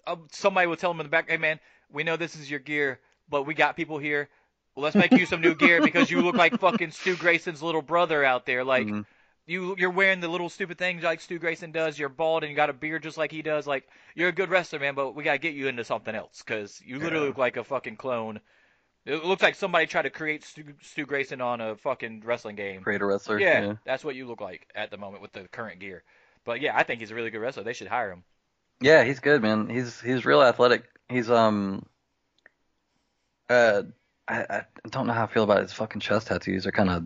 Uh, 0.06 0.18
somebody 0.32 0.68
would 0.68 0.80
tell 0.80 0.92
him 0.92 1.00
in 1.00 1.06
the 1.06 1.10
back, 1.10 1.30
"Hey 1.30 1.38
man, 1.38 1.60
we 1.92 2.04
know 2.04 2.16
this 2.16 2.36
is 2.36 2.50
your 2.50 2.60
gear, 2.60 3.00
but 3.30 3.44
we 3.44 3.54
got 3.54 3.76
people 3.76 3.98
here. 3.98 4.30
Well, 4.76 4.84
let's 4.84 4.96
make 4.96 5.12
you 5.12 5.26
some 5.26 5.42
new 5.42 5.56
gear 5.56 5.82
because 5.82 6.12
you 6.12 6.22
look 6.22 6.36
like 6.36 6.58
fucking 6.60 6.92
Stu 6.92 7.16
Grayson's 7.16 7.64
little 7.64 7.82
brother 7.82 8.24
out 8.24 8.46
there. 8.46 8.64
Like 8.64 8.88
Mhm. 8.88 9.06
You, 9.48 9.76
you're 9.78 9.90
wearing 9.90 10.20
the 10.20 10.28
little 10.28 10.50
stupid 10.50 10.78
things 10.78 11.04
like 11.04 11.22
Stu 11.22 11.40
Grayson 11.40 11.72
does. 11.72 11.98
You're 11.98 12.10
bald 12.10 12.44
and 12.44 12.50
you 12.52 12.56
got 12.56 12.70
a 12.70 12.74
beard 12.74 13.02
just 13.04 13.18
like 13.18 13.32
he 13.32 13.42
does. 13.42 13.66
Like 13.66 13.88
you're 14.14 14.30
a 14.30 14.34
good 14.34 14.50
wrestler, 14.50 14.80
man, 14.80 14.94
but 14.94 15.16
we 15.16 15.24
gotta 15.24 15.38
get 15.40 15.56
you 15.56 15.68
into 15.68 15.84
something 15.84 16.14
else 16.14 16.44
because 16.46 16.80
you 16.86 17.00
literally 17.00 17.24
Yeah. 17.26 17.30
look 17.30 17.38
like 17.38 17.58
a 17.58 17.64
fucking 17.64 17.96
clone. 17.96 18.40
It 19.06 19.24
looks 19.24 19.42
like 19.42 19.56
somebody 19.56 19.88
tried 19.88 20.02
to 20.02 20.10
create 20.10 20.44
Stu, 20.44 20.66
Stu 20.82 21.06
Grayson 21.06 21.40
on 21.40 21.62
a 21.62 21.78
fucking 21.78 22.24
wrestling 22.26 22.58
game. 22.58 22.84
create 22.84 23.02
a 23.02 23.06
wrestler. 23.06 23.40
Yeah, 23.40 23.62
yeah. 23.62 23.74
that's 23.86 24.04
what 24.04 24.16
you 24.16 24.28
look 24.28 24.42
like 24.42 24.68
at 24.76 24.92
the 24.92 24.98
moment 24.98 25.22
with 25.22 25.32
the 25.32 25.48
current 25.48 25.80
gear. 25.80 26.04
But 26.44 26.60
yeah, 26.60 26.76
I 26.76 26.84
think 26.84 27.00
he's 27.00 27.12
a 27.12 27.16
really 27.16 27.30
good 27.30 27.40
wrestler. 27.40 27.64
They 27.64 27.74
should 27.74 27.88
hire 27.88 28.12
him. 28.12 28.24
Yeah, 28.82 29.04
he's 29.06 29.20
good, 29.22 29.42
man. 29.42 29.70
He's 29.70 30.00
he's 30.02 30.26
real 30.26 30.42
athletic. 30.42 30.84
He's 31.08 31.30
um 31.32 31.86
uh 33.50 33.84
I, 34.28 34.44
I 34.50 34.66
don't 34.90 35.08
know 35.08 35.14
how 35.14 35.24
I 35.24 35.28
feel 35.28 35.44
about 35.44 35.62
his 35.62 35.72
fucking 35.72 36.02
chest 36.02 36.28
tattoos. 36.28 36.64
They're 36.64 36.72
kind 36.74 36.90
of 36.90 37.06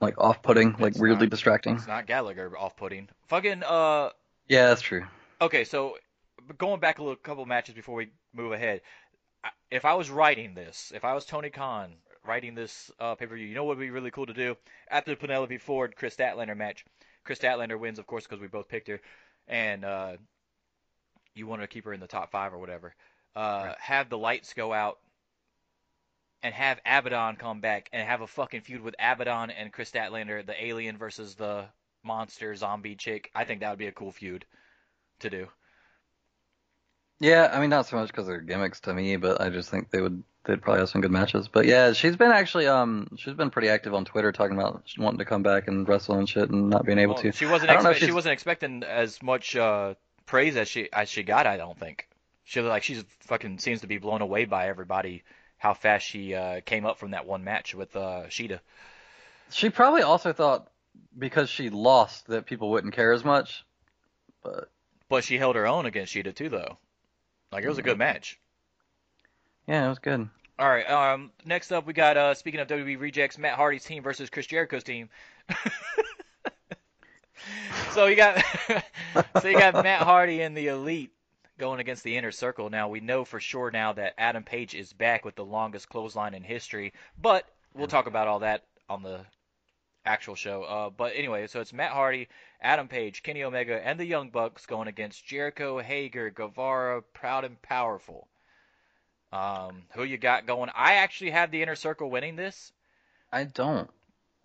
like 0.00 0.18
off-putting, 0.18 0.72
like 0.78 0.92
It's 0.92 0.98
weirdly 1.00 1.26
not- 1.26 1.30
distracting. 1.30 1.76
It's 1.76 1.86
not 1.86 2.06
Gallagher 2.06 2.56
off-putting. 2.58 3.08
Fucking 3.28 3.62
uh. 3.64 4.10
Yeah, 4.48 4.68
that's 4.68 4.82
true. 4.82 5.04
Okay, 5.40 5.64
so 5.64 5.96
going 6.58 6.80
back 6.80 6.98
a 6.98 7.02
little 7.02 7.16
couple 7.16 7.44
matches 7.46 7.74
before 7.74 7.96
we 7.96 8.08
move 8.34 8.52
ahead. 8.52 8.80
If 9.70 9.84
I 9.84 9.94
was 9.94 10.10
writing 10.10 10.54
this, 10.54 10.92
if 10.94 11.04
I 11.04 11.14
was 11.14 11.24
Tony 11.24 11.50
Khan 11.50 11.94
writing 12.24 12.54
this 12.54 12.90
uh, 12.98 13.14
pay-per-view, 13.14 13.46
you 13.46 13.54
know 13.54 13.64
what 13.64 13.76
would 13.76 13.82
be 13.84 13.90
really 13.90 14.10
cool 14.10 14.26
to 14.26 14.32
do 14.34 14.56
after 14.90 15.10
the 15.12 15.16
Penelope 15.16 15.58
Ford 15.58 15.94
Kris 15.96 16.16
Statlander 16.16 16.56
match. 16.56 16.84
Kris 17.24 17.38
Statlander 17.38 17.78
wins, 17.78 17.98
of 17.98 18.06
course, 18.06 18.24
because 18.24 18.40
we 18.40 18.48
both 18.48 18.68
picked 18.68 18.88
her, 18.88 19.00
and 19.48 19.84
uh, 19.84 20.12
you 21.34 21.46
wanted 21.46 21.62
to 21.62 21.68
keep 21.68 21.84
her 21.84 21.92
in 21.92 22.00
the 22.00 22.06
top 22.06 22.30
five 22.30 22.52
or 22.52 22.58
whatever. 22.58 22.94
Uh, 23.34 23.64
Right. 23.66 23.76
Have 23.80 24.08
the 24.08 24.18
lights 24.18 24.54
go 24.54 24.72
out. 24.72 24.98
And 26.42 26.54
have 26.54 26.80
Abaddon 26.86 27.36
come 27.36 27.60
back 27.60 27.88
and 27.92 28.06
have 28.06 28.20
a 28.20 28.26
fucking 28.26 28.60
feud 28.60 28.82
with 28.82 28.94
Abaddon 28.98 29.50
and 29.50 29.72
Kris 29.72 29.90
Statlander, 29.90 30.44
the 30.46 30.64
alien 30.64 30.96
versus 30.96 31.34
the 31.34 31.64
monster 32.04 32.54
zombie 32.54 32.94
chick. 32.94 33.30
I 33.34 33.44
think 33.44 33.60
that 33.60 33.70
would 33.70 33.78
be 33.78 33.88
a 33.88 33.92
cool 33.92 34.12
feud 34.12 34.44
to 35.20 35.30
do. 35.30 35.48
Yeah, 37.18 37.50
I 37.52 37.60
mean 37.60 37.70
not 37.70 37.86
so 37.86 37.96
much 37.96 38.08
because 38.08 38.26
they're 38.26 38.40
gimmicks 38.40 38.80
to 38.80 38.94
me, 38.94 39.16
but 39.16 39.40
I 39.40 39.48
just 39.48 39.70
think 39.70 39.90
they 39.90 40.00
would 40.02 40.22
they'd 40.44 40.60
probably 40.62 40.80
have 40.80 40.90
some 40.90 41.00
good 41.00 41.10
matches. 41.10 41.48
But 41.48 41.64
yeah, 41.66 41.92
she's 41.92 42.16
been 42.16 42.30
actually 42.30 42.66
um 42.66 43.08
she's 43.16 43.34
been 43.34 43.50
pretty 43.50 43.68
active 43.68 43.94
on 43.94 44.04
Twitter 44.04 44.32
talking 44.32 44.56
about 44.56 44.82
wanting 44.98 45.18
to 45.18 45.24
come 45.24 45.42
back 45.42 45.66
and 45.66 45.88
wrestle 45.88 46.18
and 46.18 46.28
shit 46.28 46.50
and 46.50 46.68
not 46.70 46.84
being 46.84 46.98
able 46.98 47.14
Well, 47.14 47.22
to. 47.24 47.32
she 47.32 47.46
wasn't 47.46 47.70
I 47.70 47.74
don't 47.74 47.84
expe- 47.86 48.06
she 48.06 48.12
wasn't 48.12 48.34
expecting 48.34 48.82
as 48.82 49.22
much 49.22 49.56
uh, 49.56 49.94
praise 50.26 50.56
as 50.56 50.68
she 50.68 50.92
as 50.92 51.08
she 51.08 51.22
got. 51.22 51.46
I 51.46 51.56
don't 51.56 51.78
think 51.78 52.06
she 52.44 52.60
like 52.60 52.82
she's 52.82 53.02
fucking 53.20 53.58
seems 53.58 53.80
to 53.80 53.86
be 53.86 53.98
blown 53.98 54.20
away 54.20 54.44
by 54.44 54.68
everybody 54.68 55.24
how 55.66 55.74
fast 55.74 56.06
she 56.06 56.32
uh, 56.32 56.60
came 56.64 56.86
up 56.86 56.96
from 56.96 57.10
that 57.10 57.26
one 57.26 57.42
match 57.42 57.74
with 57.74 57.96
uh, 57.96 58.22
Shida. 58.28 58.60
She 59.50 59.68
probably 59.68 60.02
also 60.02 60.32
thought 60.32 60.68
because 61.18 61.50
she 61.50 61.70
lost 61.70 62.28
that 62.28 62.46
people 62.46 62.70
wouldn't 62.70 62.94
care 62.94 63.12
as 63.12 63.24
much. 63.24 63.64
But 64.44 64.70
But 65.08 65.24
she 65.24 65.38
held 65.38 65.56
her 65.56 65.66
own 65.66 65.84
against 65.84 66.14
Shida 66.14 66.32
too, 66.32 66.48
though. 66.48 66.78
Like 67.50 67.64
it 67.64 67.68
was 67.68 67.78
a 67.78 67.82
good 67.82 67.98
match. 67.98 68.38
yeah, 69.66 69.86
it 69.86 69.88
was 69.88 69.98
good. 69.98 70.28
All 70.56 70.68
right. 70.68 70.88
Um. 70.88 71.32
Next 71.44 71.72
up, 71.72 71.84
we 71.84 71.92
got 71.92 72.16
uh. 72.16 72.34
Speaking 72.34 72.60
of 72.60 72.68
WWE 72.68 73.00
rejects, 73.00 73.36
Matt 73.36 73.54
Hardy's 73.54 73.84
team 73.84 74.04
versus 74.04 74.30
Chris 74.30 74.46
Jericho's 74.46 74.84
team. 74.84 75.08
so 77.90 78.06
you 78.06 78.14
got 78.14 78.40
so 79.42 79.48
you 79.48 79.58
got 79.58 79.74
Matt 79.74 80.02
Hardy 80.02 80.42
and 80.42 80.56
the 80.56 80.68
Elite 80.68 81.10
going 81.58 81.80
against 81.80 82.04
the 82.04 82.16
Inner 82.16 82.30
Circle. 82.32 82.70
Now 82.70 82.88
we 82.88 83.00
know 83.00 83.24
for 83.24 83.40
sure 83.40 83.70
now 83.70 83.92
that 83.94 84.14
Adam 84.18 84.42
Page 84.44 84.74
is 84.74 84.92
back 84.92 85.24
with 85.24 85.34
the 85.36 85.44
longest 85.44 85.88
clothesline 85.88 86.34
in 86.34 86.42
history, 86.42 86.92
but 87.20 87.46
we'll 87.74 87.86
talk 87.86 88.06
about 88.06 88.28
all 88.28 88.40
that 88.40 88.64
on 88.88 89.02
the 89.02 89.20
actual 90.04 90.34
show. 90.34 90.62
Uh, 90.64 90.90
but 90.90 91.12
anyway, 91.16 91.46
so 91.46 91.60
it's 91.60 91.72
Matt 91.72 91.92
Hardy, 91.92 92.28
Adam 92.60 92.88
Page, 92.88 93.22
Kenny 93.22 93.42
Omega, 93.42 93.84
and 93.84 93.98
the 93.98 94.04
Young 94.04 94.30
Bucks 94.30 94.66
going 94.66 94.88
against 94.88 95.26
Jericho, 95.26 95.78
Hager, 95.80 96.30
Guevara, 96.30 97.02
Proud 97.02 97.44
and 97.44 97.60
Powerful. 97.62 98.28
Um, 99.32 99.82
who 99.94 100.04
you 100.04 100.16
got 100.18 100.46
going? 100.46 100.70
I 100.74 100.94
actually 100.94 101.30
have 101.30 101.50
the 101.50 101.62
Inner 101.62 101.74
Circle 101.74 102.10
winning 102.10 102.36
this. 102.36 102.72
I 103.32 103.44
don't. 103.44 103.90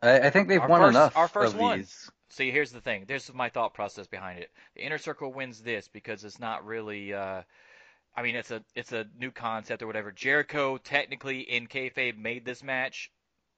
I, 0.01 0.19
I 0.21 0.29
think 0.31 0.47
they've 0.47 0.59
Our 0.61 0.67
won 0.67 0.81
first- 0.81 0.89
enough 0.95 1.15
our 1.17 1.27
first 1.27 1.53
of 1.53 1.59
one. 1.59 1.77
these. 1.79 2.09
See, 2.31 2.49
here's 2.49 2.71
the 2.71 2.81
thing. 2.81 3.05
This 3.07 3.27
is 3.27 3.35
my 3.35 3.49
thought 3.49 3.73
process 3.73 4.07
behind 4.07 4.39
it. 4.39 4.51
The 4.75 4.81
Inner 4.81 4.97
Circle 4.97 5.33
wins 5.33 5.61
this 5.61 5.87
because 5.89 6.23
it's 6.23 6.39
not 6.39 6.65
really. 6.65 7.13
Uh, 7.13 7.41
I 8.15 8.21
mean, 8.23 8.35
it's 8.35 8.51
a 8.51 8.63
it's 8.75 8.93
a 8.93 9.05
new 9.17 9.31
concept 9.31 9.83
or 9.83 9.87
whatever. 9.87 10.11
Jericho 10.11 10.77
technically 10.77 11.41
in 11.41 11.67
kayfabe 11.67 12.17
made 12.17 12.45
this 12.45 12.63
match. 12.63 13.11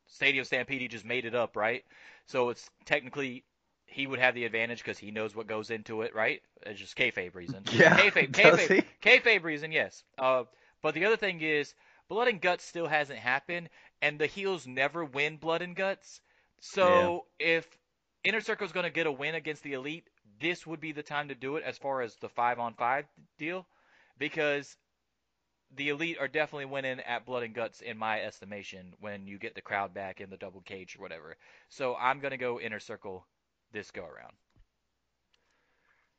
Stadium 0.07 0.43
Stampede 0.43 0.89
just 0.91 1.05
made 1.05 1.25
it 1.25 1.35
up, 1.35 1.55
right? 1.55 1.83
So 2.25 2.49
it's 2.49 2.69
technically 2.85 3.45
he 3.85 4.07
would 4.07 4.19
have 4.19 4.33
the 4.33 4.45
advantage 4.45 4.79
because 4.79 4.97
he 4.97 5.11
knows 5.11 5.35
what 5.35 5.47
goes 5.47 5.69
into 5.69 6.01
it, 6.01 6.15
right? 6.15 6.41
It's 6.65 6.79
just 6.79 6.97
kayfabe 6.97 7.35
reason. 7.35 7.63
Yeah, 7.71 7.95
kayfabe, 7.97 8.31
kayfabe, 8.31 8.83
kayfabe 9.01 9.43
reason, 9.43 9.71
yes. 9.71 10.03
Uh, 10.17 10.43
but 10.81 10.95
the 10.95 11.05
other 11.05 11.17
thing 11.17 11.41
is, 11.41 11.75
Blood 12.09 12.27
and 12.27 12.41
Guts 12.41 12.65
still 12.65 12.87
hasn't 12.87 13.19
happened, 13.19 13.69
and 14.01 14.19
the 14.19 14.27
heels 14.27 14.65
never 14.65 15.05
win 15.05 15.37
Blood 15.37 15.61
and 15.61 15.75
Guts. 15.75 16.21
So 16.59 17.25
if 17.39 17.67
Inner 18.23 18.41
Circle's 18.41 18.71
going 18.71 18.85
to 18.85 18.89
get 18.89 19.07
a 19.07 19.11
win 19.11 19.35
against 19.35 19.63
the 19.63 19.73
Elite, 19.73 20.07
this 20.39 20.65
would 20.65 20.79
be 20.79 20.91
the 20.91 21.03
time 21.03 21.27
to 21.27 21.35
do 21.35 21.57
it 21.57 21.63
as 21.63 21.77
far 21.77 22.01
as 22.01 22.15
the 22.15 22.29
five 22.29 22.59
on 22.59 22.73
five 22.73 23.05
deal, 23.37 23.65
because 24.17 24.77
the 25.75 25.89
Elite 25.89 26.17
are 26.19 26.27
definitely 26.27 26.65
winning 26.65 26.99
at 26.99 27.25
Blood 27.25 27.43
and 27.43 27.53
Guts 27.53 27.81
in 27.81 27.97
my 27.97 28.21
estimation 28.21 28.93
when 28.99 29.27
you 29.27 29.37
get 29.37 29.55
the 29.55 29.61
crowd 29.61 29.93
back 29.93 30.21
in 30.21 30.29
the 30.29 30.37
double 30.37 30.61
cage 30.61 30.95
or 30.97 31.01
whatever. 31.01 31.35
So 31.69 31.95
I'm 31.95 32.19
going 32.19 32.31
to 32.31 32.37
go 32.37 32.59
Inner 32.59 32.79
Circle 32.79 33.25
this 33.71 33.91
go 33.91 34.03
around. 34.03 34.33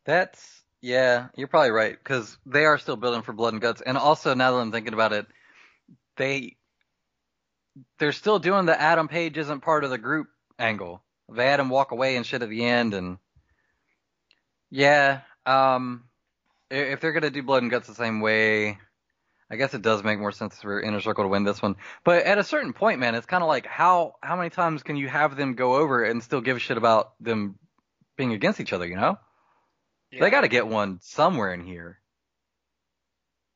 That's 0.05 0.63
yeah, 0.83 1.29
you're 1.37 1.49
probably 1.49 1.71
right 1.71 1.97
because 1.97 2.37
they 2.45 2.67
are 2.67 2.77
still 2.77 2.97
building 2.97 3.23
for 3.23 3.33
blood 3.33 3.55
and 3.55 3.63
guts, 3.63 3.81
and 3.81 3.97
also 3.97 4.35
now 4.35 4.53
that 4.53 4.59
I'm 4.59 4.73
thinking 4.73 4.93
about 4.93 5.13
it, 5.13 5.27
they 6.17 6.57
they're 7.99 8.13
still 8.13 8.39
doing 8.39 8.67
the 8.67 8.79
Adam 8.79 9.09
Page 9.09 9.39
isn't 9.39 9.61
part 9.61 9.85
of 9.85 9.91
the 9.91 9.99
group 9.99 10.27
angle. 10.59 11.04
They 11.33 11.47
had 11.47 11.61
him 11.61 11.69
walk 11.69 11.93
away 11.93 12.17
and 12.17 12.27
shit 12.27 12.43
at 12.43 12.49
the 12.49 12.65
end, 12.65 12.95
and 12.95 13.19
yeah, 14.71 15.21
um, 15.47 16.05
if 16.71 17.01
they're 17.01 17.13
gonna 17.13 17.31
do 17.31 17.43
blood 17.43 17.63
and 17.63 17.71
guts 17.71 17.89
the 17.89 17.95
same 17.95 18.21
way, 18.21 18.79
I 19.51 19.57
guess 19.57 19.75
it 19.75 19.83
does 19.83 20.03
make 20.03 20.19
more 20.19 20.33
sense 20.33 20.61
for 20.61 20.81
Inner 20.81 21.01
Circle 21.01 21.25
to 21.25 21.29
win 21.29 21.45
this 21.45 21.63
one. 21.63 21.77
But 22.05 22.25
at 22.25 22.39
a 22.39 22.45
certain 22.45 22.73
point, 22.73 22.99
man, 22.99 23.15
it's 23.15 23.27
kind 23.27 23.43
of 23.43 23.49
like 23.49 23.67
how 23.67 24.15
how 24.23 24.37
many 24.37 24.51
times 24.51 24.83
can 24.83 24.97
you 24.97 25.09
have 25.09 25.37
them 25.37 25.55
go 25.55 25.77
over 25.77 26.05
and 26.05 26.23
still 26.23 26.41
give 26.41 26.57
a 26.57 26.61
shit 26.61 26.77
about 26.77 27.13
them 27.21 27.59
being 28.17 28.33
against 28.33 28.61
each 28.61 28.73
other? 28.73 28.87
You 28.87 28.97
know? 28.97 29.19
They 30.21 30.31
got 30.31 30.43
to 30.43 30.49
get 30.49 30.67
one 30.67 31.01
somewhere 31.03 31.53
in 31.53 31.65
here. 31.65 31.99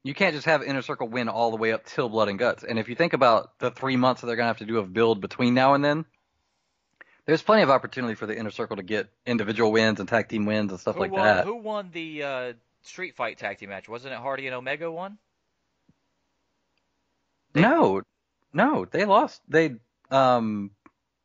You 0.04 0.14
can't 0.14 0.35
just 0.35 0.46
have 0.46 0.62
Inner 0.62 0.83
Circle 0.83 1.09
win 1.09 1.28
all 1.28 1.50
the 1.50 1.57
way 1.57 1.72
up 1.72 1.85
till 1.85 2.09
Blood 2.09 2.28
and 2.28 2.38
Guts. 2.38 2.64
And 2.64 2.78
if 2.78 2.88
you 2.88 2.94
think 2.94 3.12
about 3.12 3.59
the 3.59 3.70
three 3.70 3.96
months 3.96 4.20
that 4.20 4.26
they're 4.26 4.37
gonna 4.37 4.48
have 4.48 4.59
to 4.59 4.64
do 4.66 4.78
of 4.78 4.92
build 4.92 5.20
between 5.20 5.54
now 5.54 5.74
and 5.74 5.85
then, 5.85 6.04
there's 7.29 7.43
plenty 7.43 7.62
of 7.62 7.69
opportunity 7.69 8.14
for 8.14 8.25
the 8.25 8.37
Inner 8.37 8.51
Circle 8.51 8.77
to 8.77 8.83
get 8.83 9.07
individual 9.27 9.71
wins 9.71 10.01
and 10.01 10.09
tag 10.09 10.31
team 10.31 10.47
wins 10.47 10.73
and 10.73 10.81
stuff 10.81 10.95
who 10.95 11.03
like 11.03 11.12
won, 11.12 11.25
that. 11.25 11.45
Who 11.45 11.57
won 11.57 11.91
the 11.93 12.23
uh, 12.23 12.53
Street 12.83 13.17
Fight 13.17 13.37
tag 13.37 13.59
team 13.59 13.69
match? 13.69 13.87
Wasn't 13.87 14.14
it 14.14 14.19
Hardy 14.19 14.47
and 14.47 14.57
Omega 14.57 14.91
won? 14.91 15.19
No, 17.55 18.01
no, 18.55 18.87
they 18.87 19.05
lost. 19.05 19.43
They 19.47 19.75
um 20.11 20.71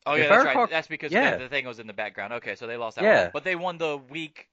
Oh 0.05 0.15
yeah, 0.15 0.27
that's 0.27 0.43
right. 0.43 0.69
That's 0.69 0.89
because 0.89 1.13
yeah. 1.13 1.37
the, 1.37 1.47
thing 1.47 1.65
was 1.65 1.79
in 1.79 1.87
the 1.87 1.93
background. 1.93 2.33
Okay, 2.33 2.55
so 2.55 2.67
they 2.67 2.75
lost 2.75 2.97
that 2.97 3.05
Yeah. 3.05 3.21
one. 3.23 3.29
But 3.31 3.45
they 3.45 3.55
won 3.55 3.77
the 3.77 3.97
week 4.09 4.49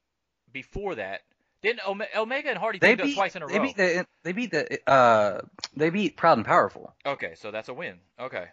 before 0.53 0.95
that. 0.95 1.23
Didn't 1.63 1.81
Omega 2.17 2.49
and 2.49 2.59
Hardy 2.59 2.79
they 2.79 2.95
beat 2.95 3.17
twice 3.17 3.35
in 3.35 3.43
a 3.43 3.49
they 3.49 3.59
row? 3.59 3.65
beat 3.65 3.77
the 3.77 4.07
they 4.23 4.33
beat 4.33 4.53
the 4.53 4.89
uh 4.89 5.41
they 5.77 5.91
beat 5.91 6.17
Proud 6.17 6.39
and 6.39 6.47
Powerful. 6.47 6.95
Okay, 7.05 7.35
so 7.35 7.51
that's 7.51 7.69
a 7.69 7.75
win. 7.75 7.99
Okay. 8.21 8.47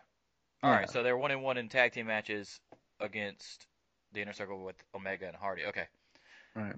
All 0.64 0.72
Yeah. 0.72 0.78
right, 0.78 0.90
so 0.90 1.04
they're 1.04 1.16
one 1.16 1.30
and 1.30 1.44
one 1.44 1.58
in 1.58 1.70
tag 1.70 1.92
team 1.92 2.08
matches 2.08 2.60
against 3.00 3.68
the 4.14 4.22
Inner 4.22 4.34
Circle 4.34 4.64
with 4.64 4.76
Omega 4.96 5.28
and 5.28 5.36
Hardy. 5.36 5.66
Okay. 5.66 5.86
Right. 6.56 6.76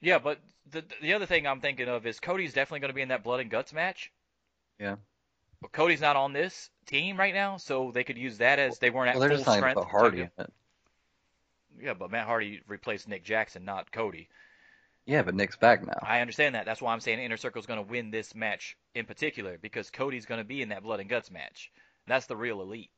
Yeah, 0.00 0.18
but 0.18 0.38
the 0.70 0.84
the 1.00 1.14
other 1.14 1.26
thing 1.26 1.46
I'm 1.46 1.60
thinking 1.60 1.88
of 1.88 2.06
is 2.06 2.20
Cody's 2.20 2.52
definitely 2.52 2.80
going 2.80 2.90
to 2.90 2.94
be 2.94 3.02
in 3.02 3.08
that 3.08 3.22
Blood 3.24 3.40
and 3.40 3.50
Guts 3.50 3.72
match. 3.72 4.12
Yeah. 4.78 4.96
But 5.62 5.72
Cody's 5.72 6.00
not 6.00 6.16
on 6.16 6.32
this 6.32 6.68
team 6.86 7.16
right 7.16 7.32
now, 7.32 7.56
so 7.56 7.90
they 7.92 8.04
could 8.04 8.18
use 8.18 8.38
that 8.38 8.58
as 8.58 8.78
they 8.78 8.90
weren't 8.90 9.14
at 9.14 9.18
Well, 9.18 9.28
full 9.28 9.38
strength. 9.38 9.78
about 9.78 9.90
Hardy. 9.90 10.28
Yeah, 11.80 11.94
but 11.94 12.10
Matt 12.10 12.26
Hardy 12.26 12.60
replaced 12.68 13.08
Nick 13.08 13.24
Jackson, 13.24 13.64
not 13.64 13.90
Cody. 13.90 14.28
Yeah, 15.06 15.22
but 15.22 15.34
Nick's 15.34 15.56
back 15.56 15.84
now. 15.86 15.98
I 16.02 16.20
understand 16.20 16.54
that. 16.54 16.64
That's 16.66 16.80
why 16.80 16.92
I'm 16.92 17.00
saying 17.00 17.18
Inner 17.18 17.36
Circle's 17.36 17.66
going 17.66 17.82
to 17.84 17.90
win 17.90 18.10
this 18.10 18.34
match 18.34 18.76
in 18.94 19.04
particular 19.06 19.58
because 19.58 19.90
Cody's 19.90 20.26
going 20.26 20.38
to 20.40 20.44
be 20.44 20.62
in 20.62 20.68
that 20.70 20.82
Blood 20.82 21.00
and 21.00 21.10
Guts 21.10 21.30
match. 21.30 21.70
That's 22.06 22.26
the 22.26 22.36
real 22.36 22.60
elite. 22.62 22.90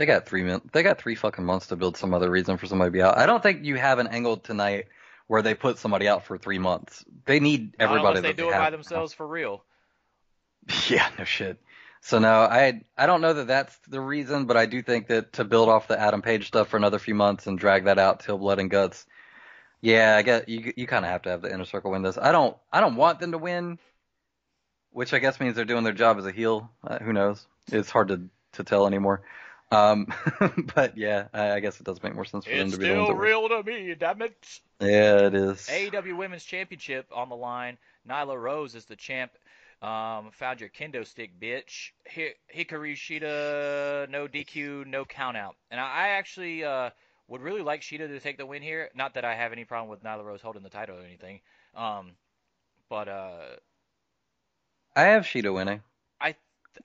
They 0.00 0.06
got 0.06 0.24
three 0.24 0.42
min- 0.42 0.62
They 0.72 0.82
got 0.82 0.98
three 0.98 1.14
fucking 1.14 1.44
months 1.44 1.66
to 1.66 1.76
build 1.76 1.94
some 1.98 2.14
other 2.14 2.30
reason 2.30 2.56
for 2.56 2.64
somebody 2.64 2.88
to 2.88 2.92
be 2.92 3.02
out. 3.02 3.18
I 3.18 3.26
don't 3.26 3.42
think 3.42 3.66
you 3.66 3.74
have 3.74 3.98
an 3.98 4.06
angle 4.06 4.38
tonight 4.38 4.86
where 5.26 5.42
they 5.42 5.52
put 5.52 5.76
somebody 5.76 6.08
out 6.08 6.24
for 6.24 6.38
three 6.38 6.58
months. 6.58 7.04
They 7.26 7.38
need 7.38 7.74
everybody. 7.78 8.16
unless 8.16 8.22
they 8.22 8.32
do 8.32 8.48
it 8.48 8.52
have 8.54 8.60
by 8.62 8.64
now. 8.64 8.70
themselves 8.70 9.12
for 9.12 9.26
real. 9.26 9.62
Yeah, 10.88 11.06
no 11.18 11.24
shit. 11.24 11.60
So 12.00 12.18
no, 12.18 12.32
I 12.32 12.80
I 12.96 13.04
don't 13.04 13.20
know 13.20 13.34
that 13.34 13.46
that's 13.48 13.76
the 13.88 14.00
reason, 14.00 14.46
but 14.46 14.56
I 14.56 14.64
do 14.64 14.80
think 14.80 15.08
that 15.08 15.34
to 15.34 15.44
build 15.44 15.68
off 15.68 15.86
the 15.86 16.00
Adam 16.00 16.22
Page 16.22 16.46
stuff 16.46 16.68
for 16.68 16.78
another 16.78 16.98
few 16.98 17.14
months 17.14 17.46
and 17.46 17.58
drag 17.58 17.84
that 17.84 17.98
out 17.98 18.20
till 18.20 18.38
Blood 18.38 18.58
and 18.58 18.70
Guts. 18.70 19.04
Yeah, 19.82 20.16
I 20.16 20.22
guess 20.22 20.44
you 20.46 20.72
you 20.78 20.86
kind 20.86 21.04
of 21.04 21.10
have 21.10 21.22
to 21.22 21.28
have 21.28 21.42
the 21.42 21.52
Inner 21.52 21.66
Circle 21.66 21.90
win 21.90 22.00
this. 22.00 22.16
I 22.16 22.32
don't 22.32 22.56
I 22.72 22.80
don't 22.80 22.96
want 22.96 23.20
them 23.20 23.32
to 23.32 23.38
win, 23.38 23.78
which 24.92 25.12
I 25.12 25.18
guess 25.18 25.40
means 25.40 25.56
they're 25.56 25.66
doing 25.66 25.84
their 25.84 25.92
job 25.92 26.16
as 26.16 26.24
a 26.24 26.32
heel. 26.32 26.70
Uh, 26.82 26.98
who 27.00 27.12
knows? 27.12 27.46
It's 27.70 27.90
hard 27.90 28.08
to 28.08 28.22
to 28.52 28.64
tell 28.64 28.86
anymore. 28.86 29.20
Um, 29.70 30.12
but 30.74 30.96
yeah, 30.96 31.28
I, 31.32 31.52
I 31.52 31.60
guess 31.60 31.78
it 31.80 31.84
does 31.84 32.02
make 32.02 32.14
more 32.14 32.24
sense 32.24 32.44
for 32.44 32.50
them 32.50 32.70
to 32.70 32.76
be 32.76 32.88
the 32.88 32.94
ones 32.94 33.06
still 33.06 33.06
that 33.06 33.14
win. 33.14 33.22
real 33.22 33.48
to 33.48 33.62
me, 33.62 33.94
damn 33.94 34.22
it. 34.22 34.60
Yeah, 34.80 35.26
it 35.26 35.34
is. 35.34 35.66
AEW 35.66 36.16
Women's 36.16 36.44
Championship 36.44 37.06
on 37.14 37.28
the 37.28 37.36
line. 37.36 37.78
Nyla 38.08 38.40
Rose 38.40 38.74
is 38.74 38.86
the 38.86 38.96
champ. 38.96 39.32
Um, 39.82 40.30
found 40.32 40.60
your 40.60 40.68
kendo 40.68 41.06
stick, 41.06 41.38
bitch. 41.40 41.92
Hi- 42.14 42.34
Hikaru 42.54 42.94
Shida, 42.94 44.10
no 44.10 44.28
DQ, 44.28 44.86
no 44.86 45.04
count 45.04 45.36
out. 45.36 45.56
And 45.70 45.80
I, 45.80 45.84
I 45.84 46.08
actually 46.10 46.64
uh, 46.64 46.90
would 47.28 47.40
really 47.40 47.62
like 47.62 47.80
Shida 47.80 48.08
to 48.08 48.20
take 48.20 48.36
the 48.36 48.44
win 48.46 48.62
here. 48.62 48.90
Not 48.94 49.14
that 49.14 49.24
I 49.24 49.34
have 49.34 49.52
any 49.52 49.64
problem 49.64 49.88
with 49.88 50.02
Nyla 50.02 50.24
Rose 50.24 50.42
holding 50.42 50.62
the 50.62 50.68
title 50.68 50.98
or 50.98 51.02
anything. 51.02 51.40
Um, 51.74 52.12
but 52.90 53.08
uh, 53.08 53.56
I 54.96 55.02
have 55.02 55.22
Shida 55.22 55.54
winning. 55.54 55.82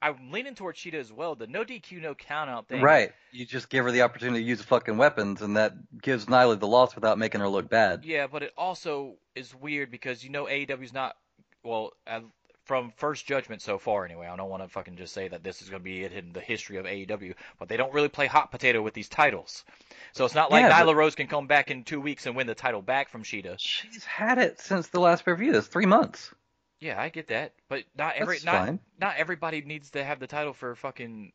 I'm 0.01 0.31
leaning 0.31 0.55
towards 0.55 0.79
Shida 0.79 0.95
as 0.95 1.11
well. 1.11 1.35
The 1.35 1.47
no 1.47 1.63
DQ, 1.63 2.01
no 2.01 2.15
count 2.15 2.49
out 2.49 2.67
thing. 2.67 2.81
Right. 2.81 3.11
You 3.31 3.45
just 3.45 3.69
give 3.69 3.85
her 3.85 3.91
the 3.91 4.01
opportunity 4.01 4.43
to 4.43 4.47
use 4.47 4.61
fucking 4.61 4.97
weapons, 4.97 5.41
and 5.41 5.57
that 5.57 5.73
gives 6.01 6.25
Nyla 6.25 6.59
the 6.59 6.67
loss 6.67 6.95
without 6.95 7.17
making 7.17 7.41
her 7.41 7.49
look 7.49 7.69
bad. 7.69 8.03
Yeah, 8.05 8.27
but 8.27 8.43
it 8.43 8.53
also 8.57 9.15
is 9.35 9.53
weird 9.53 9.91
because 9.91 10.23
you 10.23 10.29
know 10.29 10.45
AEW's 10.45 10.93
not 10.93 11.15
well 11.63 11.93
from 12.65 12.91
first 12.97 13.25
judgment 13.25 13.61
so 13.61 13.77
far 13.77 14.05
anyway. 14.05 14.27
I 14.27 14.35
don't 14.35 14.49
want 14.49 14.63
to 14.63 14.69
fucking 14.69 14.97
just 14.97 15.13
say 15.13 15.27
that 15.27 15.43
this 15.43 15.61
is 15.61 15.69
going 15.69 15.81
to 15.81 15.83
be 15.83 16.03
it 16.03 16.11
in 16.11 16.33
the 16.33 16.41
history 16.41 16.77
of 16.77 16.85
AEW, 16.85 17.35
but 17.59 17.69
they 17.69 17.77
don't 17.77 17.93
really 17.93 18.09
play 18.09 18.25
hot 18.25 18.51
potato 18.51 18.81
with 18.81 18.93
these 18.93 19.07
titles. 19.07 19.63
So 20.13 20.25
it's 20.25 20.35
not 20.35 20.51
like 20.51 20.63
Yeah, 20.63 20.71
Nyla 20.71 20.95
Rose 20.95 21.15
can 21.15 21.27
come 21.27 21.47
back 21.47 21.69
in 21.69 21.83
two 21.83 22.01
weeks 22.01 22.25
and 22.25 22.35
win 22.35 22.47
the 22.47 22.55
title 22.55 22.81
back 22.81 23.09
from 23.09 23.23
Shida. 23.23 23.55
She's 23.59 24.03
had 24.03 24.39
it 24.39 24.59
since 24.59 24.87
the 24.87 24.99
last 24.99 25.23
pay-per-view. 25.25 25.51
That's 25.51 25.67
three 25.67 25.85
months. 25.85 26.33
Yeah, 26.85 27.01
I 27.01 27.09
get 27.09 27.29
that, 27.29 27.53
but 27.67 27.83
not 27.97 28.13
every 28.15 28.35
That's 28.35 28.45
not 28.45 28.65
fine. 28.67 28.79
not 29.01 29.15
everybody 29.17 29.61
needs 29.61 29.89
to 29.91 30.03
have 30.03 30.19
the 30.19 30.27
title 30.27 30.53
for 30.53 30.75
fucking 30.75 31.31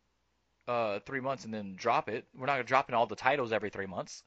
uh 0.69 1.01
three 1.01 1.19
months 1.19 1.45
and 1.45 1.53
then 1.53 1.75
drop 1.75 2.09
it. 2.09 2.25
We're 2.37 2.47
not 2.47 2.53
gonna 2.53 2.65
dropping 2.65 2.95
all 2.95 3.07
the 3.07 3.17
titles 3.17 3.51
every 3.53 3.71
three 3.71 3.87
months. 3.87 4.23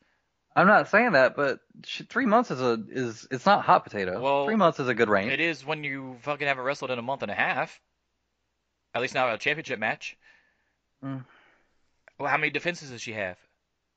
I'm 0.54 0.68
not 0.68 0.90
saying 0.90 1.14
that, 1.14 1.38
but 1.38 1.62
sh- 1.86 2.02
three 2.10 2.26
months 2.26 2.52
is 2.52 2.60
a 2.60 2.78
is 2.90 3.26
it's 3.32 3.46
not 3.46 3.64
hot 3.64 3.86
potato. 3.86 4.20
Well, 4.20 4.44
three 4.44 4.58
months 4.58 4.82
is 4.82 4.90
a 4.90 4.94
good 4.94 5.08
range. 5.08 5.32
It 5.32 5.40
is 5.40 5.66
when 5.66 5.86
you 5.86 6.18
fucking 6.24 6.46
haven't 6.46 6.66
wrestled 6.66 6.92
in 6.92 7.00
a 7.00 7.02
month 7.04 7.22
and 7.22 7.32
a 7.32 7.36
half. 7.36 7.80
At 8.94 9.02
least 9.02 9.14
not 9.14 9.34
a 9.34 9.38
championship 9.38 9.80
match. 9.80 10.18
Mm. 11.02 11.24
Well, 12.20 12.30
how 12.30 12.38
many 12.38 12.52
defenses 12.52 12.90
does 12.92 13.02
she 13.02 13.14
have? 13.14 13.38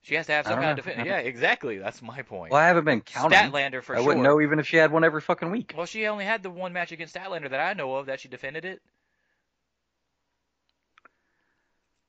She 0.07 0.15
has 0.15 0.27
to 0.27 0.33
have 0.33 0.47
some 0.47 0.61
kind 0.61 0.79
of 0.79 0.87
know. 0.87 0.93
defense. 0.93 1.05
Yeah, 1.05 1.19
exactly. 1.19 1.79
That's 1.79 2.01
my 2.01 2.23
point. 2.23 2.53
Well, 2.53 2.61
I 2.61 2.69
haven't 2.69 2.85
been 2.85 3.01
counting. 3.01 3.37
Statlander 3.37 3.83
for 3.83 3.97
I 3.97 3.99
sure. 3.99 4.05
I 4.05 4.07
wouldn't 4.07 4.23
know 4.23 4.41
even 4.41 4.61
if 4.61 4.67
she 4.69 4.77
had 4.77 4.93
one 4.93 5.03
every 5.03 5.21
fucking 5.21 5.51
week. 5.51 5.75
Well, 5.77 5.85
she 5.87 6.07
only 6.07 6.25
had 6.25 6.45
the 6.45 6.51
one 6.51 6.73
match 6.73 6.93
against 6.93 7.17
Statlander 7.17 7.51
that 7.51 7.59
I 7.59 7.73
know 7.73 7.97
of 7.97 8.07
that 8.07 8.21
she 8.21 8.29
defended 8.29 8.65
it. 8.65 8.81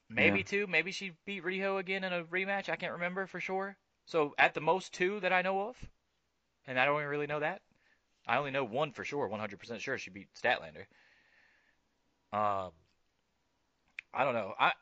Maybe 0.09 0.39
Yeah. 0.39 0.45
two. 0.45 0.67
Maybe 0.67 0.91
she 0.91 1.13
beat 1.25 1.43
Riho 1.43 1.79
again 1.79 2.03
in 2.03 2.13
a 2.13 2.23
rematch. 2.25 2.69
I 2.69 2.75
can't 2.75 2.93
remember 2.93 3.25
for 3.25 3.39
sure. 3.39 3.75
So 4.05 4.35
at 4.37 4.53
the 4.53 4.61
most 4.61 4.93
two 4.93 5.19
that 5.21 5.33
I 5.33 5.41
know 5.41 5.67
of, 5.67 5.75
and 6.67 6.79
I 6.79 6.85
don't 6.85 6.99
even 6.99 7.09
really 7.09 7.25
know 7.25 7.39
that. 7.39 7.63
I 8.27 8.37
only 8.37 8.51
know 8.51 8.63
one 8.63 8.91
for 8.91 9.05
sure, 9.05 9.27
100% 9.27 9.79
sure 9.79 9.97
she 9.97 10.11
beat 10.11 10.27
Statlander. 10.35 10.85
Um, 12.31 12.73
I 14.13 14.23
don't 14.23 14.35
know. 14.35 14.53
I 14.59 14.73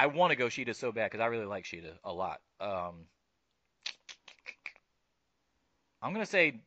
I 0.00 0.06
want 0.06 0.30
to 0.30 0.36
go 0.36 0.46
Shida 0.46 0.74
so 0.74 0.92
bad 0.92 1.10
because 1.10 1.22
I 1.22 1.26
really 1.26 1.44
like 1.44 1.64
Shida 1.64 1.92
a 2.04 2.12
lot. 2.12 2.40
Um, 2.58 3.04
I'm 6.00 6.14
gonna 6.14 6.24
say 6.24 6.60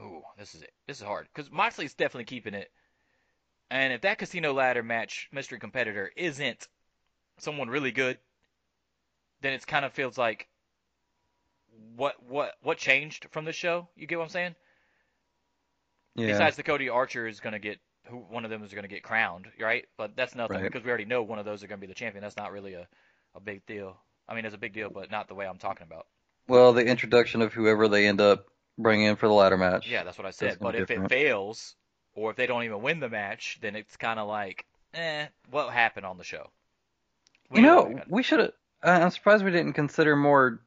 Oh, 0.00 0.22
this 0.38 0.54
is 0.54 0.62
it. 0.62 0.72
This 0.86 0.98
is 0.98 1.02
hard 1.02 1.26
because 1.32 1.50
Moxley's 1.50 1.94
definitely 1.94 2.24
keeping 2.24 2.54
it. 2.54 2.70
And 3.70 3.92
if 3.92 4.02
that 4.02 4.18
casino 4.18 4.52
ladder 4.52 4.82
match 4.82 5.28
mystery 5.32 5.58
competitor 5.58 6.12
isn't 6.16 6.68
someone 7.38 7.68
really 7.68 7.90
good, 7.90 8.18
then 9.40 9.52
it 9.52 9.66
kind 9.66 9.84
of 9.84 9.92
feels 9.92 10.16
like 10.16 10.48
what 11.96 12.22
what 12.22 12.54
what 12.62 12.78
changed 12.78 13.26
from 13.30 13.44
the 13.44 13.52
show? 13.52 13.88
You 13.96 14.06
get 14.06 14.18
what 14.18 14.24
I'm 14.24 14.30
saying? 14.30 14.54
Yeah. 16.14 16.28
Besides 16.28 16.56
the 16.56 16.62
Cody 16.62 16.88
Archer 16.88 17.26
is 17.26 17.40
gonna 17.40 17.58
get 17.58 17.80
who 18.06 18.18
one 18.18 18.44
of 18.44 18.50
them 18.50 18.62
is 18.62 18.72
gonna 18.74 18.88
get 18.88 19.02
crowned, 19.02 19.50
right? 19.58 19.86
But 19.96 20.16
that's 20.16 20.34
nothing 20.34 20.60
Right. 20.60 20.62
because 20.62 20.82
we 20.82 20.88
already 20.90 21.04
know 21.06 21.22
one 21.22 21.38
of 21.38 21.44
those 21.44 21.62
are 21.62 21.66
gonna 21.66 21.80
be 21.80 21.86
the 21.86 21.94
champion. 21.94 22.22
That's 22.22 22.36
not 22.36 22.52
really 22.52 22.74
a 22.74 22.88
a 23.34 23.40
big 23.40 23.66
deal. 23.66 23.98
I 24.28 24.34
mean, 24.34 24.44
it's 24.44 24.54
a 24.54 24.58
big 24.58 24.72
deal, 24.72 24.90
but 24.90 25.10
not 25.10 25.28
the 25.28 25.34
way 25.34 25.46
I'm 25.46 25.58
talking 25.58 25.86
about. 25.86 26.06
Well, 26.46 26.72
the 26.72 26.84
introduction 26.84 27.42
of 27.42 27.52
whoever 27.52 27.88
they 27.88 28.06
end 28.06 28.20
up 28.20 28.46
bringing 28.78 29.06
in 29.06 29.16
for 29.16 29.26
the 29.28 29.34
ladder 29.34 29.56
match. 29.56 29.88
Yeah, 29.88 30.04
that's 30.04 30.18
what 30.18 30.26
I 30.26 30.30
said. 30.30 30.58
But 30.60 30.74
if 30.76 30.90
it 30.90 31.08
fails, 31.08 31.76
or 32.14 32.30
if 32.30 32.36
they 32.36 32.46
don't 32.46 32.64
even 32.64 32.82
win 32.82 33.00
the 33.00 33.08
match, 33.08 33.58
then 33.60 33.76
it's 33.76 33.96
kind 33.96 34.18
of 34.20 34.28
like, 34.28 34.64
eh, 34.94 35.26
what 35.50 35.72
happened 35.72 36.06
on 36.06 36.18
the 36.18 36.24
show? 36.24 36.50
We 37.50 37.60
You 37.60 37.66
know 37.66 38.00
we 38.08 38.22
should 38.22 38.40
have. 38.40 38.52
I'm 38.82 39.10
surprised 39.10 39.44
we 39.44 39.50
didn't 39.50 39.72
consider 39.72 40.14
more 40.16 40.60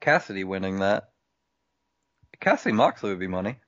Cassidy 0.00 0.44
winning 0.44 0.80
that. 0.80 1.10
Cassidy 2.40 2.72
Moxley 2.72 3.10
would 3.10 3.18
be 3.18 3.26
money, 3.26 3.60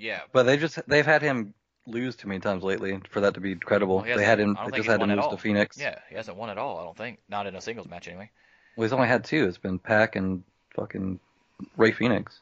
yeah. 0.00 0.20
but 0.32 0.44
they 0.44 0.56
just 0.56 0.78
they've 0.88 1.06
had 1.06 1.22
him 1.22 1.54
lose 1.86 2.16
too 2.16 2.28
many 2.28 2.40
times 2.40 2.62
lately 2.62 2.98
for 3.10 3.20
that 3.20 3.34
to 3.34 3.40
be 3.40 3.54
credible. 3.54 3.98
Well, 4.06 4.16
they 4.16 4.24
had 4.24 4.40
him. 4.40 4.56
They 4.70 4.78
just 4.78 4.88
had 4.88 5.00
him 5.00 5.10
lose 5.10 5.26
to 5.28 5.36
Fenix. 5.36 5.78
Yeah, 5.78 5.98
he 6.08 6.14
hasn't 6.16 6.36
won 6.36 6.50
at 6.50 6.58
all. 6.58 6.78
I 6.78 6.84
don't 6.84 6.96
think. 6.96 7.18
Not 7.28 7.46
in 7.46 7.54
a 7.54 7.60
singles 7.60 7.88
match 7.88 8.08
anyway. 8.08 8.30
Well, 8.76 8.84
he's 8.84 8.92
only 8.92 9.08
had 9.08 9.24
two. 9.24 9.46
It's 9.46 9.58
been 9.58 9.78
Pac 9.78 10.16
and 10.16 10.42
fucking 10.74 11.20
Rey 11.76 11.92
Fenix. 11.92 12.40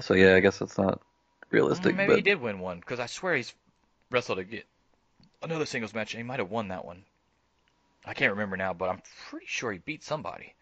So 0.00 0.14
yeah, 0.14 0.34
I 0.34 0.40
guess 0.40 0.58
that's 0.58 0.78
not 0.78 1.00
realistic. 1.50 1.94
Mm, 1.94 1.98
maybe 1.98 2.08
but 2.08 2.16
he 2.16 2.22
did 2.22 2.40
win 2.40 2.58
one 2.58 2.80
because 2.80 3.00
I 3.00 3.06
swear 3.06 3.36
he's 3.36 3.54
wrestled 4.10 4.38
a, 4.38 4.44
get 4.44 4.66
another 5.42 5.66
singles 5.66 5.94
match 5.94 6.14
and 6.14 6.18
he 6.18 6.26
might 6.26 6.38
have 6.38 6.50
won 6.50 6.68
that 6.68 6.84
one. 6.84 7.04
I 8.04 8.14
can't 8.14 8.32
remember 8.32 8.56
now, 8.56 8.72
but 8.72 8.88
I'm 8.88 9.02
pretty 9.28 9.46
sure 9.46 9.72
he 9.72 9.78
beat 9.78 10.02
somebody. 10.02 10.54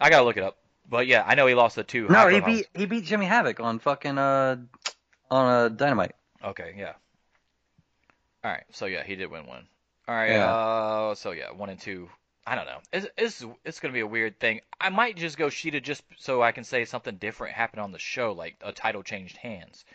I 0.00 0.10
gotta 0.10 0.24
look 0.24 0.36
it 0.36 0.42
up. 0.42 0.58
But 0.88 1.06
yeah, 1.06 1.24
I 1.26 1.34
know 1.34 1.46
he 1.46 1.54
lost 1.54 1.76
the 1.76 1.84
two. 1.84 2.08
no, 2.08 2.28
he 2.28 2.40
beat 2.40 2.66
he 2.74 2.86
beat 2.86 3.04
Jimmy 3.04 3.26
Havoc 3.26 3.60
on 3.60 3.78
fucking 3.78 4.18
uh 4.18 4.56
on 5.30 5.46
uh, 5.46 5.68
Dynamite. 5.68 6.12
Okay, 6.44 6.74
yeah. 6.76 6.92
All 8.44 8.50
right, 8.50 8.64
so 8.70 8.84
yeah, 8.86 9.02
he 9.02 9.16
did 9.16 9.30
win 9.30 9.46
one. 9.46 9.66
All 10.06 10.14
right, 10.14 10.30
Yeah. 10.32 10.52
uh, 10.52 11.14
so 11.14 11.30
yeah, 11.30 11.50
one 11.50 11.70
and 11.70 11.80
two. 11.80 12.10
I 12.46 12.56
don't 12.56 12.66
know. 12.66 12.80
It's 12.92 13.06
it's 13.16 13.44
it's 13.64 13.80
gonna 13.80 13.94
be 13.94 14.00
a 14.00 14.06
weird 14.06 14.38
thing. 14.38 14.60
I 14.78 14.90
might 14.90 15.16
just 15.16 15.38
go 15.38 15.46
Shida 15.46 15.82
just 15.82 16.02
so 16.18 16.42
I 16.42 16.52
can 16.52 16.64
say 16.64 16.84
something 16.84 17.16
different 17.16 17.54
happened 17.54 17.80
on 17.80 17.90
the 17.92 17.98
show, 17.98 18.32
like 18.32 18.56
a 18.60 18.70
title 18.70 19.02
changed 19.02 19.38
hands. 19.38 19.86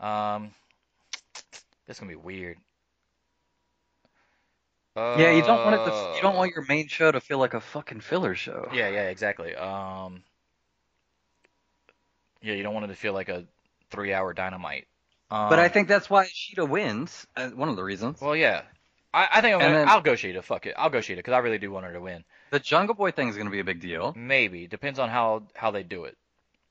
Um, 0.00 0.52
that's 1.86 2.00
gonna 2.00 2.08
be 2.10 2.16
weird. 2.16 2.56
Yeah, 4.96 5.30
you 5.32 5.42
don't 5.42 5.64
want 5.64 5.74
it 5.74 5.84
to. 5.84 6.14
You 6.16 6.22
don't 6.22 6.34
Uh, 6.34 6.38
want 6.38 6.52
your 6.54 6.64
main 6.66 6.88
show 6.88 7.12
to 7.12 7.20
feel 7.20 7.38
like 7.38 7.54
a 7.54 7.60
fucking 7.60 8.00
filler 8.00 8.34
show. 8.34 8.68
Yeah, 8.72 8.88
yeah, 8.88 9.08
exactly. 9.08 9.54
Um, 9.54 10.22
yeah, 12.42 12.54
you 12.54 12.62
don't 12.62 12.74
want 12.74 12.84
it 12.86 12.88
to 12.88 12.94
feel 12.94 13.12
like 13.12 13.28
a 13.28 13.44
three-hour 13.90 14.32
dynamite. 14.32 14.86
Um, 15.30 15.48
But 15.48 15.58
I 15.58 15.68
think 15.68 15.88
that's 15.88 16.08
why 16.08 16.26
Shida 16.26 16.68
wins. 16.68 17.26
Uh, 17.36 17.48
one 17.50 17.68
of 17.68 17.76
the 17.76 17.82
reasons. 17.82 18.20
Well, 18.20 18.36
yeah. 18.36 18.62
I, 19.12 19.28
I 19.32 19.40
think 19.40 19.54
I'm 19.54 19.60
gonna, 19.60 19.72
then, 19.78 19.88
I'll 19.88 20.00
go 20.00 20.12
Shida. 20.12 20.42
Fuck 20.42 20.66
it. 20.66 20.74
I'll 20.76 20.90
go 20.90 20.98
Shida 20.98 21.16
because 21.16 21.32
I 21.32 21.38
really 21.38 21.58
do 21.58 21.70
want 21.70 21.86
her 21.86 21.92
to 21.92 22.00
win. 22.00 22.24
The 22.50 22.60
Jungle 22.60 22.94
Boy 22.94 23.10
thing 23.10 23.28
is 23.28 23.34
going 23.36 23.46
to 23.46 23.52
be 23.52 23.60
a 23.60 23.64
big 23.64 23.80
deal. 23.80 24.12
Maybe 24.16 24.66
depends 24.66 24.98
on 24.98 25.08
how 25.08 25.44
how 25.54 25.70
they 25.70 25.82
do 25.82 26.04
it. 26.04 26.16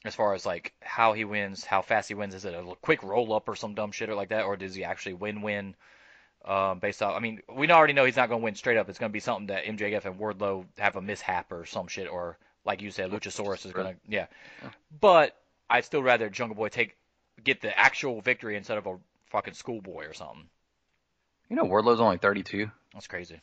As 0.06 0.14
far 0.16 0.34
as 0.36 0.46
like 0.46 0.74
how 0.82 1.14
he 1.14 1.26
wins, 1.26 1.66
how 1.66 1.82
fast 1.82 2.08
he 2.08 2.14
wins. 2.14 2.36
Is 2.36 2.46
it 2.46 2.54
a 2.54 2.64
quick 2.82 3.02
roll 3.04 3.34
up 3.34 3.50
or 3.50 3.56
some 3.56 3.74
dumb 3.74 3.92
shit 3.92 4.10
or 4.10 4.16
like 4.16 4.30
that, 4.30 4.46
or 4.46 4.56
does 4.56 4.76
he 4.76 4.84
actually 4.84 5.16
win 5.16 5.42
win? 5.42 5.76
Um, 6.46 6.78
based 6.78 7.02
off, 7.02 7.16
I 7.16 7.20
mean, 7.20 7.42
we 7.54 7.70
already 7.72 7.94
know 7.94 8.06
he's 8.06 8.16
not 8.16 8.30
gonna 8.30 8.44
win 8.44 8.54
straight 8.54 8.78
up. 8.78 8.88
It's 8.88 9.00
gonna 9.00 9.12
be 9.12 9.20
something 9.20 9.48
that 9.48 9.66
MJF 9.66 10.06
and 10.06 10.20
Wardlow 10.20 10.66
have 10.78 10.96
a 10.96 11.02
mishap 11.02 11.52
or 11.52 11.66
some 11.66 11.88
shit, 11.88 12.08
or 12.08 12.38
like 12.66 12.82
you 12.82 12.92
said, 12.92 13.12
Luchasaurus 13.12 13.66
is 13.66 13.72
gonna 13.72 13.96
yeah. 14.08 14.28
But 15.00 15.36
I'd 15.70 15.86
still 15.86 16.04
rather 16.04 16.30
Jungle 16.30 16.56
Boy 16.56 16.70
take 16.70 16.96
get 17.44 17.62
the 17.62 17.78
actual 17.78 18.22
victory 18.22 18.58
instead 18.58 18.78
of 18.78 18.86
a 18.86 18.98
fucking 19.32 19.56
schoolboy 19.56 20.08
or 20.08 20.14
something. 20.14 20.48
You 21.50 21.56
know, 21.56 21.66
Wardlow's 21.66 22.00
only 22.00 22.18
32. 22.18 22.70
That's 22.94 23.08
crazy. 23.08 23.40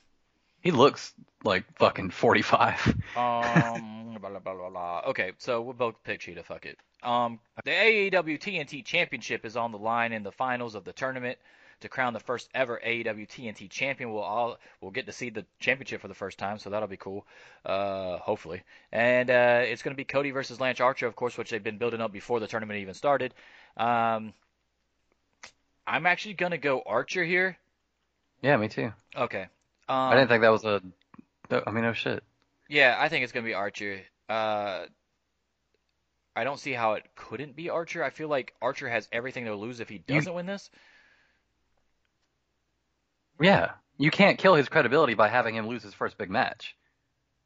He 0.60 0.70
looks 0.70 1.12
like 1.44 1.64
fucking 1.78 2.10
45. 2.10 2.86
Um, 3.16 4.16
blah, 4.20 4.30
blah, 4.30 4.38
blah, 4.38 4.54
blah, 4.54 4.70
blah. 4.70 5.02
Okay, 5.08 5.32
so 5.38 5.60
we'll 5.60 5.74
both 5.74 6.02
pick 6.04 6.20
Shida. 6.20 6.44
Fuck 6.44 6.66
it. 6.66 6.78
Um, 7.02 7.40
the 7.64 7.70
AEW 7.70 8.38
TNT 8.38 8.84
Championship 8.84 9.44
is 9.44 9.56
on 9.56 9.72
the 9.72 9.78
line 9.78 10.12
in 10.12 10.22
the 10.22 10.32
finals 10.32 10.74
of 10.74 10.84
the 10.84 10.92
tournament 10.92 11.38
to 11.82 11.88
crown 11.88 12.12
the 12.12 12.20
first 12.20 12.48
ever 12.54 12.80
AEW 12.84 13.28
TNT 13.28 13.70
champion. 13.70 14.12
We'll 14.12 14.22
all 14.22 14.58
we'll 14.80 14.90
get 14.90 15.06
to 15.06 15.12
see 15.12 15.30
the 15.30 15.44
championship 15.60 16.00
for 16.00 16.08
the 16.08 16.14
first 16.14 16.38
time, 16.38 16.58
so 16.58 16.70
that'll 16.70 16.88
be 16.88 16.96
cool. 16.96 17.26
Uh, 17.64 18.18
hopefully, 18.18 18.62
and 18.90 19.30
uh, 19.30 19.60
it's 19.64 19.82
going 19.82 19.94
to 19.94 19.96
be 19.96 20.04
Cody 20.04 20.30
versus 20.30 20.60
Lance 20.60 20.80
Archer, 20.80 21.06
of 21.06 21.16
course, 21.16 21.36
which 21.38 21.50
they've 21.50 21.62
been 21.62 21.78
building 21.78 22.00
up 22.00 22.12
before 22.12 22.40
the 22.40 22.46
tournament 22.46 22.80
even 22.80 22.94
started. 22.94 23.34
Um, 23.76 24.32
I'm 25.86 26.06
actually 26.06 26.34
going 26.34 26.52
to 26.52 26.58
go 26.58 26.82
Archer 26.84 27.24
here. 27.24 27.56
yeah, 28.42 28.56
me 28.56 28.68
too. 28.68 28.92
Okay. 29.16 29.46
Um, 29.88 29.96
I 29.96 30.14
didn't 30.14 30.28
think 30.28 30.42
that 30.42 30.52
was 30.52 30.64
a. 30.64 30.80
I 31.66 31.70
mean, 31.70 31.84
no 31.84 31.92
shit. 31.92 32.22
Yeah, 32.68 32.96
I 32.98 33.08
think 33.08 33.24
it's 33.24 33.32
gonna 33.32 33.44
be 33.44 33.52
Archer. 33.54 34.00
Uh, 34.28 34.86
I 36.34 36.44
don't 36.44 36.58
see 36.58 36.72
how 36.72 36.94
it 36.94 37.04
couldn't 37.14 37.54
be 37.54 37.68
Archer. 37.68 38.02
I 38.02 38.08
feel 38.10 38.28
like 38.28 38.54
Archer 38.62 38.88
has 38.88 39.06
everything 39.12 39.44
to 39.44 39.54
lose 39.54 39.80
if 39.80 39.90
he 39.90 39.98
doesn't 39.98 40.32
win 40.32 40.46
this. 40.46 40.70
Yeah, 43.42 43.72
you 43.98 44.10
can't 44.10 44.38
kill 44.38 44.54
his 44.54 44.68
credibility 44.68 45.14
by 45.14 45.28
having 45.28 45.54
him 45.54 45.66
lose 45.66 45.82
his 45.82 45.94
first 45.94 46.16
big 46.18 46.30
match. 46.30 46.74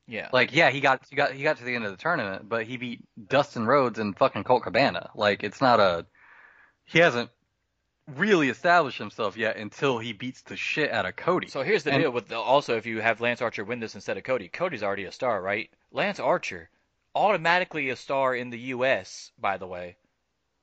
Yeah. 0.09 0.29
Like, 0.33 0.55
yeah, 0.55 0.71
he 0.71 0.81
got 0.81 1.03
he 1.11 1.17
got 1.17 1.33
he 1.33 1.43
got 1.43 1.57
to 1.59 1.65
the 1.65 1.75
end 1.75 1.85
of 1.85 1.91
the 1.91 1.97
tournament, 1.97 2.49
but 2.49 2.65
he 2.65 2.77
beat 2.77 3.05
Dustin 3.29 3.67
Rhodes 3.67 3.99
and 3.99 4.17
fucking 4.17 4.45
Colt 4.45 4.63
Cabana. 4.63 5.11
Like, 5.15 5.43
it's 5.43 5.61
not 5.61 5.81
a. 5.81 6.07
He 6.85 7.01
hasn't 7.01 7.31
really 8.15 8.49
established 8.49 8.99
himself 8.99 9.37
yet 9.37 9.57
until 9.57 9.99
he 9.99 10.13
beats 10.13 10.43
the 10.43 10.57
shit 10.57 10.93
out 10.93 11.07
of 11.07 11.17
Cody. 11.17 11.49
So 11.49 11.63
here's 11.63 11.83
the 11.83 11.91
And- 11.93 12.03
deal 12.03 12.13
with 12.13 12.29
the, 12.29 12.39
also 12.39 12.77
if 12.77 12.87
you 12.87 13.01
have 13.01 13.21
Lance 13.21 13.43
Archer 13.43 13.65
win 13.65 13.81
this 13.81 13.97
instead 13.97 14.17
of 14.17 14.23
Cody. 14.23 14.47
Cody's 14.49 14.85
already 14.85 15.07
a 15.07 15.11
star, 15.13 15.43
right? 15.43 15.69
Lance 15.91 16.21
Archer 16.21 16.71
automatically 17.17 17.91
a 17.91 17.97
star 17.97 18.37
in 18.37 18.51
the 18.51 18.59
U.S. 18.77 19.33
By 19.41 19.57
the 19.57 19.67
way, 19.67 19.97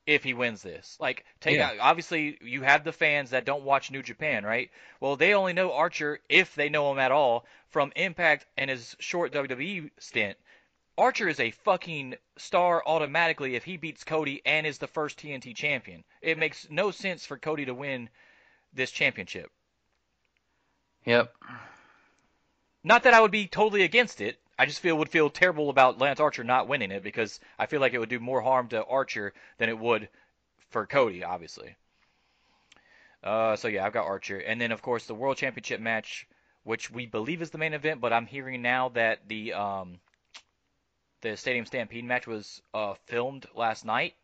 if 0.06 0.22
he 0.22 0.34
wins 0.34 0.62
this, 0.62 0.96
like 1.00 1.24
take 1.40 1.56
Yeah. 1.56 1.70
out 1.70 1.78
obviously 1.80 2.38
you 2.42 2.62
have 2.62 2.84
the 2.84 2.92
fans 2.92 3.30
that 3.30 3.44
don't 3.44 3.64
watch 3.64 3.90
New 3.90 4.02
Japan, 4.02 4.44
right? 4.44 4.70
Well, 5.00 5.16
they 5.16 5.34
only 5.34 5.52
know 5.52 5.72
Archer 5.72 6.20
if 6.28 6.54
they 6.54 6.68
know 6.68 6.90
him 6.92 6.98
at 6.98 7.12
all 7.12 7.46
from 7.70 7.92
Impact 7.96 8.46
and 8.56 8.70
his 8.70 8.94
short 8.98 9.32
WWE 9.32 9.90
stint. 9.98 10.38
Archer 10.96 11.28
is 11.28 11.40
a 11.40 11.50
fucking 11.50 12.14
star 12.36 12.82
automatically 12.86 13.56
if 13.56 13.64
he 13.64 13.76
beats 13.76 14.04
Cody 14.04 14.42
and 14.44 14.66
is 14.66 14.78
the 14.78 14.86
first 14.86 15.18
TNT 15.18 15.54
champion. 15.54 16.04
It 16.22 16.38
makes 16.38 16.68
no 16.70 16.90
sense 16.90 17.26
for 17.26 17.36
Cody 17.36 17.64
to 17.64 17.74
win 17.74 18.08
this 18.72 18.92
championship. 18.92 19.50
Yep. 21.04 21.34
Not 22.84 23.02
that 23.02 23.14
I 23.14 23.20
would 23.20 23.30
be 23.30 23.46
totally 23.48 23.82
against 23.82 24.20
it. 24.20 24.38
I 24.58 24.66
just 24.66 24.80
feel 24.80 24.96
would 24.98 25.08
feel 25.08 25.30
terrible 25.30 25.70
about 25.70 25.98
Lance 25.98 26.20
Archer 26.20 26.44
not 26.44 26.68
winning 26.68 26.92
it 26.92 27.02
because 27.02 27.40
I 27.58 27.66
feel 27.66 27.80
like 27.80 27.92
it 27.92 27.98
would 27.98 28.08
do 28.08 28.20
more 28.20 28.40
harm 28.40 28.68
to 28.68 28.84
Archer 28.84 29.32
than 29.58 29.68
it 29.68 29.78
would 29.78 30.08
for 30.70 30.86
Cody, 30.86 31.24
obviously. 31.24 31.76
Uh, 33.22 33.56
so 33.56 33.68
yeah, 33.68 33.86
I've 33.86 33.92
got 33.92 34.06
Archer, 34.06 34.38
and 34.38 34.60
then 34.60 34.70
of 34.70 34.82
course 34.82 35.06
the 35.06 35.14
World 35.14 35.38
Championship 35.38 35.80
match, 35.80 36.28
which 36.62 36.90
we 36.90 37.06
believe 37.06 37.42
is 37.42 37.50
the 37.50 37.58
main 37.58 37.72
event, 37.72 38.00
but 38.00 38.12
I'm 38.12 38.26
hearing 38.26 38.60
now 38.60 38.90
that 38.90 39.20
the 39.28 39.54
um, 39.54 39.98
the 41.22 41.36
Stadium 41.36 41.64
Stampede 41.64 42.04
match 42.04 42.26
was 42.26 42.60
uh, 42.74 42.94
filmed 43.06 43.46
last 43.54 43.84
night, 43.86 44.14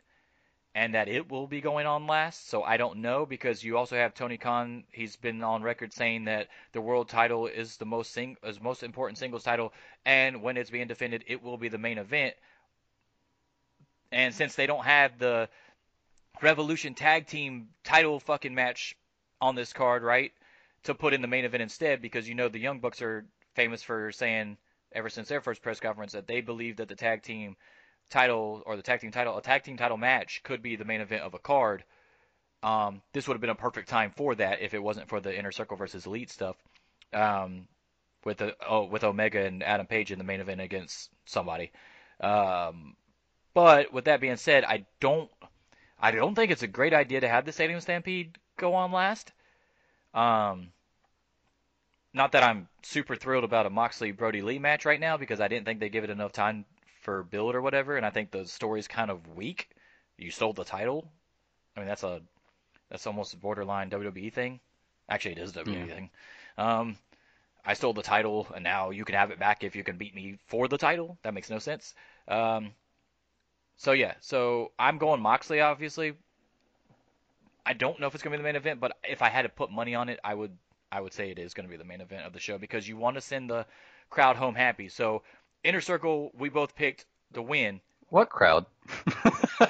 and 0.74 0.94
that 0.94 1.08
it 1.08 1.30
will 1.30 1.46
be 1.46 1.60
going 1.60 1.86
on 1.86 2.06
last. 2.06 2.48
So 2.48 2.62
I 2.62 2.76
don't 2.76 2.98
know 2.98 3.26
because 3.26 3.64
you 3.64 3.76
also 3.76 3.96
have 3.96 4.14
Tony 4.14 4.36
Khan. 4.36 4.84
He's 4.92 5.16
been 5.16 5.42
on 5.42 5.62
record 5.62 5.92
saying 5.92 6.26
that 6.26 6.48
the 6.72 6.80
world 6.80 7.08
title 7.08 7.46
is 7.46 7.76
the 7.76 7.86
most 7.86 8.12
sing 8.12 8.36
is 8.44 8.60
most 8.60 8.82
important 8.82 9.18
singles 9.18 9.42
title, 9.42 9.72
and 10.04 10.42
when 10.42 10.56
it's 10.56 10.70
being 10.70 10.86
defended, 10.86 11.24
it 11.26 11.42
will 11.42 11.56
be 11.56 11.68
the 11.68 11.78
main 11.78 11.98
event. 11.98 12.34
And 14.12 14.34
since 14.34 14.54
they 14.54 14.66
don't 14.66 14.84
have 14.84 15.18
the 15.18 15.48
Revolution 16.42 16.94
Tag 16.94 17.26
Team 17.26 17.68
title 17.84 18.20
fucking 18.20 18.54
match 18.54 18.96
on 19.40 19.54
this 19.54 19.72
card, 19.72 20.02
right? 20.02 20.32
To 20.84 20.94
put 20.94 21.12
in 21.12 21.20
the 21.20 21.28
main 21.28 21.44
event 21.44 21.62
instead, 21.62 22.00
because 22.00 22.28
you 22.28 22.34
know 22.34 22.48
the 22.48 22.58
Young 22.58 22.80
Bucks 22.80 23.02
are 23.02 23.24
famous 23.54 23.82
for 23.82 24.10
saying 24.12 24.56
ever 24.92 25.08
since 25.08 25.28
their 25.28 25.40
first 25.40 25.62
press 25.62 25.80
conference 25.80 26.12
that 26.12 26.26
they 26.26 26.40
believe 26.40 26.76
that 26.76 26.88
the 26.88 26.94
tag 26.94 27.22
team 27.22 27.56
title 28.10 28.62
or 28.66 28.76
the 28.76 28.82
tag 28.82 29.00
team 29.00 29.10
title, 29.10 29.36
a 29.36 29.42
tag 29.42 29.62
team 29.62 29.76
title 29.76 29.96
match 29.96 30.42
could 30.42 30.62
be 30.62 30.76
the 30.76 30.84
main 30.84 31.00
event 31.00 31.22
of 31.22 31.34
a 31.34 31.38
card. 31.38 31.84
Um, 32.62 33.00
this 33.12 33.26
would 33.26 33.34
have 33.34 33.40
been 33.40 33.50
a 33.50 33.54
perfect 33.54 33.88
time 33.88 34.12
for 34.14 34.34
that 34.34 34.60
if 34.60 34.74
it 34.74 34.82
wasn't 34.82 35.08
for 35.08 35.20
the 35.20 35.36
Inner 35.36 35.52
Circle 35.52 35.76
versus 35.76 36.06
Elite 36.06 36.30
stuff. 36.30 36.56
Um, 37.12 37.66
with 38.24 38.38
the 38.38 38.54
oh, 38.68 38.84
with 38.84 39.04
Omega 39.04 39.44
and 39.44 39.62
Adam 39.62 39.86
Page 39.86 40.12
in 40.12 40.18
the 40.18 40.24
main 40.24 40.40
event 40.40 40.60
against 40.60 41.10
somebody. 41.24 41.72
Um, 42.20 42.96
but 43.54 43.92
with 43.92 44.04
that 44.04 44.20
being 44.20 44.36
said, 44.36 44.64
I 44.64 44.86
don't 45.00 45.30
I 45.98 46.10
don't 46.10 46.34
think 46.34 46.50
it's 46.50 46.62
a 46.62 46.68
great 46.68 46.94
idea 46.94 47.20
to 47.20 47.28
have 47.28 47.44
the 47.44 47.52
Stadium 47.52 47.80
Stampede 47.80 48.38
go 48.56 48.74
on 48.74 48.92
last. 48.92 49.32
Um, 50.12 50.72
not 52.12 52.32
that 52.32 52.42
I'm 52.42 52.68
super 52.82 53.16
thrilled 53.16 53.44
about 53.44 53.66
a 53.66 53.70
Moxley 53.70 54.12
Brodie 54.12 54.42
Lee 54.42 54.58
match 54.58 54.84
right 54.84 55.00
now 55.00 55.16
because 55.16 55.40
I 55.40 55.48
didn't 55.48 55.64
think 55.64 55.80
they 55.80 55.88
give 55.88 56.04
it 56.04 56.10
enough 56.10 56.32
time 56.32 56.64
for 57.00 57.22
build 57.24 57.54
or 57.54 57.62
whatever, 57.62 57.96
and 57.96 58.06
I 58.06 58.10
think 58.10 58.30
the 58.30 58.46
story's 58.46 58.88
kind 58.88 59.10
of 59.10 59.28
weak. 59.36 59.70
You 60.18 60.30
stole 60.30 60.52
the 60.52 60.64
title. 60.64 61.12
I 61.76 61.80
mean, 61.80 61.88
that's 61.88 62.04
a 62.04 62.22
that's 62.90 63.06
almost 63.06 63.34
a 63.34 63.38
borderline 63.38 63.90
WWE 63.90 64.30
thing. 64.30 64.60
Actually, 65.08 65.32
it 65.32 65.38
is 65.38 65.50
a 65.50 65.54
WWE 65.54 65.88
Yeah. 65.88 65.94
thing. 65.94 66.10
Um, 66.58 66.98
I 67.64 67.74
stole 67.74 67.94
the 67.94 68.02
title, 68.02 68.48
and 68.54 68.64
now 68.64 68.90
you 68.90 69.04
can 69.04 69.14
have 69.16 69.30
it 69.30 69.38
back 69.40 69.64
if 69.64 69.76
you 69.76 69.84
can 69.84 69.98
beat 69.98 70.14
me 70.14 70.38
for 70.46 70.68
the 70.68 70.78
title. 70.78 71.18
That 71.22 71.34
makes 71.34 71.50
no 71.50 71.58
sense. 71.58 71.94
Um, 72.28 72.74
so 73.76 73.92
yeah, 73.92 74.14
so 74.20 74.72
I'm 74.78 74.98
going 74.98 75.20
Moxley, 75.20 75.60
obviously. 75.60 76.14
I 77.64 77.72
don't 77.74 77.98
know 78.00 78.06
if 78.06 78.14
it's 78.14 78.22
gonna 78.22 78.34
be 78.34 78.38
the 78.38 78.44
main 78.44 78.56
event, 78.56 78.80
but 78.80 78.98
if 79.04 79.22
I 79.22 79.28
had 79.30 79.42
to 79.42 79.48
put 79.48 79.70
money 79.70 79.94
on 79.94 80.08
it, 80.10 80.20
I 80.24 80.34
would 80.34 80.56
I 80.92 81.00
would 81.00 81.12
say 81.14 81.30
it 81.30 81.38
is 81.38 81.54
gonna 81.54 81.68
be 81.68 81.76
the 81.76 81.84
main 81.84 82.00
event 82.00 82.26
of 82.26 82.32
the 82.32 82.40
show 82.40 82.58
because 82.58 82.88
you 82.88 82.96
want 82.96 83.14
to 83.16 83.20
send 83.20 83.48
the 83.50 83.66
crowd 84.10 84.36
home 84.36 84.54
happy. 84.54 84.88
So 84.88 85.22
Inner 85.64 85.80
Circle, 85.80 86.32
we 86.36 86.48
both 86.48 86.74
picked 86.74 87.06
the 87.32 87.42
win. 87.42 87.80
What 88.08 88.30
crowd? 88.30 88.66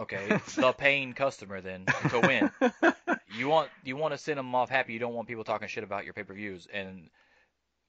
Okay, 0.00 0.40
the 0.56 0.72
paying 0.72 1.12
customer 1.12 1.60
then 1.60 1.84
to 2.08 2.20
win. 2.20 2.50
You 3.32 3.46
want 3.48 3.70
you 3.84 3.96
want 3.96 4.12
to 4.12 4.18
send 4.18 4.38
them 4.38 4.52
off 4.56 4.70
happy. 4.70 4.92
You 4.92 4.98
don't 4.98 5.14
want 5.14 5.28
people 5.28 5.44
talking 5.44 5.68
shit 5.68 5.84
about 5.84 6.04
your 6.04 6.12
pay 6.14 6.24
per 6.24 6.34
views, 6.34 6.66
and 6.72 7.10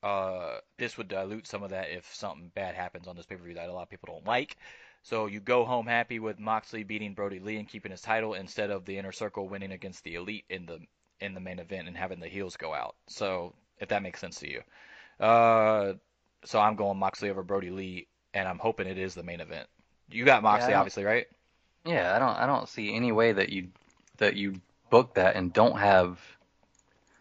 uh, 0.04 0.58
this 0.78 1.00
would 1.00 1.08
dilute 1.08 1.48
some 1.48 1.64
of 1.64 1.72
that 1.72 1.90
if 1.90 2.14
something 2.14 2.52
bad 2.54 2.76
happens 2.76 3.08
on 3.08 3.16
this 3.16 3.26
pay 3.26 3.36
per 3.36 3.44
view 3.44 3.56
that 3.56 3.68
a 3.68 3.74
lot 3.74 3.82
of 3.82 3.90
people 3.90 4.14
don't 4.14 4.28
like. 4.28 4.56
So 5.02 5.26
you 5.26 5.40
go 5.40 5.66
home 5.66 5.88
happy 5.88 6.20
with 6.20 6.38
Moxley 6.38 6.84
beating 6.84 7.16
Brodie 7.16 7.40
Lee 7.40 7.58
and 7.58 7.68
keeping 7.68 7.90
his 7.90 8.02
title 8.02 8.36
instead 8.36 8.70
of 8.70 8.86
the 8.86 9.00
Inner 9.00 9.12
Circle 9.12 9.50
winning 9.50 9.72
against 9.72 10.04
the 10.04 10.14
Elite 10.14 10.46
in 10.48 10.68
the 10.68 10.78
in 11.20 11.34
the 11.34 11.40
main 11.40 11.58
event 11.58 11.88
and 11.88 11.98
having 11.98 12.20
the 12.20 12.28
heels 12.28 12.56
go 12.56 12.72
out. 12.72 12.96
So 13.08 13.56
if 13.80 13.90
that 13.90 14.04
makes 14.04 14.20
sense 14.20 14.40
to 14.42 14.50
you, 14.50 14.62
uh, 15.20 15.94
so 16.44 16.60
I'm 16.60 16.76
going 16.76 16.98
Moxley 16.98 17.30
over 17.30 17.44
Brodie 17.44 17.70
Lee, 17.72 18.08
and 18.34 18.48
I'm 18.48 18.60
hoping 18.60 18.88
it 18.88 18.98
is 18.98 19.14
the 19.16 19.24
main 19.24 19.42
event. 19.42 19.68
You 20.10 20.26
got 20.26 20.44
Moxley, 20.44 20.72
don't- 20.72 20.80
obviously, 20.80 21.04
right? 21.04 21.28
Yeah, 21.86 22.16
I 22.16 22.20
don't 22.20 22.38
I 22.38 22.46
don't 22.46 22.70
see 22.70 22.94
any 22.96 23.12
way 23.12 23.32
that 23.32 23.50
you 23.50 23.70
that 24.18 24.36
you 24.36 24.62
book 24.90 25.16
that 25.16 25.36
and 25.36 25.52
don't 25.52 25.80
have 25.80 26.20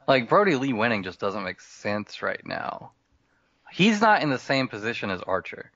like 0.07 0.29
Brodie 0.29 0.57
Lee 0.57 0.73
winning 0.73 1.03
just 1.03 1.19
doesn't 1.21 1.45
make 1.45 1.61
sense 1.61 2.21
right 2.21 2.45
now. 2.45 2.93
He's 3.71 4.01
not 4.01 4.23
in 4.23 4.29
the 4.31 4.39
same 4.39 4.69
position 4.69 5.09
as 5.11 5.23
Archer. 5.23 5.71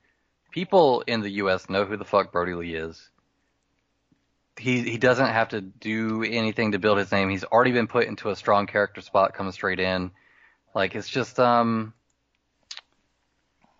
People 0.51 1.01
in 1.07 1.21
the 1.21 1.31
US 1.31 1.69
know 1.69 1.85
who 1.85 1.97
the 1.97 2.05
fuck 2.05 2.31
Brodie 2.31 2.53
Lee 2.53 2.75
is. 2.75 3.09
He 4.57 4.81
he 4.83 4.97
doesn't 4.97 5.27
have 5.27 5.49
to 5.49 5.61
do 5.61 6.23
anything 6.23 6.73
to 6.73 6.79
build 6.79 6.97
his 6.97 7.11
name. 7.11 7.29
He's 7.29 7.43
already 7.43 7.71
been 7.71 7.87
put 7.87 8.07
into 8.07 8.29
a 8.29 8.35
strong 8.35 8.67
character 8.67 9.01
spot 9.01 9.33
coming 9.33 9.51
straight 9.51 9.79
in. 9.79 10.11
Like 10.73 10.95
it's 10.95 11.09
just 11.09 11.39
um 11.39 11.93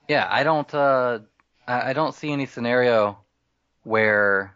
yeah, 0.07 0.27
I 0.29 0.43
don't 0.43 0.73
uh 0.73 1.19
I, 1.67 1.93
don't 1.93 2.13
see 2.13 2.31
any 2.31 2.45
scenario 2.45 3.17
where 3.83 4.55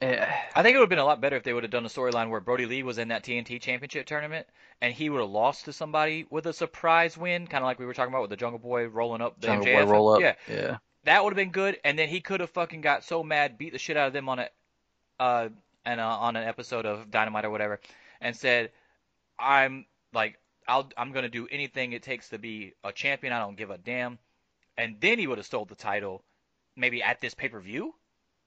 eh, 0.00 0.26
I 0.54 0.62
think 0.62 0.74
it 0.74 0.78
would 0.78 0.84
have 0.84 0.88
been 0.88 0.98
a 0.98 1.04
lot 1.04 1.20
better 1.20 1.36
if 1.36 1.42
they 1.42 1.52
would 1.52 1.62
have 1.62 1.70
done 1.70 1.84
a 1.84 1.90
storyline 1.90 2.30
where 2.30 2.40
Brodie 2.40 2.64
Lee 2.64 2.82
was 2.82 2.96
in 2.96 3.08
that 3.08 3.22
TNT 3.22 3.60
Championship 3.60 4.06
tournament 4.06 4.46
and 4.80 4.92
he 4.92 5.10
would 5.10 5.20
have 5.20 5.30
lost 5.30 5.66
to 5.66 5.72
somebody 5.72 6.26
with 6.30 6.46
a 6.46 6.52
surprise 6.52 7.16
win, 7.16 7.46
kind 7.46 7.62
of 7.62 7.66
like 7.66 7.78
we 7.78 7.86
were 7.86 7.94
talking 7.94 8.12
about 8.12 8.22
with 8.22 8.30
the 8.30 8.36
Jungle 8.36 8.58
Boy 8.58 8.86
rolling 8.86 9.20
up 9.20 9.40
the 9.40 9.46
Jungle 9.46 9.66
MJF. 9.66 9.86
Boy 9.86 9.90
roll 9.90 10.14
up. 10.14 10.20
Yeah, 10.20 10.34
yeah. 10.48 10.76
that 11.04 11.22
would 11.22 11.32
have 11.32 11.36
been 11.36 11.52
good, 11.52 11.78
and 11.84 11.98
then 11.98 12.08
he 12.08 12.20
could 12.20 12.40
have 12.40 12.50
fucking 12.50 12.80
got 12.80 13.04
so 13.04 13.22
mad, 13.22 13.58
beat 13.58 13.72
the 13.72 13.78
shit 13.78 13.96
out 13.96 14.08
of 14.08 14.12
them 14.12 14.28
on 14.28 14.40
a, 14.40 14.48
uh, 15.20 15.48
and 15.84 16.00
uh, 16.00 16.18
on 16.18 16.36
an 16.36 16.46
episode 16.46 16.86
of 16.86 17.10
Dynamite 17.10 17.44
or 17.44 17.50
whatever, 17.50 17.80
and 18.20 18.36
said, 18.36 18.72
"I'm 19.38 19.86
like, 20.12 20.38
I'll, 20.66 20.90
I'm 20.96 21.12
gonna 21.12 21.28
do 21.28 21.46
anything 21.48 21.92
it 21.92 22.02
takes 22.02 22.28
to 22.30 22.38
be 22.38 22.74
a 22.84 22.92
champion. 22.92 23.32
I 23.32 23.38
don't 23.40 23.56
give 23.56 23.70
a 23.70 23.78
damn." 23.78 24.18
And 24.76 25.00
then 25.00 25.18
he 25.18 25.26
would 25.26 25.38
have 25.38 25.46
stole 25.46 25.64
the 25.64 25.74
title, 25.76 26.24
maybe 26.76 27.02
at 27.02 27.20
this 27.20 27.34
pay 27.34 27.48
per 27.48 27.60
view. 27.60 27.94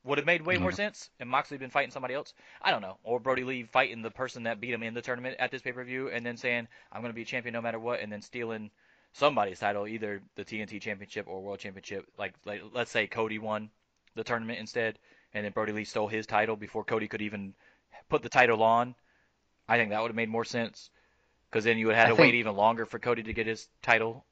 Would 0.03 0.18
have 0.20 0.26
made 0.26 0.41
way 0.43 0.57
more 0.57 0.72
Mhm. 0.72 0.76
sense. 0.76 1.09
And 1.20 1.30
Moxley 1.30 1.57
been 1.57 1.70
fighting 1.70 1.91
somebody 1.91 2.13
else. 2.13 2.34
I 2.61 2.72
don't 2.72 2.82
know. 2.82 2.97
Or 3.03 3.20
Brodie 3.20 3.43
Lee 3.43 3.63
fighting 3.63 4.01
the 4.01 4.11
person 4.11 4.43
that 4.43 4.61
beat 4.61 4.74
him 4.74 4.84
in 4.84 4.93
the 4.93 5.01
tournament 5.01 5.36
at 5.39 5.51
this 5.51 5.61
pay 5.61 5.74
per 5.74 5.84
view, 5.84 6.09
and 6.09 6.26
then 6.26 6.38
saying, 6.38 6.68
"I'm 6.91 7.01
gonna 7.01 7.13
be 7.13 7.24
a 7.24 7.26
champion 7.26 7.53
no 7.53 7.61
matter 7.61 7.80
what," 7.80 7.99
and 7.99 8.11
then 8.11 8.22
stealing 8.22 8.72
somebody's 9.13 9.59
title, 9.59 9.88
either 9.88 10.22
the 10.36 10.45
TNT 10.45 10.80
Championship 10.80 11.28
or 11.28 11.41
World 11.41 11.59
Championship. 11.59 12.07
Like, 12.18 12.36
like 12.45 12.61
let's 12.72 12.91
say 12.91 13.07
Cody 13.07 13.39
won 13.39 13.72
the 14.15 14.24
tournament 14.24 14.59
instead, 14.59 14.99
and 15.34 15.43
then 15.45 15.51
Brodie 15.51 15.74
Lee 15.74 15.84
stole 15.86 16.07
his 16.07 16.26
title 16.26 16.55
before 16.55 16.84
Cody 16.86 17.07
could 17.07 17.22
even 17.22 17.53
put 18.09 18.22
the 18.22 18.30
title 18.30 18.63
on. 18.63 18.95
I 19.68 19.78
think 19.78 19.89
that 19.89 20.01
would 20.01 20.09
have 20.09 20.15
made 20.15 20.30
more 20.30 20.45
sense, 20.45 20.89
because 21.49 21.63
then 21.63 21.77
you 21.77 21.87
would 21.87 21.95
have 21.95 22.07
had 22.09 22.13
I 22.13 22.15
to 22.17 22.21
wait 22.21 22.35
even 22.35 22.55
longer 22.55 22.85
for 22.85 22.99
Cody 22.99 23.23
to 23.23 23.33
get 23.33 23.47
his 23.47 23.67
title. 23.81 24.25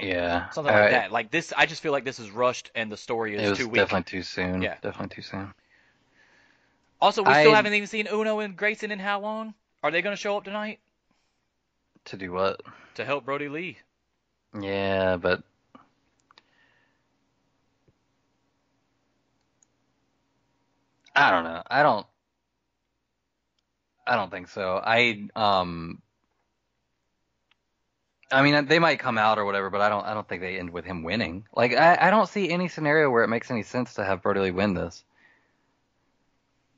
Yeah. 0.00 0.50
Something 0.50 0.72
like 0.72 0.84
Uh, 0.84 0.90
that. 0.90 1.12
Like 1.12 1.30
this, 1.30 1.52
I 1.56 1.66
just 1.66 1.82
feel 1.82 1.92
like 1.92 2.04
this 2.04 2.18
is 2.18 2.30
rushed, 2.30 2.70
and 2.74 2.90
the 2.90 2.96
story 2.96 3.34
is 3.34 3.44
It 3.44 3.48
was 3.48 3.58
too 3.58 3.68
weak. 3.68 3.78
definitely 3.80 4.10
too 4.10 4.22
soon. 4.22 4.62
Yeah. 4.62 4.74
Definitely 4.82 5.14
too 5.16 5.22
soon. 5.22 5.54
Also, 7.00 7.24
we 7.24 7.34
still 7.34 7.54
haven't 7.54 7.74
even 7.74 7.88
seen 7.88 8.06
Uno 8.06 8.38
and 8.38 8.56
Grayson 8.56 8.92
in 8.92 9.00
how 9.00 9.18
long? 9.20 9.54
Are 9.82 9.90
they 9.90 10.00
going 10.02 10.14
to 10.14 10.20
show 10.20 10.36
up 10.36 10.44
tonight 10.44 10.78
To 12.06 12.16
do 12.16 12.32
what? 12.32 12.60
to 12.94 13.04
help 13.04 13.24
Brodie 13.24 13.48
Lee? 13.48 13.78
Yeah, 14.60 15.16
but 15.16 15.42
I 21.14 21.30
don't 21.30 21.44
know. 21.44 21.62
I 21.68 21.82
don't 21.82 22.06
I 24.08 24.16
don't 24.16 24.30
think 24.30 24.48
so. 24.48 24.80
I 24.82 25.28
um 25.36 26.00
I 28.32 28.42
mean 28.42 28.66
they 28.66 28.78
might 28.78 28.98
come 28.98 29.18
out 29.18 29.38
or 29.38 29.44
whatever, 29.44 29.70
but 29.70 29.80
I 29.80 29.88
don't 29.88 30.04
I 30.04 30.14
don't 30.14 30.28
think 30.28 30.42
they 30.42 30.58
end 30.58 30.70
with 30.70 30.84
him 30.84 31.02
winning. 31.02 31.46
Like 31.54 31.74
I, 31.74 31.96
I 32.00 32.10
don't 32.10 32.28
see 32.28 32.50
any 32.50 32.68
scenario 32.68 33.10
where 33.10 33.22
it 33.22 33.28
makes 33.28 33.50
any 33.50 33.62
sense 33.62 33.94
to 33.94 34.04
have 34.04 34.22
Brodie 34.22 34.40
Lee 34.40 34.50
win 34.50 34.74
this. 34.74 35.04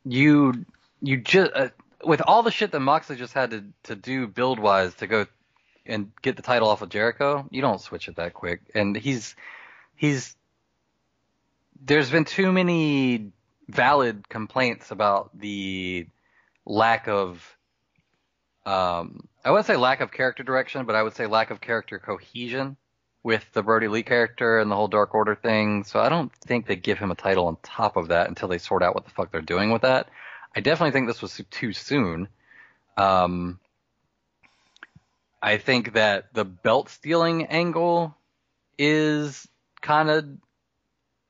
You 0.05 0.67
you 1.01 1.19
just 1.19 1.53
uh, 1.55 1.69
with 2.05 2.23
all 2.27 2.43
the 2.43 2.51
shit 2.51 2.73
that 2.73 2.81
Moxley 2.81 3.17
just 3.17 3.33
had 3.33 3.51
to 3.51 3.65
to 3.85 3.97
do 3.97 4.27
build 4.27 4.59
wise 4.59 4.95
to 4.97 5.07
go 5.07 5.27
and 5.87 6.13
get 6.23 6.37
the 6.37 6.43
title 6.43 6.69
off 6.69 6.83
of 6.83 6.89
Jericho, 6.89 7.47
you 7.51 7.63
don't 7.63 7.81
switch 7.81 8.09
it 8.09 8.17
that 8.17 8.35
quick. 8.35 8.61
And 8.75 8.97
he's 8.97 9.35
he's 9.97 10.37
there's 11.83 12.11
been 12.11 12.25
too 12.25 12.53
many 12.53 13.33
valid 13.69 14.29
complaints 14.29 14.91
about 14.91 15.31
the 15.39 16.07
lack 16.71 17.09
of 17.09 17.57
um 18.65 19.29
I 19.45 19.51
wouldn't 19.51 19.67
say 19.67 19.77
lack 19.77 20.01
of 20.01 20.13
character 20.13 20.43
direction, 20.43 20.85
but 20.87 20.95
I 20.95 21.03
would 21.03 21.15
say 21.15 21.27
lack 21.27 21.51
of 21.51 21.61
character 21.61 21.99
cohesion 21.99 22.77
with 23.23 23.45
the 23.53 23.63
Brodie 23.63 23.89
Lee 23.89 24.03
character 24.03 24.59
and 24.59 24.71
the 24.71 24.77
whole 24.77 24.89
Dark 24.89 25.15
Order 25.15 25.35
thing. 25.35 25.85
So 25.85 26.01
I 26.01 26.09
don't 26.09 26.33
think 26.47 26.67
they 26.67 26.77
give 26.77 26.99
him 26.99 27.11
a 27.11 27.15
title 27.15 27.47
on 27.47 27.57
top 27.63 27.97
of 27.97 28.09
that 28.09 28.29
until 28.29 28.49
they 28.49 28.59
sort 28.59 28.83
out 28.83 28.95
what 28.95 29.05
the 29.05 29.11
fuck 29.11 29.33
they're 29.33 29.41
doing 29.41 29.71
with 29.71 29.83
that. 29.83 30.09
I 30.55 30.61
definitely 30.61 30.93
think 30.93 31.07
this 31.07 31.23
was 31.23 31.41
too 31.51 31.73
soon. 31.73 32.29
Um, 32.97 33.59
I 35.43 35.57
think 35.57 35.95
that 35.95 36.33
the 36.35 36.45
belt 36.45 36.89
stealing 36.91 37.47
angle 37.47 38.15
is 38.79 39.49
kind 39.81 40.11
of 40.11 40.27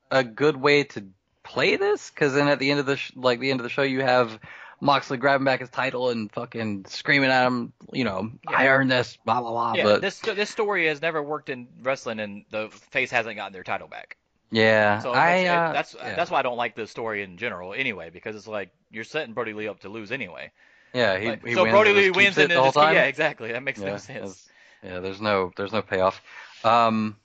a 0.09 0.23
good 0.23 0.57
way 0.57 0.83
to 0.83 1.05
play 1.43 1.77
this 1.77 2.09
because 2.09 2.33
then 2.33 2.47
at 2.47 2.59
the 2.59 2.71
end 2.71 2.79
of 2.79 2.85
the 2.85 2.97
sh- 2.97 3.13
like 3.15 3.39
the 3.39 3.51
end 3.51 3.59
of 3.59 3.63
the 3.63 3.69
show 3.69 3.81
you 3.81 4.01
have 4.01 4.37
Moxley 4.81 5.17
grabbing 5.17 5.45
back 5.45 5.59
his 5.61 5.69
title 5.69 6.09
and 6.09 6.31
fucking 6.31 6.85
screaming 6.87 7.29
at 7.29 7.45
him, 7.45 7.71
you 7.93 8.03
know, 8.03 8.31
I 8.47 8.67
earned 8.67 8.91
this, 8.91 9.17
blah 9.25 9.39
blah 9.41 9.51
blah. 9.51 9.73
Yeah, 9.75 9.83
but 9.83 10.01
this 10.01 10.19
this 10.19 10.49
story 10.49 10.87
has 10.87 11.01
never 11.01 11.21
worked 11.23 11.49
in 11.49 11.67
wrestling, 11.83 12.19
and 12.19 12.45
the 12.49 12.69
face 12.69 13.11
hasn't 13.11 13.35
gotten 13.37 13.53
their 13.53 13.63
title 13.63 13.87
back. 13.87 14.17
yeah, 14.51 14.99
So 14.99 15.13
I 15.13 15.43
that's, 15.43 15.45
uh, 15.45 15.69
it, 15.69 15.73
that's 15.73 15.95
yeah. 15.95 16.15
that's 16.15 16.31
why 16.31 16.39
I 16.39 16.41
don't 16.41 16.57
like 16.57 16.75
the 16.75 16.87
story 16.87 17.23
in 17.23 17.37
general, 17.37 17.73
anyway, 17.73 18.09
because 18.09 18.35
it's 18.35 18.47
like 18.47 18.71
you're 18.89 19.03
setting 19.05 19.33
Brodie 19.33 19.53
Lee 19.53 19.67
up 19.67 19.79
to 19.81 19.89
lose 19.89 20.11
anyway. 20.11 20.51
yeah. 20.93 21.17
He, 21.19 21.27
Like, 21.29 21.45
he 21.45 21.53
so 21.53 21.63
wins 21.63 21.73
Brodie 21.73 21.93
Lee 21.93 22.11
wins 22.11 22.37
it 22.37 22.43
and 22.43 22.51
the 22.51 22.55
then 22.55 22.57
whole 22.57 22.71
just 22.71 22.75
time. 22.75 22.93
yeah, 22.95 23.05
exactly. 23.05 23.51
That 23.51 23.63
makes 23.63 23.79
yeah, 23.79 23.91
no 23.91 23.97
sense. 23.97 24.49
yeah, 24.83 24.99
there's 24.99 25.21
no 25.21 25.51
there's 25.55 25.71
no 25.71 25.81
payoff. 25.81 26.21
Um, 26.63 27.15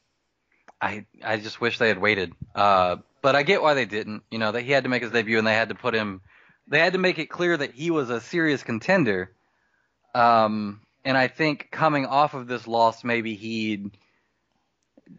I 0.80 1.07
I 1.24 1.38
just 1.38 1.61
wish 1.61 1.78
they 1.78 1.88
had 1.88 1.98
waited. 1.98 2.34
Uh, 2.54 2.96
but 3.22 3.34
I 3.34 3.42
get 3.42 3.62
why 3.62 3.74
they 3.74 3.86
didn't. 3.86 4.22
You 4.30 4.38
know, 4.38 4.52
that 4.52 4.62
he 4.62 4.72
had 4.72 4.84
to 4.84 4.90
make 4.90 5.02
his 5.02 5.11
debut 5.12 5.38
and 5.38 5.46
they 5.46 5.54
had 5.54 5.70
to 5.70 5.74
put 5.74 5.94
him. 5.94 6.20
They 6.68 6.78
had 6.78 6.94
to 6.94 6.98
make 6.98 7.18
it 7.18 7.26
clear 7.26 7.56
that 7.56 7.72
he 7.72 7.90
was 7.90 8.10
a 8.10 8.20
serious 8.20 8.62
contender. 8.62 9.30
Um, 10.14 10.80
and 11.04 11.16
I 11.16 11.28
think 11.28 11.68
coming 11.70 12.06
off 12.06 12.34
of 12.34 12.48
this 12.48 12.66
loss, 12.66 13.04
maybe 13.04 13.34
he 13.34 13.90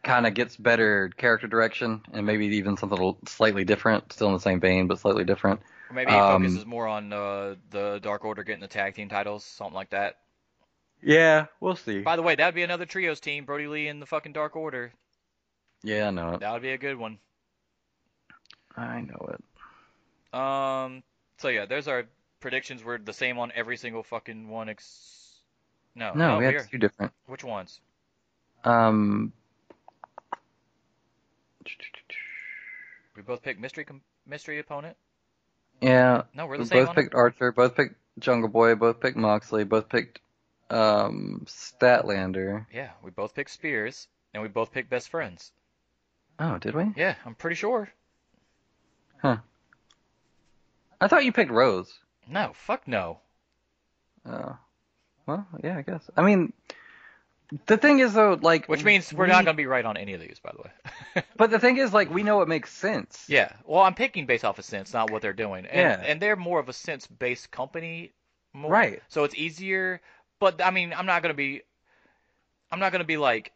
kind 0.04 0.28
of 0.28 0.34
gets 0.34 0.58
better 0.58 1.10
character 1.16 1.48
direction 1.48 2.02
and 2.12 2.26
maybe 2.26 2.48
even 2.48 2.76
something 2.76 3.16
slightly 3.26 3.64
different, 3.64 4.12
still 4.12 4.28
in 4.28 4.34
the 4.34 4.40
same 4.40 4.60
vein 4.60 4.88
but 4.88 5.00
slightly 5.00 5.24
different. 5.24 5.62
Or 5.90 5.96
maybe 5.96 6.12
he 6.12 6.18
Um, 6.18 6.44
focuses 6.44 6.66
more 6.66 6.88
on 6.88 7.14
uh, 7.14 7.56
the 7.70 8.00
Dark 8.02 8.26
Order 8.26 8.44
getting 8.44 8.62
the 8.62 8.68
tag 8.68 8.96
team 8.96 9.08
titles, 9.08 9.46
something 9.46 9.74
like 9.76 9.92
that. 9.92 10.18
Yeah, 11.02 11.46
we'll 11.62 11.76
see. 11.76 12.00
By 12.02 12.16
the 12.16 12.24
way, 12.24 12.36
that'd 12.36 12.56
be 12.56 12.64
another 12.64 12.86
trios 12.86 13.20
team, 13.20 13.46
Brodie 13.46 13.68
Lee 13.68 13.88
and 13.88 14.02
the 14.02 14.06
fucking 14.08 14.34
Dark 14.34 14.56
Order. 14.56 14.92
Yeah, 15.84 16.08
I 16.08 16.12
know 16.12 16.34
it. 16.34 16.40
That 16.42 16.54
would 16.54 16.64
be 16.64 16.72
a 16.72 16.78
good 16.78 16.98
one. 16.98 17.20
I 18.76 19.02
know 19.02 19.30
it. 19.34 20.38
Um. 20.38 21.04
So 21.38 21.50
yeah, 21.50 21.66
there's 21.66 21.88
our 21.88 22.06
predictions. 22.40 22.84
Were 22.84 22.98
the 22.98 23.14
same 23.14 23.38
on 23.40 23.52
every 23.56 23.78
single 23.78 24.04
fucking 24.04 24.50
one. 24.50 24.70
Ex- 24.70 25.36
no, 25.96 26.14
No, 26.14 26.34
no, 26.34 26.38
we 26.40 26.46
had 26.46 26.70
two 26.70 26.78
different. 26.78 27.12
Which 27.28 27.44
ones? 27.44 27.80
Um, 28.64 29.34
We 33.16 33.22
both 33.24 33.42
picked 33.42 33.60
mystery 33.60 33.84
com- 33.84 34.02
mystery 34.26 34.60
opponent. 34.60 34.96
yeah, 35.82 36.24
No, 36.34 36.46
we're 36.46 36.58
the 36.58 36.66
same. 36.66 36.78
we 36.80 36.86
same 36.86 36.86
both 36.88 36.96
picked 36.96 37.16
Archer, 37.16 37.52
both 37.52 37.76
picked 37.76 37.96
Jungle 38.20 38.50
Boy, 38.50 38.76
both 38.76 39.00
picked 39.00 39.18
Moxley, 39.18 39.64
both 39.64 39.90
picked 39.90 40.20
um 40.70 41.44
Statlander. 41.48 42.66
Yeah, 42.72 42.92
we 43.04 43.10
both 43.12 43.34
picked 43.34 43.50
Spears, 43.50 44.08
and 44.34 44.44
we 44.44 44.50
both 44.50 44.72
picked 44.72 44.90
best 44.90 45.10
friends. 45.10 45.52
Oh, 46.40 46.58
did 46.60 46.76
we? 46.76 46.92
Yeah, 46.96 47.16
I'm 47.26 47.34
pretty 47.36 47.56
sure. 47.56 47.90
I 51.00 51.08
thought 51.08 51.26
you 51.26 51.32
picked 51.32 51.52
Rose. 51.52 51.94
No, 52.28 52.52
fuck 52.54 52.88
no. 52.88 53.20
Oh, 54.26 54.58
well, 55.26 55.48
yeah, 55.64 55.78
I 55.78 55.82
guess. 55.82 56.10
I 56.18 56.22
mean, 56.24 56.52
the 57.68 57.78
thing 57.78 58.00
is 58.00 58.14
though, 58.14 58.38
like, 58.42 58.68
Which 58.68 58.84
means 58.84 59.14
we're 59.14 59.26
we- 59.26 59.32
not 59.32 59.46
gonna 59.46 59.56
be 59.56 59.66
right 59.66 59.86
on 59.86 59.96
any 59.98 60.14
of 60.14 60.22
these, 60.22 60.40
by 60.40 60.52
the 60.52 60.62
way. 60.64 61.24
But 61.38 61.52
the 61.52 61.60
thing 61.60 61.78
is, 61.78 61.94
like, 61.94 62.12
we 62.14 62.24
know 62.24 62.42
it 62.42 62.48
makes 62.48 62.72
sense. 62.74 63.26
yeah. 63.28 63.54
Well, 63.66 63.82
I'm 63.82 63.94
picking 63.94 64.26
based 64.26 64.44
off 64.44 64.60
of 64.60 64.66
sense, 64.66 64.94
not 64.94 65.12
what 65.12 65.22
they're 65.22 65.34
doing. 65.34 65.66
And, 65.66 65.76
Yeah. 65.80 66.04
And 66.06 66.22
they're 66.22 66.36
more 66.36 66.60
of 66.60 66.68
a 66.70 66.74
sense-based 66.74 67.52
company. 67.52 68.12
More, 68.54 68.72
Right. 68.72 69.02
So 69.08 69.24
it's 69.24 69.36
easier. 69.36 70.02
But 70.40 70.62
I 70.64 70.72
mean, 70.72 70.94
I'm 70.94 71.06
not 71.06 71.22
gonna 71.22 71.34
be. 71.34 71.62
I'm 72.72 72.80
not 72.80 72.92
gonna 72.92 73.04
be 73.06 73.18
like 73.18 73.52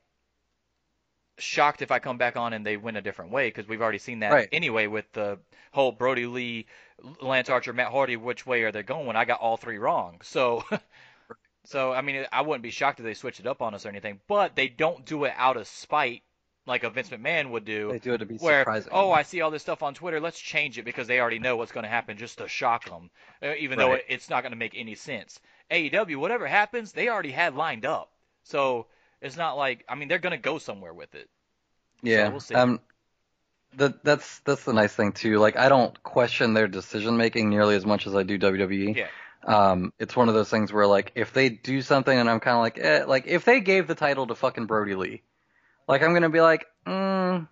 shocked 1.38 1.82
if 1.82 1.92
I 1.92 2.00
come 2.00 2.18
back 2.18 2.36
on 2.36 2.54
and 2.54 2.66
they 2.66 2.78
win 2.78 2.96
a 2.96 3.02
different 3.02 3.32
way 3.32 3.48
because 3.48 3.68
we've 3.68 3.82
already 3.82 3.98
seen 3.98 4.20
that 4.20 4.32
Right. 4.32 4.50
anyway 4.52 4.88
with 4.88 5.12
the 5.14 5.40
whole 5.72 5.92
Brodie 5.92 6.26
Lee, 6.28 6.68
Lance 7.22 7.50
Archer, 7.50 7.74
Matt 7.74 7.92
Hardy. 7.92 8.16
Which 8.16 8.46
way 8.46 8.64
are 8.64 8.72
they 8.72 8.84
going? 8.84 9.16
I 9.16 9.26
got 9.26 9.40
all 9.42 9.58
three 9.58 9.78
wrong. 9.78 10.20
So. 10.24 10.64
So 11.66 11.94
I 11.94 12.02
mean, 12.02 12.26
I 12.32 12.42
wouldn't 12.42 12.64
be 12.64 12.72
shocked 12.72 13.00
if 13.00 13.06
they 13.06 13.14
switched 13.14 13.40
it 13.40 13.46
up 13.48 13.62
on 13.62 13.76
us 13.76 13.86
or 13.86 13.90
anything, 13.90 14.20
but 14.28 14.56
they 14.56 14.68
don't 14.68 15.06
do 15.06 15.26
it 15.26 15.34
out 15.38 15.58
of 15.58 15.68
spite 15.68 16.24
like 16.66 16.84
a 16.84 16.90
Vince 16.90 17.10
McMahon 17.10 17.52
would 17.52 17.66
do. 17.66 17.92
They 17.92 18.00
do 18.00 18.14
it 18.14 18.18
to 18.18 18.26
be 18.26 18.38
where 18.38 18.62
surprising. 18.62 18.92
oh, 18.94 19.12
I 19.12 19.22
see 19.22 19.42
all 19.42 19.52
this 19.52 19.62
stuff 19.62 19.84
on 19.84 19.94
Twitter, 19.94 20.20
let's 20.20 20.40
change 20.40 20.80
it 20.80 20.86
because 20.86 21.08
they 21.08 21.20
already 21.20 21.38
know 21.40 21.56
what's 21.56 21.72
going 21.72 21.84
to 21.84 21.90
happen 21.90 22.18
just 22.18 22.40
to 22.40 22.48
shock 22.48 22.86
them, 22.86 23.12
uh, 23.44 23.54
even 23.60 23.78
though 23.78 23.92
Right. 23.92 24.00
it, 24.00 24.06
it's 24.10 24.30
not 24.30 24.42
going 24.42 24.54
to 24.54 24.58
make 24.58 24.74
any 24.76 24.96
sense. 24.96 25.40
AEW, 25.70 26.16
whatever 26.18 26.48
happens, 26.48 26.92
they 26.94 27.10
already 27.10 27.32
had 27.32 27.56
lined 27.56 27.86
up, 27.86 28.12
so 28.44 28.88
it's 29.22 29.38
not 29.38 29.58
like 29.58 29.86
I 29.88 29.96
mean 29.96 30.08
they're 30.08 30.20
going 30.20 30.32
to 30.32 30.38
go 30.38 30.58
somewhere 30.58 30.94
with 30.94 31.16
it. 31.16 31.30
Yeah. 32.02 32.30
we'll 32.30 32.40
see. 32.40 32.56
Um, 32.56 32.80
that 33.78 34.04
that's 34.04 34.40
that's 34.40 34.64
the 34.64 34.74
nice 34.74 34.94
thing 34.94 35.14
too. 35.14 35.38
Like, 35.38 35.58
I 35.58 35.70
don't 35.70 36.02
question 36.04 36.54
their 36.54 36.68
decision 36.68 37.18
making 37.18 37.50
nearly 37.50 37.76
as 37.76 37.86
much 37.86 38.08
as 38.08 38.16
I 38.16 38.24
do 38.24 38.38
WWE. 38.38 38.96
Yeah. 38.96 39.08
Um, 39.44 39.94
it's 39.98 40.16
one 40.16 40.28
of 40.30 40.36
those 40.36 40.50
things 40.50 40.72
where 40.72 40.86
like 40.86 41.14
if 41.16 41.34
they 41.34 41.50
do 41.50 41.82
something 41.82 42.16
and 42.18 42.30
I'm 42.30 42.40
kind 42.40 42.56
of 42.58 42.62
like, 42.62 42.78
eh, 42.80 43.06
like 43.06 43.28
if 43.28 43.46
they 43.46 43.60
gave 43.62 43.88
the 43.88 43.96
title 43.96 44.28
to 44.28 44.36
fucking 44.36 44.66
Brodie 44.66 44.96
Lee, 44.96 45.24
like 45.88 46.04
I'm 46.04 46.14
gonna 46.14 46.30
be 46.30 46.42
like, 46.42 46.66
mm, 46.86 47.48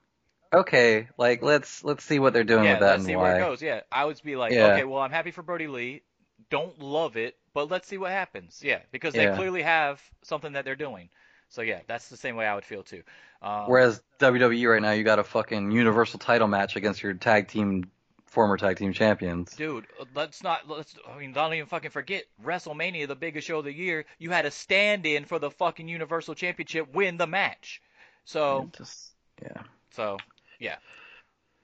okay, 0.53 1.07
like 1.17 1.41
let's 1.41 1.83
let's 1.83 2.03
see 2.03 2.19
what 2.19 2.33
they're 2.33 2.43
doing 2.43 2.65
yeah, 2.65 2.71
with 2.71 2.79
that 2.81 2.91
let's 2.91 3.05
see 3.05 3.15
why. 3.15 3.23
where 3.23 3.35
it 3.37 3.39
goes. 3.39 3.61
Yeah, 3.61 3.81
I 3.91 4.05
would 4.05 4.21
be 4.23 4.35
like, 4.35 4.51
Yeah. 4.51 4.73
okay, 4.73 4.83
well, 4.83 5.01
I'm 5.01 5.11
happy 5.11 5.31
for 5.31 5.41
Brodie 5.41 5.67
Lee. 5.67 6.01
Don't 6.49 6.79
love 6.79 7.17
it, 7.17 7.37
but 7.53 7.69
let's 7.69 7.87
see 7.87 7.97
what 7.97 8.11
happens. 8.11 8.61
Yeah, 8.63 8.79
because 8.91 9.13
they 9.13 9.23
Yeah. 9.23 9.35
clearly 9.35 9.61
have 9.61 10.01
something 10.23 10.53
that 10.53 10.65
they're 10.65 10.75
doing. 10.75 11.09
So 11.49 11.61
yeah, 11.61 11.79
that's 11.87 12.09
the 12.09 12.17
same 12.17 12.35
way 12.35 12.45
I 12.45 12.55
would 12.55 12.65
feel 12.65 12.83
too. 12.83 13.03
Um, 13.41 13.65
Whereas 13.67 14.01
WWE 14.19 14.71
right 14.71 14.81
now, 14.81 14.91
you 14.91 15.03
got 15.03 15.19
a 15.19 15.23
fucking 15.23 15.71
Universal 15.71 16.19
title 16.19 16.47
match 16.47 16.75
against 16.75 17.01
your 17.01 17.13
tag 17.13 17.47
team, 17.47 17.89
former 18.27 18.57
tag 18.57 18.77
team 18.77 18.93
champions. 18.93 19.55
Dude, 19.55 19.87
uh, 19.99 20.05
let's 20.15 20.43
not 20.43 20.69
let's 20.69 20.95
I 21.11 21.17
mean 21.17 21.33
don't 21.33 21.53
even 21.53 21.65
fucking 21.65 21.89
forget 21.89 22.25
WrestleMania, 22.43 23.07
the 23.07 23.15
biggest 23.15 23.47
show 23.47 23.59
of 23.59 23.65
the 23.65 23.73
year. 23.73 24.05
You 24.19 24.29
had 24.29 24.45
a 24.45 24.51
stand-in 24.51 25.25
for 25.25 25.39
the 25.39 25.49
fucking 25.49 25.87
Universal 25.87 26.35
Championship, 26.35 26.93
win 26.93 27.17
the 27.17 27.27
match. 27.27 27.81
So 28.25 28.69
Just 28.77 29.13
yeah. 29.41 29.63
so 29.91 30.17
yeah, 30.59 30.75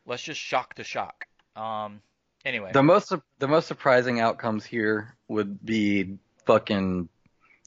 let's 0.08 0.24
just 0.24 0.42
shock 0.42 0.74
to 0.76 0.84
shock. 0.84 1.28
Um, 1.56 2.02
anyway, 2.44 2.72
The 2.74 2.82
most 2.82 3.14
the 3.38 3.48
most 3.48 3.68
surprising 3.68 4.20
outcomes 4.20 4.66
here 4.66 5.16
would 5.28 5.64
be 5.64 6.18
fucking 6.46 7.10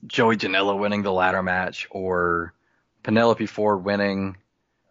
Joey 0.07 0.37
Janela 0.37 0.79
winning 0.79 1.03
the 1.03 1.13
ladder 1.13 1.43
match 1.43 1.87
or 1.91 2.55
Penelope 3.03 3.47
Ford 3.47 3.85
winning. 3.85 4.37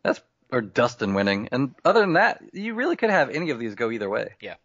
That's 0.03 0.21
or 0.51 0.61
Dustin 0.61 1.13
winning. 1.13 1.49
And 1.51 1.75
other 1.85 2.01
than 2.01 2.13
that, 2.13 2.41
you 2.53 2.73
really 2.73 2.95
could 2.95 3.09
have 3.09 3.29
any 3.29 3.49
of 3.49 3.59
these 3.59 3.75
go 3.75 3.91
either 3.91 4.09
way. 4.09 4.35
Yeah. 4.39 4.55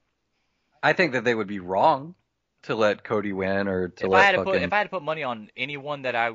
I 0.82 0.92
think 0.92 1.12
that 1.12 1.24
they 1.24 1.34
would 1.34 1.46
be 1.46 1.60
wrong 1.60 2.14
to 2.62 2.74
let 2.74 3.04
Cody 3.04 3.32
win 3.32 3.68
or 3.68 3.88
to 3.88 4.04
if 4.06 4.10
let 4.10 4.20
I 4.20 4.24
had 4.24 4.32
to 4.32 4.38
fucking 4.38 4.52
put 4.52 4.62
if 4.62 4.72
I 4.72 4.78
had 4.78 4.84
to 4.84 4.90
put 4.90 5.02
money 5.02 5.22
on 5.22 5.50
anyone 5.56 6.02
that 6.02 6.14
I, 6.14 6.34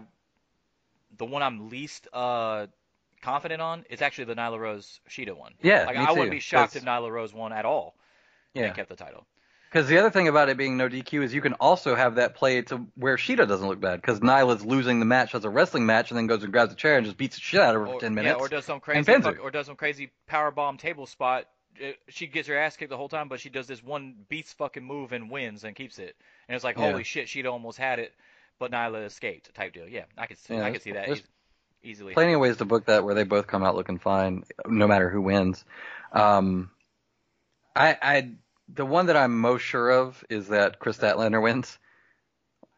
the 1.17 1.25
one 1.25 1.41
I'm 1.41 1.69
least 1.69 2.07
uh 2.13 2.67
confident 3.21 3.61
on 3.61 3.85
is 3.89 4.01
actually 4.01 4.25
the 4.25 4.35
Nyla 4.35 4.59
Rose 4.59 4.99
Shida 5.09 5.35
one. 5.35 5.53
Yeah, 5.61 5.85
like 5.85 5.97
I 5.97 6.11
wouldn't 6.11 6.31
be 6.31 6.39
shocked 6.39 6.73
'cause- 6.73 6.81
if 6.83 6.87
Nyla 6.87 7.11
Rose 7.11 7.33
won 7.33 7.51
at 7.51 7.65
all 7.65 7.95
yeah. 8.53 8.65
and 8.65 8.75
kept 8.75 8.89
the 8.89 8.95
title. 8.95 9.25
Because 9.69 9.87
the 9.89 9.97
other 9.97 10.09
thing 10.09 10.27
about 10.29 10.47
it 10.49 10.55
being 10.57 10.77
no 10.77 10.87
DQ 10.87 11.23
is 11.23 11.33
you 11.33 11.41
can 11.41 11.53
also 11.53 11.93
have 11.93 12.15
that 12.15 12.35
play 12.35 12.61
to 12.63 12.87
where 12.95 13.17
Shida 13.17 13.47
doesn't 13.47 13.67
look 13.67 13.81
bad 13.81 13.99
because 14.01 14.21
Nyla's 14.21 14.63
losing 14.65 14.99
the 14.99 15.05
match 15.05 15.35
as 15.35 15.43
a 15.43 15.49
wrestling 15.49 15.85
match 15.85 16.09
and 16.09 16.17
then 16.17 16.25
goes 16.27 16.41
and 16.43 16.53
grabs 16.53 16.71
a 16.71 16.75
chair 16.75 16.95
and 16.97 17.05
just 17.05 17.17
beats 17.17 17.35
the 17.35 17.41
shit 17.41 17.59
out 17.59 17.75
of 17.75 17.81
her 17.81 17.87
Or, 17.87 17.93
for 17.95 17.99
ten 18.01 18.11
yeah, 18.13 18.15
minutes. 18.23 18.41
or 18.41 18.47
does 18.47 18.65
some 18.65 18.79
crazy 18.79 19.03
pins 19.03 19.25
her. 19.25 19.33
fuck- 19.33 19.43
or 19.43 19.51
does 19.51 19.65
some 19.65 19.75
crazy 19.75 20.11
power 20.25 20.51
bomb 20.51 20.77
table 20.77 21.05
spot. 21.05 21.47
She 22.07 22.27
gets 22.27 22.47
her 22.47 22.57
ass 22.57 22.75
kicked 22.77 22.89
the 22.89 22.97
whole 22.97 23.09
time, 23.09 23.27
but 23.27 23.39
she 23.39 23.49
does 23.49 23.67
this 23.67 23.83
one 23.83 24.15
beats 24.29 24.53
fucking 24.53 24.83
move 24.83 25.11
and 25.11 25.29
wins 25.29 25.63
and 25.63 25.75
keeps 25.75 25.99
it. 25.99 26.15
And 26.47 26.55
it's 26.55 26.63
like, 26.63 26.77
Yeah. 26.77 26.91
holy 26.91 27.03
shit, 27.03 27.27
she'd 27.29 27.45
almost 27.45 27.77
had 27.77 27.99
it, 27.99 28.13
but 28.57 28.71
Nyla 28.71 29.05
escaped 29.05 29.53
type 29.53 29.73
deal. 29.73 29.87
Yeah, 29.87 30.05
I 30.17 30.25
could 30.27 30.37
see, 30.39 30.55
Yeah, 30.55 30.63
I 30.63 30.71
could 30.71 30.81
see 30.81 30.93
that 30.93 31.21
easily. 31.83 32.13
Plenty 32.13 32.33
of 32.33 32.39
ways 32.39 32.57
to 32.57 32.65
book 32.65 32.85
that 32.85 33.03
where 33.03 33.13
they 33.13 33.23
both 33.25 33.45
come 33.47 33.63
out 33.63 33.75
looking 33.75 33.99
fine, 33.99 34.43
no 34.65 34.87
matter 34.87 35.09
who 35.09 35.21
wins. 35.21 35.65
Um, 36.13 36.71
I, 37.75 37.97
I, 38.01 38.31
the 38.73 38.85
one 38.85 39.07
that 39.07 39.17
I'm 39.17 39.39
most 39.39 39.61
sure 39.61 39.89
of 39.91 40.23
is 40.29 40.47
that 40.49 40.79
Kris 40.79 40.97
Statlander 40.97 41.41
wins. 41.41 41.77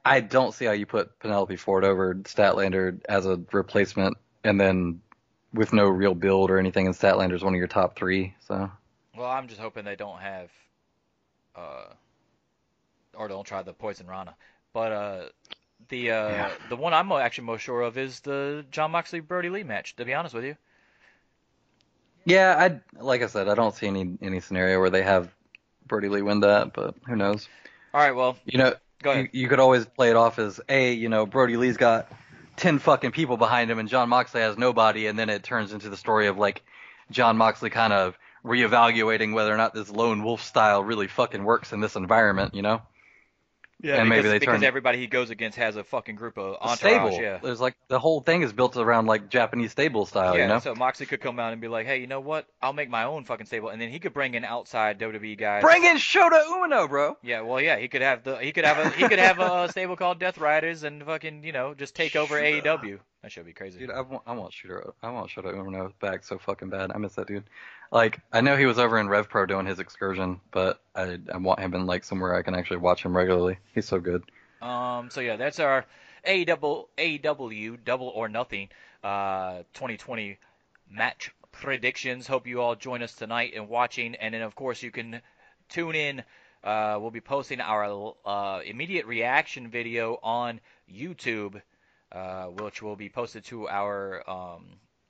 I 0.05 0.21
don't 0.21 0.53
see 0.53 0.65
how 0.65 0.71
you 0.71 0.85
put 0.85 1.19
Penelope 1.19 1.55
Ford 1.57 1.83
over 1.83 2.15
Statlander 2.15 3.01
as 3.07 3.25
a 3.25 3.41
replacement, 3.51 4.17
and 4.43 4.59
then 4.59 5.01
with 5.53 5.73
no 5.73 5.87
real 5.87 6.13
build 6.15 6.49
or 6.51 6.57
anything, 6.57 6.85
and 6.85 6.95
Statlander's 6.95 7.43
one 7.43 7.53
of 7.53 7.57
your 7.57 7.67
top 7.67 7.95
three. 7.97 8.35
So 8.47 8.69
Well, 9.15 9.29
I'm 9.29 9.47
just 9.47 9.59
hoping 9.59 9.85
they 9.85 9.95
don't 9.95 10.19
have, 10.19 10.51
uh, 11.55 11.93
or 13.13 13.27
don't 13.27 13.45
try 13.45 13.61
the 13.61 13.73
poison 13.73 14.07
Rana. 14.07 14.35
But 14.73 14.91
uh, 14.91 15.29
the 15.89 16.11
uh, 16.11 16.29
Yeah. 16.29 16.51
the 16.69 16.75
one 16.77 16.93
I'm 16.93 17.11
actually 17.11 17.45
most 17.45 17.61
sure 17.61 17.81
of 17.81 17.97
is 17.97 18.19
the 18.21 18.65
Jon 18.71 18.91
Moxley 18.91 19.19
Brodie 19.21 19.49
Lee 19.49 19.63
match. 19.63 19.95
To 19.97 20.05
be 20.05 20.13
honest 20.13 20.33
with 20.35 20.45
you, 20.45 20.55
yeah, 22.25 22.55
I 22.57 23.01
like 23.01 23.21
I 23.21 23.27
said, 23.27 23.47
I 23.49 23.55
don't 23.55 23.75
see 23.75 23.87
any 23.87 24.17
any 24.21 24.39
scenario 24.39 24.79
where 24.79 24.89
they 24.89 25.03
have 25.03 25.33
Brodie 25.89 26.07
Lee 26.09 26.21
win 26.21 26.39
that, 26.41 26.73
but 26.73 26.95
who 27.07 27.15
knows? 27.17 27.49
all 27.93 27.99
right. 28.01 28.15
Well, 28.15 28.37
You 28.45 28.59
know, 28.59 28.73
you, 29.03 29.29
you 29.33 29.47
could 29.49 29.59
always 29.59 29.85
play 29.85 30.09
it 30.09 30.15
off 30.15 30.39
as 30.39 30.61
a, 30.69 30.93
you 30.93 31.09
know, 31.09 31.25
Brodie 31.25 31.57
Lee's 31.57 31.77
got 31.77 32.11
ten 32.55 32.79
fucking 32.79 33.11
people 33.11 33.35
behind 33.37 33.69
him, 33.69 33.79
and 33.79 33.89
Jon 33.89 34.09
Moxley 34.09 34.41
has 34.41 34.57
nobody, 34.57 35.07
and 35.07 35.19
then 35.19 35.29
it 35.29 35.43
turns 35.43 35.73
into 35.73 35.89
the 35.89 35.97
story 35.97 36.27
of 36.27 36.37
like 36.37 36.61
Jon 37.11 37.37
Moxley 37.37 37.69
kind 37.69 37.91
of 37.93 38.17
reevaluating 38.45 39.33
whether 39.33 39.53
or 39.53 39.57
not 39.57 39.73
this 39.73 39.89
lone 39.89 40.23
wolf 40.23 40.41
style 40.41 40.83
really 40.83 41.07
fucking 41.07 41.43
works 41.43 41.73
in 41.73 41.81
this 41.81 41.95
environment, 41.95 42.53
you 42.55 42.61
know? 42.61 42.81
Yeah, 43.81 43.95
And 43.95 44.09
because, 44.09 44.23
maybe 44.23 44.29
they 44.33 44.39
because 44.39 44.55
turn- 44.55 44.63
everybody 44.65 44.97
he 44.97 45.07
goes 45.07 45.29
against 45.29 45.57
has 45.57 45.77
a 45.77 45.85
fucking 45.85 46.15
group 46.15 46.37
of 46.37 46.57
entourage. 46.59 46.79
stable. 46.79 47.11
Yeah. 47.21 47.37
There's 47.41 47.61
like 47.61 47.75
the 47.87 47.97
whole 47.97 48.19
thing 48.19 48.41
is 48.41 48.51
built 48.51 48.75
around 48.75 49.05
like 49.05 49.29
Japanese 49.29 49.71
stable 49.71 50.05
style, 50.05 50.35
yeah, 50.35 50.43
you 50.43 50.47
know? 50.49 50.59
so 50.59 50.75
Moxie 50.75 51.05
could 51.05 51.21
come 51.21 51.39
out 51.39 51.53
and 51.53 51.61
be 51.61 51.69
like, 51.69 51.85
"Hey, 51.85 51.99
you 52.01 52.07
know 52.07 52.19
what? 52.19 52.45
I'll 52.61 52.73
make 52.73 52.89
my 52.89 53.05
own 53.05 53.23
fucking 53.23 53.45
stable," 53.45 53.69
and 53.69 53.81
then 53.81 53.89
he 53.89 53.99
could 53.99 54.13
bring 54.13 54.33
in 54.33 54.43
outside 54.43 54.99
WWE 54.99 55.37
guys. 55.37 55.61
Bring 55.61 55.85
in 55.85 55.95
Shota 55.95 56.43
Umino, 56.45 56.89
bro. 56.89 57.17
Yeah, 57.23 57.41
well, 57.41 57.61
yeah, 57.61 57.77
he 57.77 57.87
could 57.87 58.01
have 58.01 58.23
the 58.23 58.35
he 58.37 58.51
could 58.51 58.65
have 58.65 58.79
a 58.79 58.89
he 58.89 59.07
could 59.07 59.19
have 59.19 59.39
a 59.39 59.69
stable 59.69 59.95
called 59.95 60.19
Death 60.19 60.37
Riders 60.39 60.83
and 60.83 61.01
fucking 61.05 61.43
you 61.45 61.53
know 61.53 61.73
just 61.73 61.95
take 61.95 62.15
over. 62.17 62.35
AEW. 62.39 62.99
That 63.21 63.31
should 63.31 63.45
be 63.45 63.53
crazy. 63.53 63.79
Dude, 63.79 63.91
I 63.91 64.01
want, 64.01 64.23
I 64.25 64.33
want 64.33 64.53
Shooter, 64.53 64.93
I 65.03 65.09
want 65.11 65.29
Shota 65.29 65.53
Umino 65.53 65.91
back 65.99 66.23
so 66.23 66.37
fucking 66.37 66.69
bad. 66.69 66.91
I 66.93 66.97
miss 66.97 67.15
that 67.15 67.27
dude. 67.27 67.43
Like, 67.91 68.21
I 68.31 68.39
know 68.39 68.55
he 68.55 68.65
was 68.65 68.79
over 68.79 68.97
in 68.97 69.09
Rev 69.09 69.29
Pro 69.29 69.45
doing 69.45 69.65
his 69.65 69.79
excursion, 69.79 70.39
but 70.51 70.81
I, 70.95 71.19
I 71.33 71.37
want 71.37 71.59
him 71.59 71.73
in 71.73 71.85
like 71.85 72.05
somewhere 72.05 72.35
I 72.35 72.43
can 72.43 72.55
actually 72.55 72.77
watch 72.77 73.03
him 73.03 73.15
regularly. 73.15 73.59
He's 73.73 73.87
so 73.87 73.99
good. 73.99 74.23
Um, 74.61 75.09
so 75.09 75.19
yeah, 75.21 75.35
that's 75.35 75.59
our 75.59 75.85
AEW 76.25 76.87
AEW 76.97 77.83
Double 77.83 78.07
or 78.07 78.27
Nothing 78.27 78.69
uh 79.03 79.59
2020 79.73 80.37
match 80.89 81.31
predictions. 81.51 82.27
Hope 82.27 82.47
you 82.47 82.61
all 82.61 82.75
join 82.75 83.01
us 83.01 83.13
tonight 83.13 83.53
and 83.55 83.69
watching, 83.69 84.15
and 84.15 84.33
then 84.33 84.41
of 84.41 84.55
course 84.55 84.81
you 84.83 84.91
can 84.91 85.21
tune 85.69 85.95
in. 85.95 86.23
Uh, 86.63 86.97
we'll 86.99 87.11
be 87.11 87.21
posting 87.21 87.61
our 87.61 88.13
uh, 88.25 88.59
immediate 88.65 89.05
reaction 89.05 89.69
video 89.69 90.19
on 90.21 90.59
YouTube, 90.93 91.61
uh, 92.11 92.45
which 92.45 92.81
will 92.81 92.95
be 92.95 93.09
posted 93.09 93.45
to 93.45 93.67
our 93.67 94.27
um, 94.29 94.65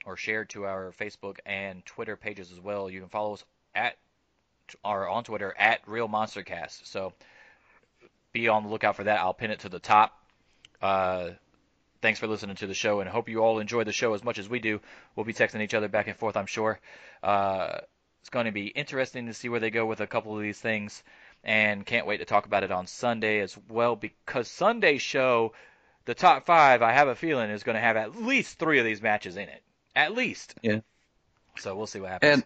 or 0.05 0.17
shared 0.17 0.49
to 0.49 0.65
our 0.65 0.93
Facebook 0.99 1.37
and 1.45 1.85
Twitter 1.85 2.15
pages 2.15 2.51
as 2.51 2.59
well. 2.59 2.89
You 2.89 2.99
can 2.99 3.09
follow 3.09 3.33
us 3.33 3.45
at 3.75 3.95
or 4.83 5.07
on 5.07 5.23
Twitter 5.23 5.53
at 5.57 5.81
Real 5.87 6.07
Monster 6.07 6.43
Cast. 6.43 6.87
So 6.87 7.13
be 8.31 8.47
on 8.47 8.63
the 8.63 8.69
lookout 8.69 8.95
for 8.95 9.03
that. 9.05 9.19
I'll 9.19 9.33
pin 9.33 9.51
it 9.51 9.59
to 9.61 9.69
the 9.69 9.79
top. 9.79 10.13
Uh, 10.81 11.31
thanks 12.01 12.19
for 12.19 12.27
listening 12.27 12.55
to 12.57 12.67
the 12.67 12.73
show, 12.73 12.99
and 12.99 13.09
hope 13.09 13.29
you 13.29 13.43
all 13.43 13.59
enjoy 13.59 13.83
the 13.83 13.91
show 13.91 14.13
as 14.13 14.23
much 14.23 14.39
as 14.39 14.47
we 14.47 14.59
do. 14.59 14.79
We'll 15.15 15.25
be 15.25 15.33
texting 15.33 15.61
each 15.61 15.73
other 15.73 15.87
back 15.87 16.07
and 16.07 16.15
forth, 16.15 16.37
I'm 16.37 16.45
sure. 16.45 16.79
Uh, 17.21 17.79
it's 18.21 18.29
going 18.29 18.45
to 18.45 18.51
be 18.51 18.67
interesting 18.67 19.27
to 19.27 19.33
see 19.33 19.49
where 19.49 19.59
they 19.59 19.71
go 19.71 19.85
with 19.85 20.01
a 20.01 20.07
couple 20.07 20.35
of 20.35 20.41
these 20.41 20.59
things, 20.59 21.03
and 21.43 21.85
can't 21.85 22.05
wait 22.07 22.17
to 22.17 22.25
talk 22.25 22.45
about 22.45 22.63
it 22.63 22.71
on 22.71 22.87
Sunday 22.87 23.39
as 23.39 23.57
well, 23.69 23.95
because 23.95 24.47
Sunday's 24.49 25.01
show, 25.01 25.53
the 26.09 26.15
top 26.15 26.47
five, 26.47 26.81
I 26.81 26.91
have 26.93 27.07
a 27.07 27.13
feeling, 27.13 27.51
is 27.51 27.61
going 27.61 27.75
to 27.75 27.81
have 27.81 27.95
at 27.95 28.19
least 28.19 28.57
three 28.57 28.79
of 28.79 28.85
these 28.85 28.99
matches 28.99 29.37
in 29.37 29.47
it. 29.47 29.61
At 29.95 30.15
least. 30.15 30.55
Yeah. 30.63 30.79
So 31.59 31.75
we'll 31.75 31.85
see 31.85 31.99
what 31.99 32.09
happens. 32.09 32.43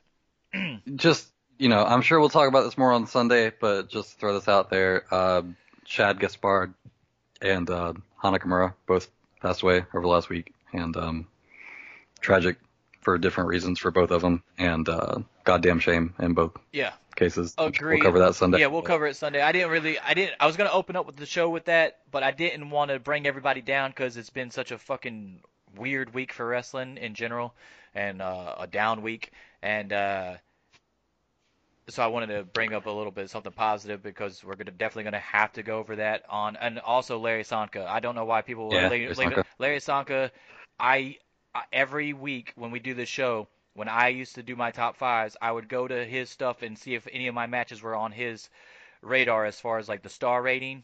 And 0.53 0.82
just, 0.97 1.30
you 1.57 1.70
know, 1.70 1.82
I'm 1.82 2.01
sure 2.01 2.20
we'll 2.20 2.28
talk 2.28 2.49
about 2.49 2.66
this 2.66 2.78
more 2.78 2.91
on 2.91 3.07
Sunday, 3.07 3.53
but 3.57 3.88
just 3.88 4.11
to 4.11 4.18
throw 4.18 4.34
this 4.34 4.49
out 4.49 4.70
there, 4.70 5.05
uh, 5.11 5.43
Shad 5.86 6.20
Gaspard 6.20 6.74
and 7.41 7.70
uh, 7.70 7.93
Hana 8.22 8.38
Kimura 8.38 8.74
both 8.86 9.09
passed 9.41 9.61
away 9.61 9.86
over 9.93 10.01
the 10.01 10.09
last 10.09 10.28
week, 10.28 10.53
and 10.74 10.97
um, 10.97 11.28
tragic 12.20 12.57
for 13.04 13.18
different 13.18 13.49
reasons 13.49 13.80
for 13.80 13.91
both 13.91 14.12
of 14.12 14.22
them, 14.22 14.43
and 14.58 14.88
uh, 14.88 15.20
goddamn 15.43 15.80
shame 15.80 16.14
in 16.20 16.34
both 16.34 16.58
yeah. 16.72 16.93
cases. 17.16 17.54
Agreed. 17.58 17.95
We'll 17.95 18.04
cover 18.04 18.20
that 18.20 18.36
Sunday. 18.36 18.60
Yeah, 18.60 18.68
we'll 18.68 18.82
cover 18.82 19.08
it 19.08 19.16
Sunday. 19.16 19.41
I 19.41 19.51
didn't 19.51 19.72
really, 19.72 19.99
I 19.99 20.14
didn't, 20.14 20.36
I 20.39 20.47
was 20.47 20.58
gonna 20.58 20.72
open 20.72 20.95
up 20.95 21.06
with 21.06 21.16
the 21.16 21.26
show 21.26 21.49
with 21.49 21.66
that, 21.66 21.99
but 22.12 22.24
I 22.24 22.32
didn't 22.32 22.70
want 22.70 22.91
to 22.91 22.99
bring 22.99 23.28
everybody 23.28 23.62
down 23.62 23.91
because 23.91 24.18
it's 24.18 24.30
been 24.30 24.51
such 24.51 24.72
a 24.72 24.78
fucking 24.78 25.41
weird 25.76 26.14
week 26.14 26.34
for 26.34 26.45
wrestling 26.45 26.97
in 26.97 27.14
general, 27.14 27.54
and 27.93 28.22
uh, 28.22 28.56
a 28.60 28.68
down 28.68 29.01
week, 29.01 29.32
and 29.62 29.91
uh, 29.93 30.34
so 31.89 32.01
I 32.01 32.08
wanted 32.08 32.28
to 32.28 32.43
bring 32.43 32.74
up 32.74 32.86
a 32.86 32.89
little 32.91 33.12
bit 33.12 33.30
something 33.30 33.51
positive 33.51 34.01
because 34.01 34.43
we're 34.43 34.56
gonna 34.56 34.72
definitely 34.72 35.04
gonna 35.04 35.20
have 35.20 35.51
to 35.54 35.64
go 35.64 35.80
over 35.80 35.97
that 35.97 36.24
on, 36.30 36.56
and 36.56 36.80
also 36.80 37.20
Larry 37.20 37.43
Csonka. 37.43 37.86
I 37.86 37.99
don't 37.99 38.16
know 38.16 38.26
why 38.26 38.41
people 38.41 38.70
Yeah, 38.72 38.89
Larry 38.89 39.08
Csonka. 39.08 39.43
Larry 39.60 39.80
Csonka. 39.80 40.32
I 40.80 41.18
every 41.72 42.14
week 42.14 42.51
when 42.56 42.72
we 42.72 42.80
do 42.80 42.93
this 42.93 43.10
show, 43.10 43.47
when 43.74 43.89
I 43.89 44.10
used 44.10 44.36
to 44.36 44.43
do 44.43 44.56
my 44.56 44.72
top 44.72 44.97
fives, 44.97 45.38
I 45.41 45.51
would 45.51 45.68
go 45.70 45.88
to 45.88 46.06
his 46.06 46.30
stuff 46.30 46.62
and 46.62 46.78
see 46.78 46.95
if 46.95 47.08
any 47.12 47.28
of 47.28 47.36
my 47.36 47.47
matches 47.47 47.82
were 47.82 47.95
on 47.95 48.12
his 48.12 48.49
radar 49.01 49.45
as 49.45 49.60
far 49.60 49.78
as 49.80 49.89
like 49.89 50.04
the 50.04 50.10
star 50.10 50.41
rating. 50.41 50.84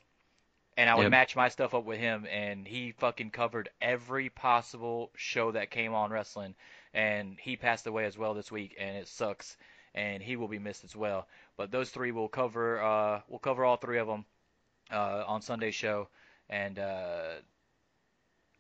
And 0.78 0.90
I 0.90 0.96
would 0.96 1.08
Yep. 1.08 1.10
match 1.10 1.36
my 1.36 1.50
stuff 1.50 1.74
up 1.76 1.84
with 1.86 2.00
him, 2.00 2.26
and 2.28 2.68
he 2.68 2.92
fucking 2.94 3.32
covered 3.32 3.70
every 3.82 4.30
possible 4.30 5.12
show 5.16 5.52
that 5.52 5.72
came 5.72 5.94
on 5.94 6.12
wrestling. 6.12 6.56
And 6.94 7.38
he 7.40 7.58
passed 7.58 7.86
away 7.88 8.06
as 8.06 8.18
well 8.18 8.34
this 8.34 8.52
week, 8.52 8.76
and 8.80 8.98
it 8.98 9.08
sucks. 9.08 9.58
And 9.94 10.24
he 10.24 10.36
will 10.38 10.48
be 10.48 10.60
missed 10.60 10.84
as 10.86 10.96
well. 10.96 11.28
But 11.58 11.72
those 11.72 11.90
three 11.92 12.12
will 12.12 12.30
cover. 12.30 12.82
Uh, 12.82 13.22
we'll 13.28 13.40
cover 13.40 13.66
all 13.66 13.78
three 13.78 14.00
of 14.00 14.08
them 14.08 14.26
uh, 14.92 15.24
on 15.28 15.42
Sunday's 15.42 15.76
show, 15.76 16.10
and 16.50 16.80
uh, 16.80 17.36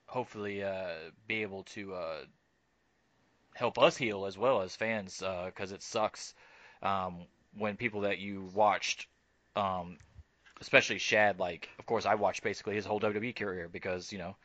hopefully 0.09 0.63
uh, 0.63 1.11
be 1.27 1.43
able 1.43 1.63
to 1.63 1.93
uh, 1.93 2.21
help 3.53 3.77
us 3.77 3.95
heal 3.95 4.25
as 4.25 4.37
well 4.37 4.61
as 4.61 4.75
fans 4.75 5.23
because 5.45 5.71
it 5.71 5.83
sucks 5.83 6.33
um, 6.81 7.25
when 7.57 7.77
people 7.77 8.01
that 8.01 8.19
you 8.19 8.49
watched, 8.53 9.07
um, 9.55 9.97
especially 10.61 10.97
Shad, 10.97 11.39
like 11.39 11.69
of 11.77 11.85
course 11.85 12.05
I 12.05 12.15
watched 12.15 12.43
basically 12.43 12.75
his 12.75 12.85
whole 12.85 12.99
WWE 12.99 13.35
career 13.35 13.69
because 13.71 14.11
you 14.11 14.17
know 14.17 14.35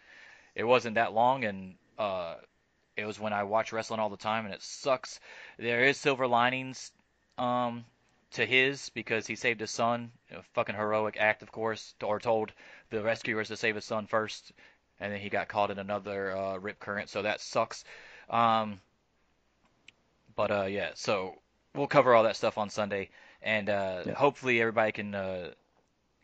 it 0.55 0.65
wasn't 0.65 0.97
that 0.97 1.15
long 1.15 1.45
and 1.45 1.75
uh, 1.99 2.35
it 2.97 3.07
was 3.07 3.19
when 3.19 3.33
I 3.33 3.45
watch 3.45 3.73
wrestling 3.73 4.01
all 4.01 4.11
the 4.11 4.17
time 4.17 4.45
and 4.45 4.55
it 4.55 4.63
sucks. 4.63 5.19
There 5.59 5.85
is 5.85 5.97
silver 5.97 6.27
linings 6.27 6.93
um, 7.39 7.85
to 8.33 8.45
his 8.45 8.91
because 8.91 9.27
he 9.27 9.37
saved 9.37 9.61
his 9.61 9.71
son, 9.71 10.13
a 10.31 10.43
fucking 10.55 10.75
heroic 10.75 11.17
act 11.19 11.43
of 11.43 11.53
course, 11.53 11.95
or 12.03 12.21
told 12.21 12.53
the 12.91 13.03
rescuers 13.03 13.49
to 13.49 13.57
save 13.57 13.77
his 13.77 13.85
son 13.85 14.07
first 14.07 14.53
and 15.01 15.13
then 15.13 15.21
he 15.21 15.29
got 15.29 15.49
caught 15.49 15.71
in 15.71 15.79
another 15.79 16.37
uh, 16.37 16.57
rip 16.59 16.79
current, 16.81 17.09
so 17.11 17.23
that 17.23 17.41
sucks. 17.41 17.85
Um, 18.31 18.81
but 20.37 20.51
uh, 20.51 20.65
yeah, 20.65 20.91
so 20.95 21.41
we'll 21.75 21.87
cover 21.87 22.15
all 22.15 22.25
that 22.25 22.37
stuff 22.37 22.59
on 22.59 22.71
Sunday, 22.71 23.11
and 23.43 23.69
uh, 23.69 24.03
Yeah. 24.07 24.15
hopefully 24.15 24.61
everybody 24.61 24.93
can 24.93 25.15
uh, 25.15 25.51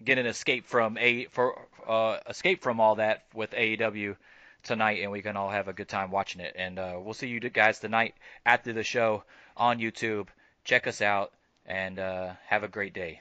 get 0.04 0.18
an 0.18 0.26
escape 0.26 0.66
from 0.66 0.98
a 0.98 1.26
for 1.26 1.58
uh, 1.86 2.18
escape 2.28 2.62
from 2.62 2.80
all 2.80 2.96
that 2.96 3.24
with 3.34 3.52
AEW 3.54 4.16
tonight, 4.62 5.00
and 5.02 5.10
we 5.10 5.22
can 5.22 5.36
all 5.36 5.50
have 5.50 5.68
a 5.68 5.72
good 5.72 5.88
time 5.88 6.10
watching 6.10 6.40
it. 6.40 6.54
And 6.56 6.78
uh, 6.78 6.98
we'll 7.00 7.14
see 7.14 7.28
you 7.28 7.40
guys 7.40 7.80
tonight 7.80 8.14
after 8.44 8.72
the 8.72 8.82
show 8.84 9.24
on 9.56 9.78
YouTube. 9.78 10.28
Check 10.64 10.86
us 10.86 11.00
out 11.00 11.32
and 11.66 11.98
uh, 11.98 12.32
have 12.46 12.62
a 12.64 12.68
great 12.68 12.92
day. 12.94 13.20